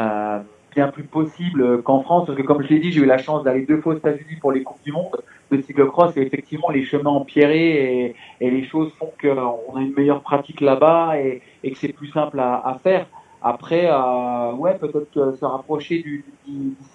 euh, 0.00 0.38
bien 0.78 0.88
plus 0.88 1.02
possible 1.02 1.82
qu'en 1.82 2.02
France, 2.02 2.26
parce 2.26 2.38
que 2.38 2.44
comme 2.44 2.62
je 2.62 2.68
l'ai 2.68 2.78
dit, 2.78 2.92
j'ai 2.92 3.00
eu 3.00 3.10
la 3.16 3.18
chance 3.18 3.42
d'aller 3.42 3.62
deux 3.66 3.80
fois 3.80 3.94
aux 3.94 3.96
États-Unis 3.96 4.36
pour 4.40 4.52
les 4.52 4.62
Coupes 4.62 4.82
du 4.84 4.92
Monde 4.92 5.16
de 5.50 5.60
cyclocross 5.60 6.16
et 6.16 6.22
effectivement 6.22 6.70
les 6.70 6.84
chemins 6.84 7.10
empierrés 7.10 7.72
et, 8.06 8.14
et 8.40 8.50
les 8.50 8.64
choses 8.64 8.92
font 8.98 9.10
qu'on 9.20 9.76
a 9.76 9.80
une 9.80 9.94
meilleure 9.94 10.20
pratique 10.20 10.60
là-bas 10.60 11.18
et, 11.18 11.42
que 11.68 11.76
c'est 11.76 11.92
plus 11.92 12.10
simple 12.18 12.38
à, 12.38 12.78
faire. 12.80 13.06
Après, 13.42 13.86
euh, 13.90 14.52
ouais, 14.52 14.74
peut-être 14.78 15.34
se 15.40 15.44
rapprocher 15.44 16.00
du, 16.02 16.24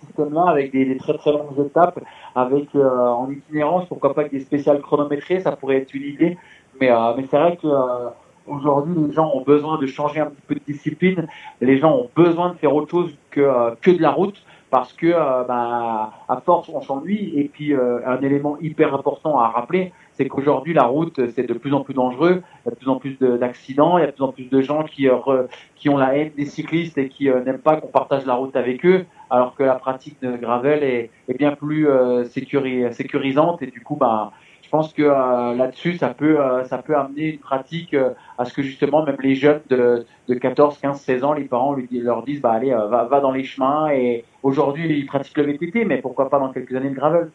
système-là 0.05 0.45
avec 0.47 0.71
des, 0.71 0.95
très 0.97 1.15
très 1.17 1.31
longues 1.31 1.59
étapes, 1.65 1.99
avec 2.35 2.67
euh, 2.75 3.07
en 3.21 3.29
itinérance, 3.31 3.85
pourquoi 3.87 4.13
pas 4.13 4.21
avec 4.21 4.33
des 4.33 4.41
spéciales 4.41 4.81
chronométrées, 4.81 5.41
ça 5.41 5.53
pourrait 5.57 5.77
être 5.77 5.93
une 5.93 6.03
idée. 6.03 6.37
Mais, 6.79 6.89
euh, 6.89 7.13
c'est 7.29 7.37
vrai 7.37 7.57
que 7.57 7.67
euh, 7.67 8.09
aujourd'hui, 8.47 8.95
les 9.07 9.13
gens 9.13 9.31
ont 9.33 9.41
besoin 9.41 9.77
de 9.77 9.85
changer 9.87 10.19
un 10.21 10.27
petit 10.27 10.41
peu 10.47 10.55
de 10.55 10.61
discipline. 10.65 11.27
Les 11.61 11.77
gens 11.77 11.95
ont 11.95 12.09
besoin 12.15 12.49
de 12.53 12.57
faire 12.57 12.73
autre 12.75 12.89
chose 12.89 13.15
que 13.31 13.41
euh, 13.41 13.71
que 13.81 13.91
de 13.91 14.01
la 14.01 14.11
route 14.11 14.41
parce 14.73 14.91
que 14.91 15.05
euh, 15.05 15.43
bah, 15.43 16.11
à 16.27 16.41
force 16.43 16.67
on 16.67 16.81
s'ennuie. 16.81 17.31
Et 17.35 17.47
puis 17.47 17.75
euh, 17.75 17.99
un 18.07 18.19
élément 18.23 18.57
hyper 18.59 18.95
important 18.95 19.37
à 19.39 19.49
rappeler 19.49 19.93
c'est 20.13 20.27
qu'aujourd'hui 20.27 20.73
la 20.73 20.85
route 20.85 21.19
c'est 21.35 21.47
de 21.47 21.53
plus 21.53 21.75
en 21.75 21.81
plus 21.81 21.93
dangereux. 21.93 22.41
Il 22.41 22.69
y 22.69 22.71
a 22.71 22.71
de 22.71 22.75
plus 22.77 22.89
en 22.89 22.95
plus 22.95 23.19
d'accidents. 23.19 23.99
Il 23.99 24.01
y 24.01 24.03
a 24.03 24.07
de 24.07 24.13
plus 24.13 24.23
en 24.23 24.31
plus 24.31 24.49
de 24.49 24.61
gens 24.61 24.83
qui 24.83 25.07
euh, 25.07 25.43
qui 25.75 25.89
ont 25.89 25.97
la 25.97 26.17
haine 26.17 26.31
des 26.35 26.47
cyclistes 26.47 26.97
et 26.97 27.07
qui 27.07 27.25
n'aiment 27.29 27.59
pas 27.59 27.75
qu'on 27.75 27.89
partage 27.89 28.25
la 28.25 28.33
route 28.33 28.55
avec 28.55 28.83
eux 28.83 29.05
alors 29.29 29.53
que 29.53 29.61
la 29.61 29.75
pratique 29.75 30.19
de 30.23 30.35
gravel 30.37 30.83
est, 30.83 31.11
bien 31.37 31.51
plus 31.51 31.87
sécurisante. 32.25 33.61
Et 33.61 33.67
du 33.67 33.81
coup 33.81 33.95
bah 33.95 34.31
pense 34.73 34.91
que 34.91 35.03
euh, 35.03 35.53
là-dessus, 35.53 35.97
ça 35.97 36.09
peut, 36.09 36.39
euh, 36.39 36.63
ça 36.63 36.79
peut 36.79 36.95
amener 36.95 37.33
une 37.33 37.37
pratique 37.37 37.93
euh, 37.93 38.09
à 38.39 38.45
ce 38.45 38.53
que 38.55 38.63
justement 38.63 39.05
même 39.05 39.17
les 39.21 39.35
jeunes 39.35 39.61
de, 39.69 40.03
de 40.27 40.33
14, 40.33 40.79
15, 40.79 40.99
16 40.99 41.23
ans, 41.23 41.33
les 41.33 41.43
parents 41.43 41.75
lui, 41.75 41.87
leur 41.91 42.23
disent 42.23 42.41
bah 42.41 42.53
allez, 42.53 42.71
va, 42.71 43.03
va 43.03 43.19
dans 43.19 43.31
les 43.31 43.43
chemins. 43.43 43.91
Et 43.91 44.25
aujourd'hui, 44.41 44.89
ils 44.97 45.05
pratiquent 45.05 45.37
le 45.37 45.43
VTT, 45.43 45.85
mais 45.85 46.01
pourquoi 46.01 46.27
pas 46.27 46.39
dans 46.39 46.51
quelques 46.51 46.73
années 46.75 46.89
le 46.89 46.95
gravel 46.95 47.29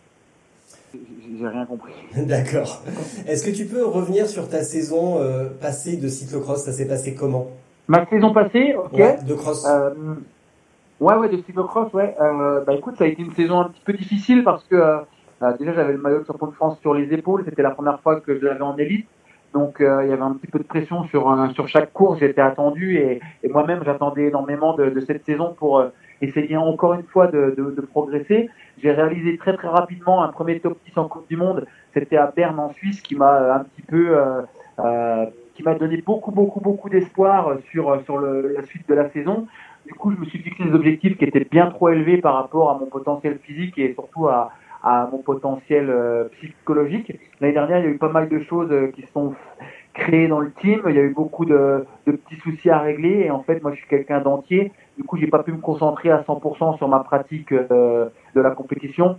J'ai 0.92 1.46
rien 1.46 1.64
compris. 1.64 1.92
D'accord. 2.16 2.82
Est-ce 3.28 3.48
que 3.48 3.54
tu 3.54 3.66
peux 3.66 3.86
revenir 3.86 4.26
sur 4.26 4.48
ta 4.48 4.64
saison 4.64 5.20
passée 5.60 5.96
de 5.96 6.08
cyclocross? 6.08 6.64
Ça 6.64 6.72
s'est 6.72 6.88
passé 6.88 7.14
comment? 7.14 7.46
Ma 7.86 8.04
saison 8.06 8.32
passée, 8.32 8.74
ok. 8.74 9.24
de 9.24 9.34
cross. 9.34 9.64
ouais, 11.00 11.14
ouais, 11.14 11.28
de 11.28 11.36
cyclocross, 11.46 11.92
ouais. 11.92 12.16
bah 12.66 12.74
écoute, 12.74 12.96
ça 12.98 13.04
a 13.04 13.06
été 13.06 13.22
une 13.22 13.32
saison 13.34 13.60
un 13.60 13.68
petit 13.68 13.82
peu 13.84 13.92
difficile 13.92 14.42
parce 14.42 14.64
que 14.64 15.04
déjà, 15.58 15.72
j'avais 15.72 15.92
le 15.92 15.98
maillot 15.98 16.20
de 16.20 16.26
champion 16.26 16.48
de 16.48 16.54
France 16.54 16.78
sur 16.80 16.94
les 16.94 17.12
épaules. 17.12 17.44
C'était 17.44 17.62
la 17.62 17.70
première 17.70 18.00
fois 18.00 18.20
que 18.20 18.38
je 18.38 18.44
l'avais 18.44 18.62
en 18.62 18.76
élite. 18.76 19.06
Donc 19.54 19.76
il 19.80 19.84
y 19.84 20.12
avait 20.12 20.20
un 20.20 20.34
petit 20.34 20.46
peu 20.46 20.58
de 20.58 20.64
pression 20.64 21.04
sur 21.04 21.34
sur 21.54 21.68
chaque 21.68 21.92
course. 21.92 22.18
J'étais 22.20 22.42
attendu 22.42 22.96
et, 22.98 23.20
moi-même 23.48 23.80
j'attendais 23.82 24.24
énormément 24.24 24.74
de, 24.74 25.00
cette 25.00 25.24
saison 25.24 25.54
pour 25.58 25.82
essayer 26.20 26.56
encore 26.56 26.94
une 26.94 27.04
fois 27.04 27.28
de, 27.28 27.86
progresser. 27.90 28.50
J'ai 28.82 28.92
réalisé 28.92 29.38
très 29.38 29.56
très 29.56 29.68
rapidement 29.68 30.22
un 30.22 30.28
premier 30.28 30.60
top 30.60 30.78
10 30.84 30.98
en 30.98 31.08
Coupe 31.08 31.28
du 31.28 31.36
Monde. 31.36 31.66
C'était 31.94 32.18
à 32.18 32.32
Berne 32.34 32.60
en 32.60 32.72
Suisse 32.74 33.00
qui 33.00 33.16
m'a 33.16 33.54
un 33.54 33.60
petit 33.60 33.82
peu 33.82 34.16
euh, 34.16 34.42
euh, 34.80 35.26
qui 35.54 35.62
m'a 35.62 35.74
donné 35.74 35.96
beaucoup 36.02 36.30
beaucoup 36.30 36.60
beaucoup 36.60 36.90
d'espoir 36.90 37.56
sur 37.70 38.02
sur 38.04 38.20
la 38.20 38.62
suite 38.64 38.86
de 38.88 38.94
la 38.94 39.08
saison. 39.10 39.46
Du 39.86 39.94
coup, 39.94 40.12
je 40.12 40.18
me 40.18 40.26
suis 40.26 40.40
fixé 40.40 40.64
des 40.64 40.74
objectifs 40.74 41.16
qui 41.16 41.24
étaient 41.24 41.46
bien 41.50 41.70
trop 41.70 41.88
élevés 41.88 42.18
par 42.18 42.34
rapport 42.34 42.70
à 42.70 42.78
mon 42.78 42.86
potentiel 42.86 43.38
physique 43.38 43.78
et 43.78 43.94
surtout 43.94 44.28
à, 44.28 44.50
à 44.82 45.08
mon 45.10 45.18
potentiel 45.18 45.90
euh, 45.90 46.28
psychologique. 46.38 47.12
L'année 47.40 47.54
dernière, 47.54 47.78
il 47.78 47.84
y 47.84 47.88
a 47.88 47.90
eu 47.90 47.98
pas 47.98 48.08
mal 48.08 48.28
de 48.28 48.38
choses 48.40 48.70
euh, 48.70 48.88
qui 48.88 49.02
sont 49.12 49.34
créées 49.94 50.28
dans 50.28 50.40
le 50.40 50.52
team. 50.52 50.82
Il 50.88 50.94
y 50.94 50.98
a 50.98 51.02
eu 51.02 51.12
beaucoup 51.12 51.44
de, 51.44 51.84
petits 52.04 52.36
soucis 52.36 52.70
à 52.70 52.78
régler 52.78 53.24
et 53.24 53.30
en 53.30 53.42
fait, 53.42 53.62
moi, 53.62 53.72
je 53.72 53.78
suis 53.78 53.88
quelqu'un 53.88 54.20
d'entier. 54.20 54.72
Du 54.96 55.04
coup, 55.04 55.16
j'ai 55.16 55.26
pas 55.26 55.42
pu 55.42 55.52
me 55.52 55.58
concentrer 55.58 56.10
à 56.10 56.22
100% 56.22 56.76
sur 56.76 56.88
ma 56.88 57.00
pratique 57.00 57.52
euh, 57.52 58.08
de 58.34 58.40
la 58.40 58.50
compétition. 58.52 59.18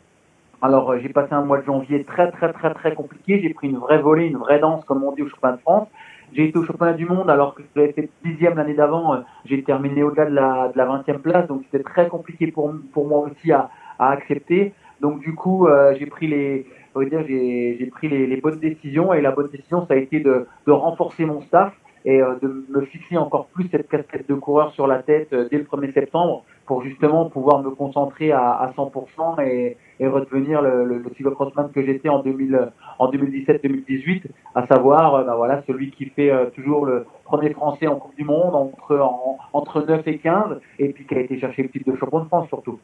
Alors, 0.61 0.97
j'ai 0.99 1.09
passé 1.09 1.33
un 1.33 1.43
mois 1.43 1.59
de 1.59 1.65
janvier 1.65 2.03
très, 2.03 2.31
très, 2.31 2.51
très, 2.51 2.73
très 2.73 2.93
compliqué. 2.93 3.39
J'ai 3.41 3.53
pris 3.53 3.69
une 3.69 3.77
vraie 3.77 3.99
volée, 3.99 4.27
une 4.27 4.37
vraie 4.37 4.59
danse, 4.59 4.83
comme 4.85 5.03
on 5.03 5.13
dit 5.13 5.21
au 5.21 5.27
championnat 5.27 5.55
de 5.55 5.61
France. 5.61 5.87
J'ai 6.33 6.49
été 6.49 6.59
au 6.59 6.63
championnat 6.63 6.93
du 6.93 7.05
monde 7.05 7.29
alors 7.29 7.55
que 7.55 7.63
j'avais 7.75 7.91
fait 7.93 8.09
dixième 8.23 8.55
l'année 8.55 8.75
d'avant. 8.75 9.23
J'ai 9.45 9.63
terminé 9.63 10.03
au-delà 10.03 10.25
de 10.25 10.35
la, 10.35 10.67
de 10.67 10.77
la 10.77 10.85
20e 10.85 11.19
place, 11.19 11.47
donc 11.47 11.63
c'était 11.63 11.83
très 11.83 12.07
compliqué 12.07 12.51
pour, 12.51 12.71
pour 12.93 13.07
moi 13.07 13.19
aussi 13.19 13.51
à, 13.51 13.69
à 13.99 14.11
accepter. 14.11 14.73
Donc 15.01 15.19
du 15.21 15.33
coup, 15.33 15.67
euh, 15.67 15.95
j'ai 15.97 16.05
pris 16.05 16.27
les, 16.27 16.65
dire, 17.09 17.23
j'ai, 17.27 17.89
pris 17.91 18.09
les, 18.09 18.37
bonnes 18.37 18.59
décisions 18.59 19.13
et 19.13 19.21
la 19.21 19.31
bonne 19.31 19.49
décision, 19.49 19.85
ça 19.87 19.93
a 19.93 19.97
été 19.97 20.19
de, 20.19 20.45
de 20.67 20.71
renforcer 20.71 21.25
mon 21.25 21.41
staff 21.41 21.73
et 22.05 22.21
euh, 22.21 22.35
de 22.41 22.65
me 22.69 22.85
fixer 22.85 23.17
encore 23.17 23.47
plus 23.47 23.67
cette 23.71 23.89
casquette 23.89 24.27
de 24.27 24.35
coureur 24.35 24.71
sur 24.71 24.87
la 24.87 25.03
tête 25.03 25.31
euh, 25.33 25.47
dès 25.51 25.57
le 25.57 25.65
1er 25.65 25.93
septembre 25.93 26.43
pour 26.65 26.81
justement 26.83 27.29
pouvoir 27.29 27.61
me 27.61 27.71
concentrer 27.71 28.31
à, 28.31 28.51
à 28.51 28.71
100% 28.71 29.41
et, 29.45 29.77
et 29.99 30.07
redevenir 30.07 30.61
le, 30.61 30.85
le, 30.85 30.97
le 30.99 31.69
que 31.73 31.85
j'étais 31.85 32.09
en, 32.09 32.21
2000, 32.21 32.71
en 32.99 33.11
2017-2018, 33.11 34.23
à 34.55 34.67
savoir 34.67 35.25
bah 35.25 35.35
voilà, 35.35 35.63
celui 35.65 35.91
qui 35.91 36.05
fait 36.05 36.31
toujours 36.55 36.85
le 36.85 37.05
premier 37.25 37.49
français 37.51 37.87
en 37.87 37.95
Coupe 37.95 38.15
du 38.15 38.23
Monde 38.23 38.55
entre, 38.55 38.97
en, 38.97 39.37
entre 39.53 39.81
9 39.81 40.07
et 40.07 40.17
15 40.19 40.59
et 40.77 40.89
puis 40.89 41.05
qui 41.05 41.15
a 41.15 41.19
été 41.19 41.39
chercher 41.39 41.63
le 41.63 41.69
titre 41.69 41.91
de 41.91 41.97
champion 41.97 42.19
de 42.19 42.25
France 42.25 42.47
surtout. 42.49 42.79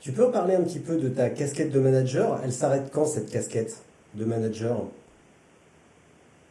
Tu 0.00 0.12
peux 0.12 0.30
parler 0.30 0.54
un 0.54 0.62
petit 0.62 0.80
peu 0.80 0.96
de 0.96 1.10
ta 1.10 1.28
casquette 1.28 1.70
de 1.72 1.78
manager? 1.78 2.40
Elle 2.42 2.52
s'arrête 2.52 2.90
quand 2.90 3.04
cette 3.04 3.30
casquette 3.30 3.84
de 4.14 4.24
manager? 4.24 4.78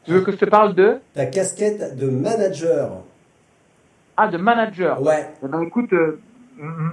Tu 0.06 0.12
veux 0.12 0.22
que 0.22 0.32
je 0.32 0.38
te 0.38 0.46
parle 0.46 0.76
de? 0.76 1.00
Ta 1.16 1.26
casquette 1.26 1.98
de 1.98 2.10
manager. 2.10 3.02
Ah, 4.18 4.28
de 4.28 4.38
manager 4.38 5.02
Ouais. 5.02 5.26
Eh 5.44 5.48
ben, 5.48 5.64
écoute, 5.64 5.92
euh, 5.94 6.20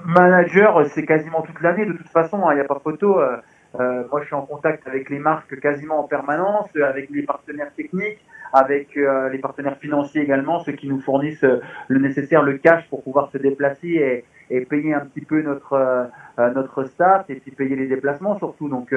manager, 0.07 0.87
c'est 0.95 1.05
quasiment 1.05 1.43
toute 1.43 1.61
l'année, 1.61 1.85
de 1.85 1.93
toute 1.93 2.09
façon, 2.09 2.39
il 2.39 2.53
hein, 2.53 2.55
n'y 2.55 2.61
a 2.61 2.65
pas 2.65 2.81
photo. 2.83 3.21
Euh, 3.21 3.37
euh, 3.79 4.05
moi, 4.11 4.23
je 4.23 4.27
suis 4.27 4.35
en 4.35 4.47
contact 4.47 4.89
avec 4.89 5.11
les 5.11 5.19
marques 5.19 5.61
quasiment 5.61 6.01
en 6.01 6.05
permanence, 6.05 6.71
avec 6.83 7.11
les 7.11 7.25
partenaires 7.25 7.71
techniques, 7.77 8.25
avec 8.55 8.95
les 8.95 9.39
partenaires 9.39 9.77
financiers 9.77 10.23
également, 10.23 10.61
ceux 10.61 10.73
qui 10.73 10.89
nous 10.89 11.01
fournissent 11.01 11.45
le 11.89 11.99
nécessaire, 11.99 12.43
le 12.43 12.57
cash 12.57 12.89
pour 12.89 13.03
pouvoir 13.03 13.31
se 13.31 13.37
déplacer 13.37 13.89
et, 13.89 14.25
et 14.49 14.65
payer 14.65 14.95
un 14.95 15.01
petit 15.01 15.27
peu 15.27 15.43
notre 15.43 16.09
notre 16.39 16.85
staff 16.85 17.29
et 17.31 17.37
puis 17.37 17.51
payer 17.51 17.77
les 17.77 17.87
déplacements 17.87 18.37
surtout. 18.39 18.69
Donc, 18.69 18.95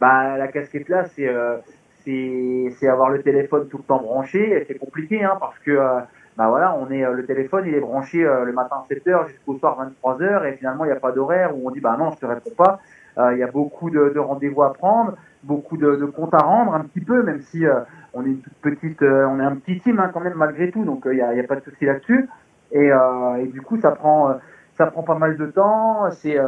bah, 0.00 0.36
la 0.36 0.48
casquette 0.48 0.88
là, 0.88 1.04
c'est 1.04 1.28
c'est 2.04 2.88
avoir 2.88 3.10
le 3.10 3.22
téléphone 3.22 3.68
tout 3.68 3.78
le 3.78 3.84
temps 3.84 4.00
branché. 4.00 4.64
C'est 4.66 4.78
compliqué 4.78 5.22
hein, 5.22 5.36
parce 5.38 5.58
que 5.60 5.70
euh, 5.70 6.00
bah 6.36 6.48
voilà, 6.48 6.74
on 6.74 6.90
est 6.90 7.04
le 7.10 7.24
téléphone, 7.26 7.64
il 7.66 7.74
est 7.74 7.80
branché 7.80 8.24
euh, 8.24 8.44
le 8.44 8.52
matin 8.52 8.76
7h 8.90 9.28
jusqu'au 9.28 9.58
soir 9.58 9.78
23h 10.02 10.46
et 10.46 10.56
finalement 10.56 10.84
il 10.84 10.88
n'y 10.88 10.96
a 10.96 11.00
pas 11.00 11.12
d'horaire 11.12 11.56
où 11.56 11.68
on 11.68 11.70
dit 11.70 11.80
bah 11.80 11.96
non, 11.98 12.10
je 12.12 12.18
te 12.18 12.26
réponds 12.26 12.54
pas. 12.56 12.80
Euh, 13.18 13.34
il 13.34 13.38
y 13.38 13.42
a 13.42 13.46
beaucoup 13.46 13.90
de, 13.90 14.10
de 14.14 14.18
rendez-vous 14.18 14.62
à 14.62 14.72
prendre, 14.72 15.16
beaucoup 15.42 15.76
de, 15.76 15.96
de, 15.96 16.06
comptes 16.06 16.32
à 16.32 16.38
rendre 16.38 16.74
un 16.74 16.80
petit 16.80 17.00
peu, 17.04 17.22
même 17.22 17.42
si 17.42 17.64
on 18.14 18.24
est 18.24 18.28
une 18.28 18.40
toute 18.40 18.54
petite, 18.62 19.02
on 19.02 19.38
est 19.38 19.44
un 19.44 19.56
petit 19.56 19.80
team 19.80 20.00
hein, 20.00 20.10
quand 20.12 20.20
même 20.20 20.34
malgré 20.36 20.70
tout, 20.70 20.84
donc 20.84 21.02
il 21.04 21.12
n'y 21.12 21.20
a, 21.20 21.28
a, 21.28 21.42
pas 21.42 21.56
de 21.56 21.64
souci 21.64 21.84
là-dessus. 21.84 22.28
Et, 22.74 22.86
et, 22.86 23.46
du 23.48 23.60
coup, 23.60 23.78
ça 23.78 23.90
prend, 23.90 24.34
ça 24.76 24.86
prend 24.86 25.02
pas 25.02 25.18
mal 25.18 25.36
de 25.36 25.46
temps. 25.46 26.10
C'est 26.10 26.38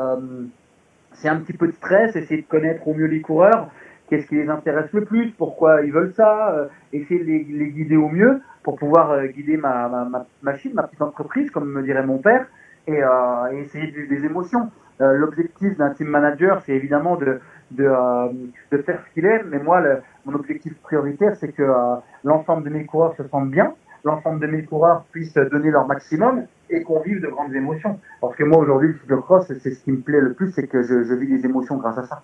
c'est 1.13 1.29
un 1.29 1.37
petit 1.37 1.53
peu 1.53 1.69
de 1.69 1.73
stress, 1.73 2.17
essayer 2.17 2.43
de 2.43 2.47
connaître 2.47 2.87
au 2.89 2.95
mieux 2.95 3.07
les 3.07 3.21
coureurs 3.21 3.69
qu'est-ce 4.09 4.27
qui 4.27 4.37
les 4.37 4.49
intéresse 4.49 4.93
le 4.93 5.05
plus, 5.05 5.31
pourquoi 5.33 5.83
ils 5.83 5.93
veulent 5.93 6.13
ça, 6.15 6.53
euh, 6.53 6.67
essayer 6.93 7.21
de 7.21 7.25
les, 7.25 7.71
guider 7.71 7.97
au 7.97 8.09
mieux 8.09 8.41
pour 8.63 8.77
pouvoir 8.77 9.13
euh, 9.13 9.27
guider 9.27 9.57
ma, 9.57 9.89
ma, 9.89 10.05
ma, 10.05 10.27
machine, 10.43 10.73
ma 10.75 10.85
petite 10.85 11.03
entreprise, 11.03 11.51
comme 11.51 11.71
me 11.71 11.83
dirait 11.83 12.05
mon 12.05 12.19
père, 12.19 12.47
et, 12.87 13.03
euh, 13.03 13.47
essayer 13.53 13.91
de, 13.91 14.07
des 14.07 14.25
émotions. 14.25 14.71
Euh, 15.01 15.15
L'objectif 15.15 15.77
d'un 15.77 15.91
team 15.91 16.09
manager, 16.09 16.63
c'est 16.65 16.73
évidemment 16.73 17.17
de, 17.17 17.41
de, 17.73 17.85
euh, 17.85 18.83
faire 18.83 19.01
ce 19.07 19.15
qu'il 19.15 19.27
aime, 19.27 19.49
mais 19.51 19.59
moi, 19.59 19.83
mon 20.25 20.35
objectif 20.35 20.75
prioritaire, 20.83 21.35
c'est 21.37 21.53
que 21.53 21.63
euh, 21.63 21.97
l'ensemble 22.23 22.65
de 22.65 22.71
mes 22.71 22.85
coureurs 22.85 23.15
se 23.17 23.27
sentent 23.27 23.51
bien, 23.51 23.75
l'ensemble 24.05 24.41
de 24.41 24.47
mes 24.47 24.65
coureurs 24.65 25.05
puissent 25.11 25.35
donner 25.35 25.71
leur 25.71 25.87
maximum 25.87 26.45
et 26.71 26.83
qu'on 26.83 27.01
vive 27.01 27.21
de 27.21 27.29
grandes 27.29 27.55
émotions. 27.55 27.99
Parce 28.21 28.37
que 28.37 28.45
moi, 28.45 28.59
aujourd'hui, 28.59 28.89
le 28.89 28.99
cyclocross, 28.99 29.47
c'est 29.47 29.71
ce 29.71 29.85
qui 29.85 29.93
me 29.93 30.01
plaît 30.01 30.21
le 30.21 30.33
plus, 30.35 30.53
c'est 30.53 30.67
que 30.67 30.83
je, 30.83 31.05
je 31.05 31.15
vis 31.15 31.29
des 31.29 31.45
émotions 31.45 31.77
grâce 31.77 31.99
à 31.99 32.05
ça. 32.05 32.23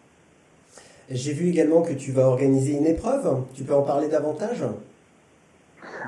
J'ai 1.10 1.32
vu 1.32 1.48
également 1.48 1.82
que 1.82 1.92
tu 1.92 2.12
vas 2.12 2.22
organiser 2.22 2.78
une 2.78 2.86
épreuve. 2.86 3.42
Tu 3.54 3.64
peux 3.64 3.74
en 3.74 3.82
parler 3.82 4.08
davantage? 4.08 4.64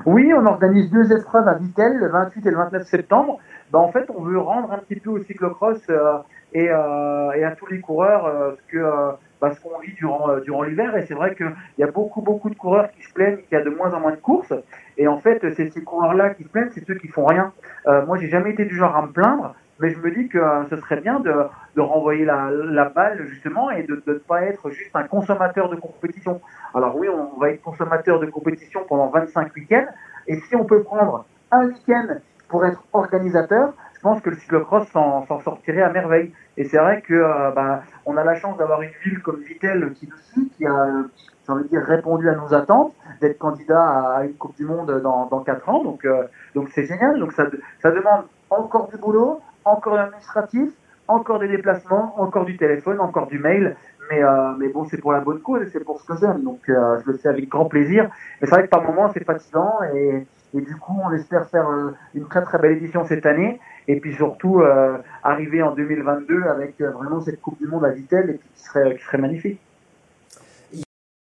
Oui, 0.05 0.31
on 0.33 0.45
organise 0.45 0.89
deux 0.89 1.11
épreuves 1.11 1.47
à 1.47 1.55
Vitel, 1.55 1.97
le 1.97 2.07
28 2.07 2.45
et 2.45 2.49
le 2.49 2.57
29 2.57 2.87
septembre. 2.87 3.39
Ben, 3.71 3.79
en 3.79 3.91
fait, 3.91 4.09
on 4.15 4.21
veut 4.21 4.39
rendre 4.39 4.71
un 4.71 4.77
petit 4.77 4.99
peu 4.99 5.09
au 5.09 5.19
cyclocross 5.23 5.79
euh, 5.89 6.17
et, 6.53 6.69
euh, 6.69 7.31
et, 7.31 7.43
à 7.43 7.51
tous 7.51 7.67
les 7.67 7.79
coureurs 7.79 8.25
euh, 8.25 8.51
ce 8.51 8.71
que 8.71 9.15
bah, 9.49 9.55
ce 9.55 9.61
qu'on 9.61 9.79
vit 9.79 9.93
durant 9.93 10.37
durant 10.39 10.63
l'hiver. 10.63 10.95
Et 10.97 11.05
c'est 11.05 11.13
vrai 11.13 11.35
qu'il 11.35 11.53
y 11.77 11.83
a 11.83 11.91
beaucoup 11.91 12.21
beaucoup 12.21 12.49
de 12.49 12.55
coureurs 12.55 12.89
qui 12.91 13.03
se 13.03 13.13
plaignent 13.13 13.37
qu'il 13.37 13.57
y 13.57 13.61
a 13.61 13.63
de 13.63 13.69
moins 13.69 13.93
en 13.93 13.99
moins 13.99 14.11
de 14.11 14.17
courses. 14.17 14.53
Et 14.97 15.07
en 15.07 15.19
fait, 15.19 15.39
c'est 15.55 15.69
ces 15.69 15.83
coureurs-là 15.83 16.31
qui 16.31 16.43
se 16.43 16.49
plaignent, 16.49 16.71
c'est 16.73 16.85
ceux 16.85 16.95
qui 16.95 17.07
font 17.07 17.25
rien. 17.25 17.51
moi, 17.85 18.17
j'ai 18.17 18.29
jamais 18.29 18.51
été 18.51 18.65
du 18.65 18.75
genre 18.75 18.95
à 18.95 19.01
me 19.01 19.11
plaindre 19.11 19.55
mais 19.79 19.89
je 19.89 19.99
me 19.99 20.11
dis 20.11 20.27
que 20.29 20.39
ce 20.69 20.77
serait 20.77 21.01
bien 21.01 21.19
de, 21.19 21.33
de 21.75 21.81
renvoyer 21.81 22.25
la, 22.25 22.49
la, 22.51 22.85
balle 22.85 23.25
justement 23.27 23.69
et 23.71 23.83
de 23.83 24.01
ne 24.07 24.13
pas 24.13 24.43
être 24.43 24.69
juste 24.69 24.95
un 24.95 25.03
consommateur 25.03 25.69
de 25.69 25.75
compétition. 25.75 26.41
Alors 26.73 26.95
oui, 26.95 27.09
on 27.09 27.39
va 27.39 27.49
être 27.49 27.61
consommateur 27.61 28.19
de 28.19 28.27
compétition 28.27 28.81
pendant 28.87 29.09
25 29.09 29.53
week-ends, 29.55 29.87
et 30.27 30.39
si 30.39 30.55
on 30.55 30.65
peut 30.65 30.83
prendre 30.83 31.25
un 31.51 31.67
week-end 31.67 32.07
pour 32.47 32.65
être 32.65 32.83
organisateur, 32.93 33.73
pense 34.03 34.21
que 34.21 34.29
le 34.29 34.35
cyclocross 34.35 34.87
s'en 34.89 35.25
sortirait 35.41 35.81
à 35.81 35.91
merveille. 35.91 36.31
Et 36.57 36.65
c'est 36.65 36.77
vrai 36.77 37.01
que 37.01 37.13
euh, 37.13 37.51
bah, 37.51 37.83
on 38.05 38.15
a 38.17 38.23
la 38.23 38.35
chance 38.35 38.57
d'avoir 38.57 38.81
une 38.83 38.91
ville 39.03 39.19
comme 39.21 39.39
Vitel 39.39 39.93
qui 39.93 40.07
nous 40.07 40.17
suit, 40.17 40.51
qui 40.57 40.67
a 40.67 41.05
j'ai 41.45 41.51
envie 41.51 41.63
de 41.63 41.69
dire, 41.69 41.81
répondu 41.81 42.29
à 42.29 42.35
nos 42.35 42.53
attentes, 42.53 42.93
d'être 43.21 43.37
candidat 43.37 43.81
à 44.17 44.23
une 44.23 44.33
Coupe 44.33 44.55
du 44.55 44.65
Monde 44.65 45.01
dans, 45.01 45.25
dans 45.25 45.41
4 45.41 45.69
ans. 45.69 45.83
Donc, 45.83 46.05
euh, 46.05 46.23
donc 46.55 46.69
c'est 46.73 46.85
génial. 46.85 47.19
Donc 47.19 47.33
ça, 47.33 47.45
demande 47.91 48.25
encore 48.49 48.87
du 48.89 48.97
boulot, 48.97 49.41
encore 49.65 49.95
l'administratif, 49.95 50.69
encore 51.07 51.39
des 51.39 51.49
déplacements, 51.49 52.13
encore 52.17 52.45
du 52.45 52.55
téléphone, 52.57 52.99
encore 52.99 53.27
du 53.27 53.39
mail. 53.39 53.75
Mais, 54.09 54.23
euh, 54.23 54.53
mais 54.57 54.69
bon, 54.69 54.85
c'est 54.85 54.97
pour 54.97 55.11
la 55.11 55.21
bonne 55.21 55.39
cause 55.39 55.61
et 55.63 55.69
c'est 55.69 55.83
pour 55.83 55.99
ce 55.99 56.05
que 56.05 56.17
j'aime. 56.17 56.43
Donc, 56.43 56.61
euh, 56.69 56.99
je 57.05 57.11
le 57.11 57.17
fais 57.17 57.29
avec 57.29 57.49
grand 57.49 57.65
plaisir. 57.65 58.09
Mais 58.41 58.47
c'est 58.47 58.55
vrai 58.55 58.63
que 58.63 58.69
par 58.69 58.83
moments, 58.83 59.09
c'est 59.13 59.23
fatigant 59.23 59.79
et, 59.95 60.25
et 60.55 60.61
du 60.61 60.75
coup, 60.75 60.99
on 61.03 61.11
espère 61.11 61.49
faire 61.49 61.67
euh, 61.67 61.91
une 62.13 62.27
très 62.27 62.43
très 62.43 62.59
belle 62.59 62.73
édition 62.73 63.05
cette 63.05 63.25
année. 63.25 63.59
Et 63.87 63.99
puis 63.99 64.13
surtout, 64.13 64.61
euh, 64.61 64.97
arriver 65.23 65.63
en 65.63 65.73
2022 65.73 66.43
avec 66.43 66.79
euh, 66.79 66.91
vraiment 66.91 67.19
cette 67.21 67.41
Coupe 67.41 67.57
du 67.59 67.67
Monde 67.67 67.85
à 67.85 67.89
Vitel 67.89 68.29
et 68.29 68.37
qui 68.37 68.63
serait, 68.63 68.95
qui 68.95 69.03
serait 69.03 69.17
magnifique. 69.17 69.59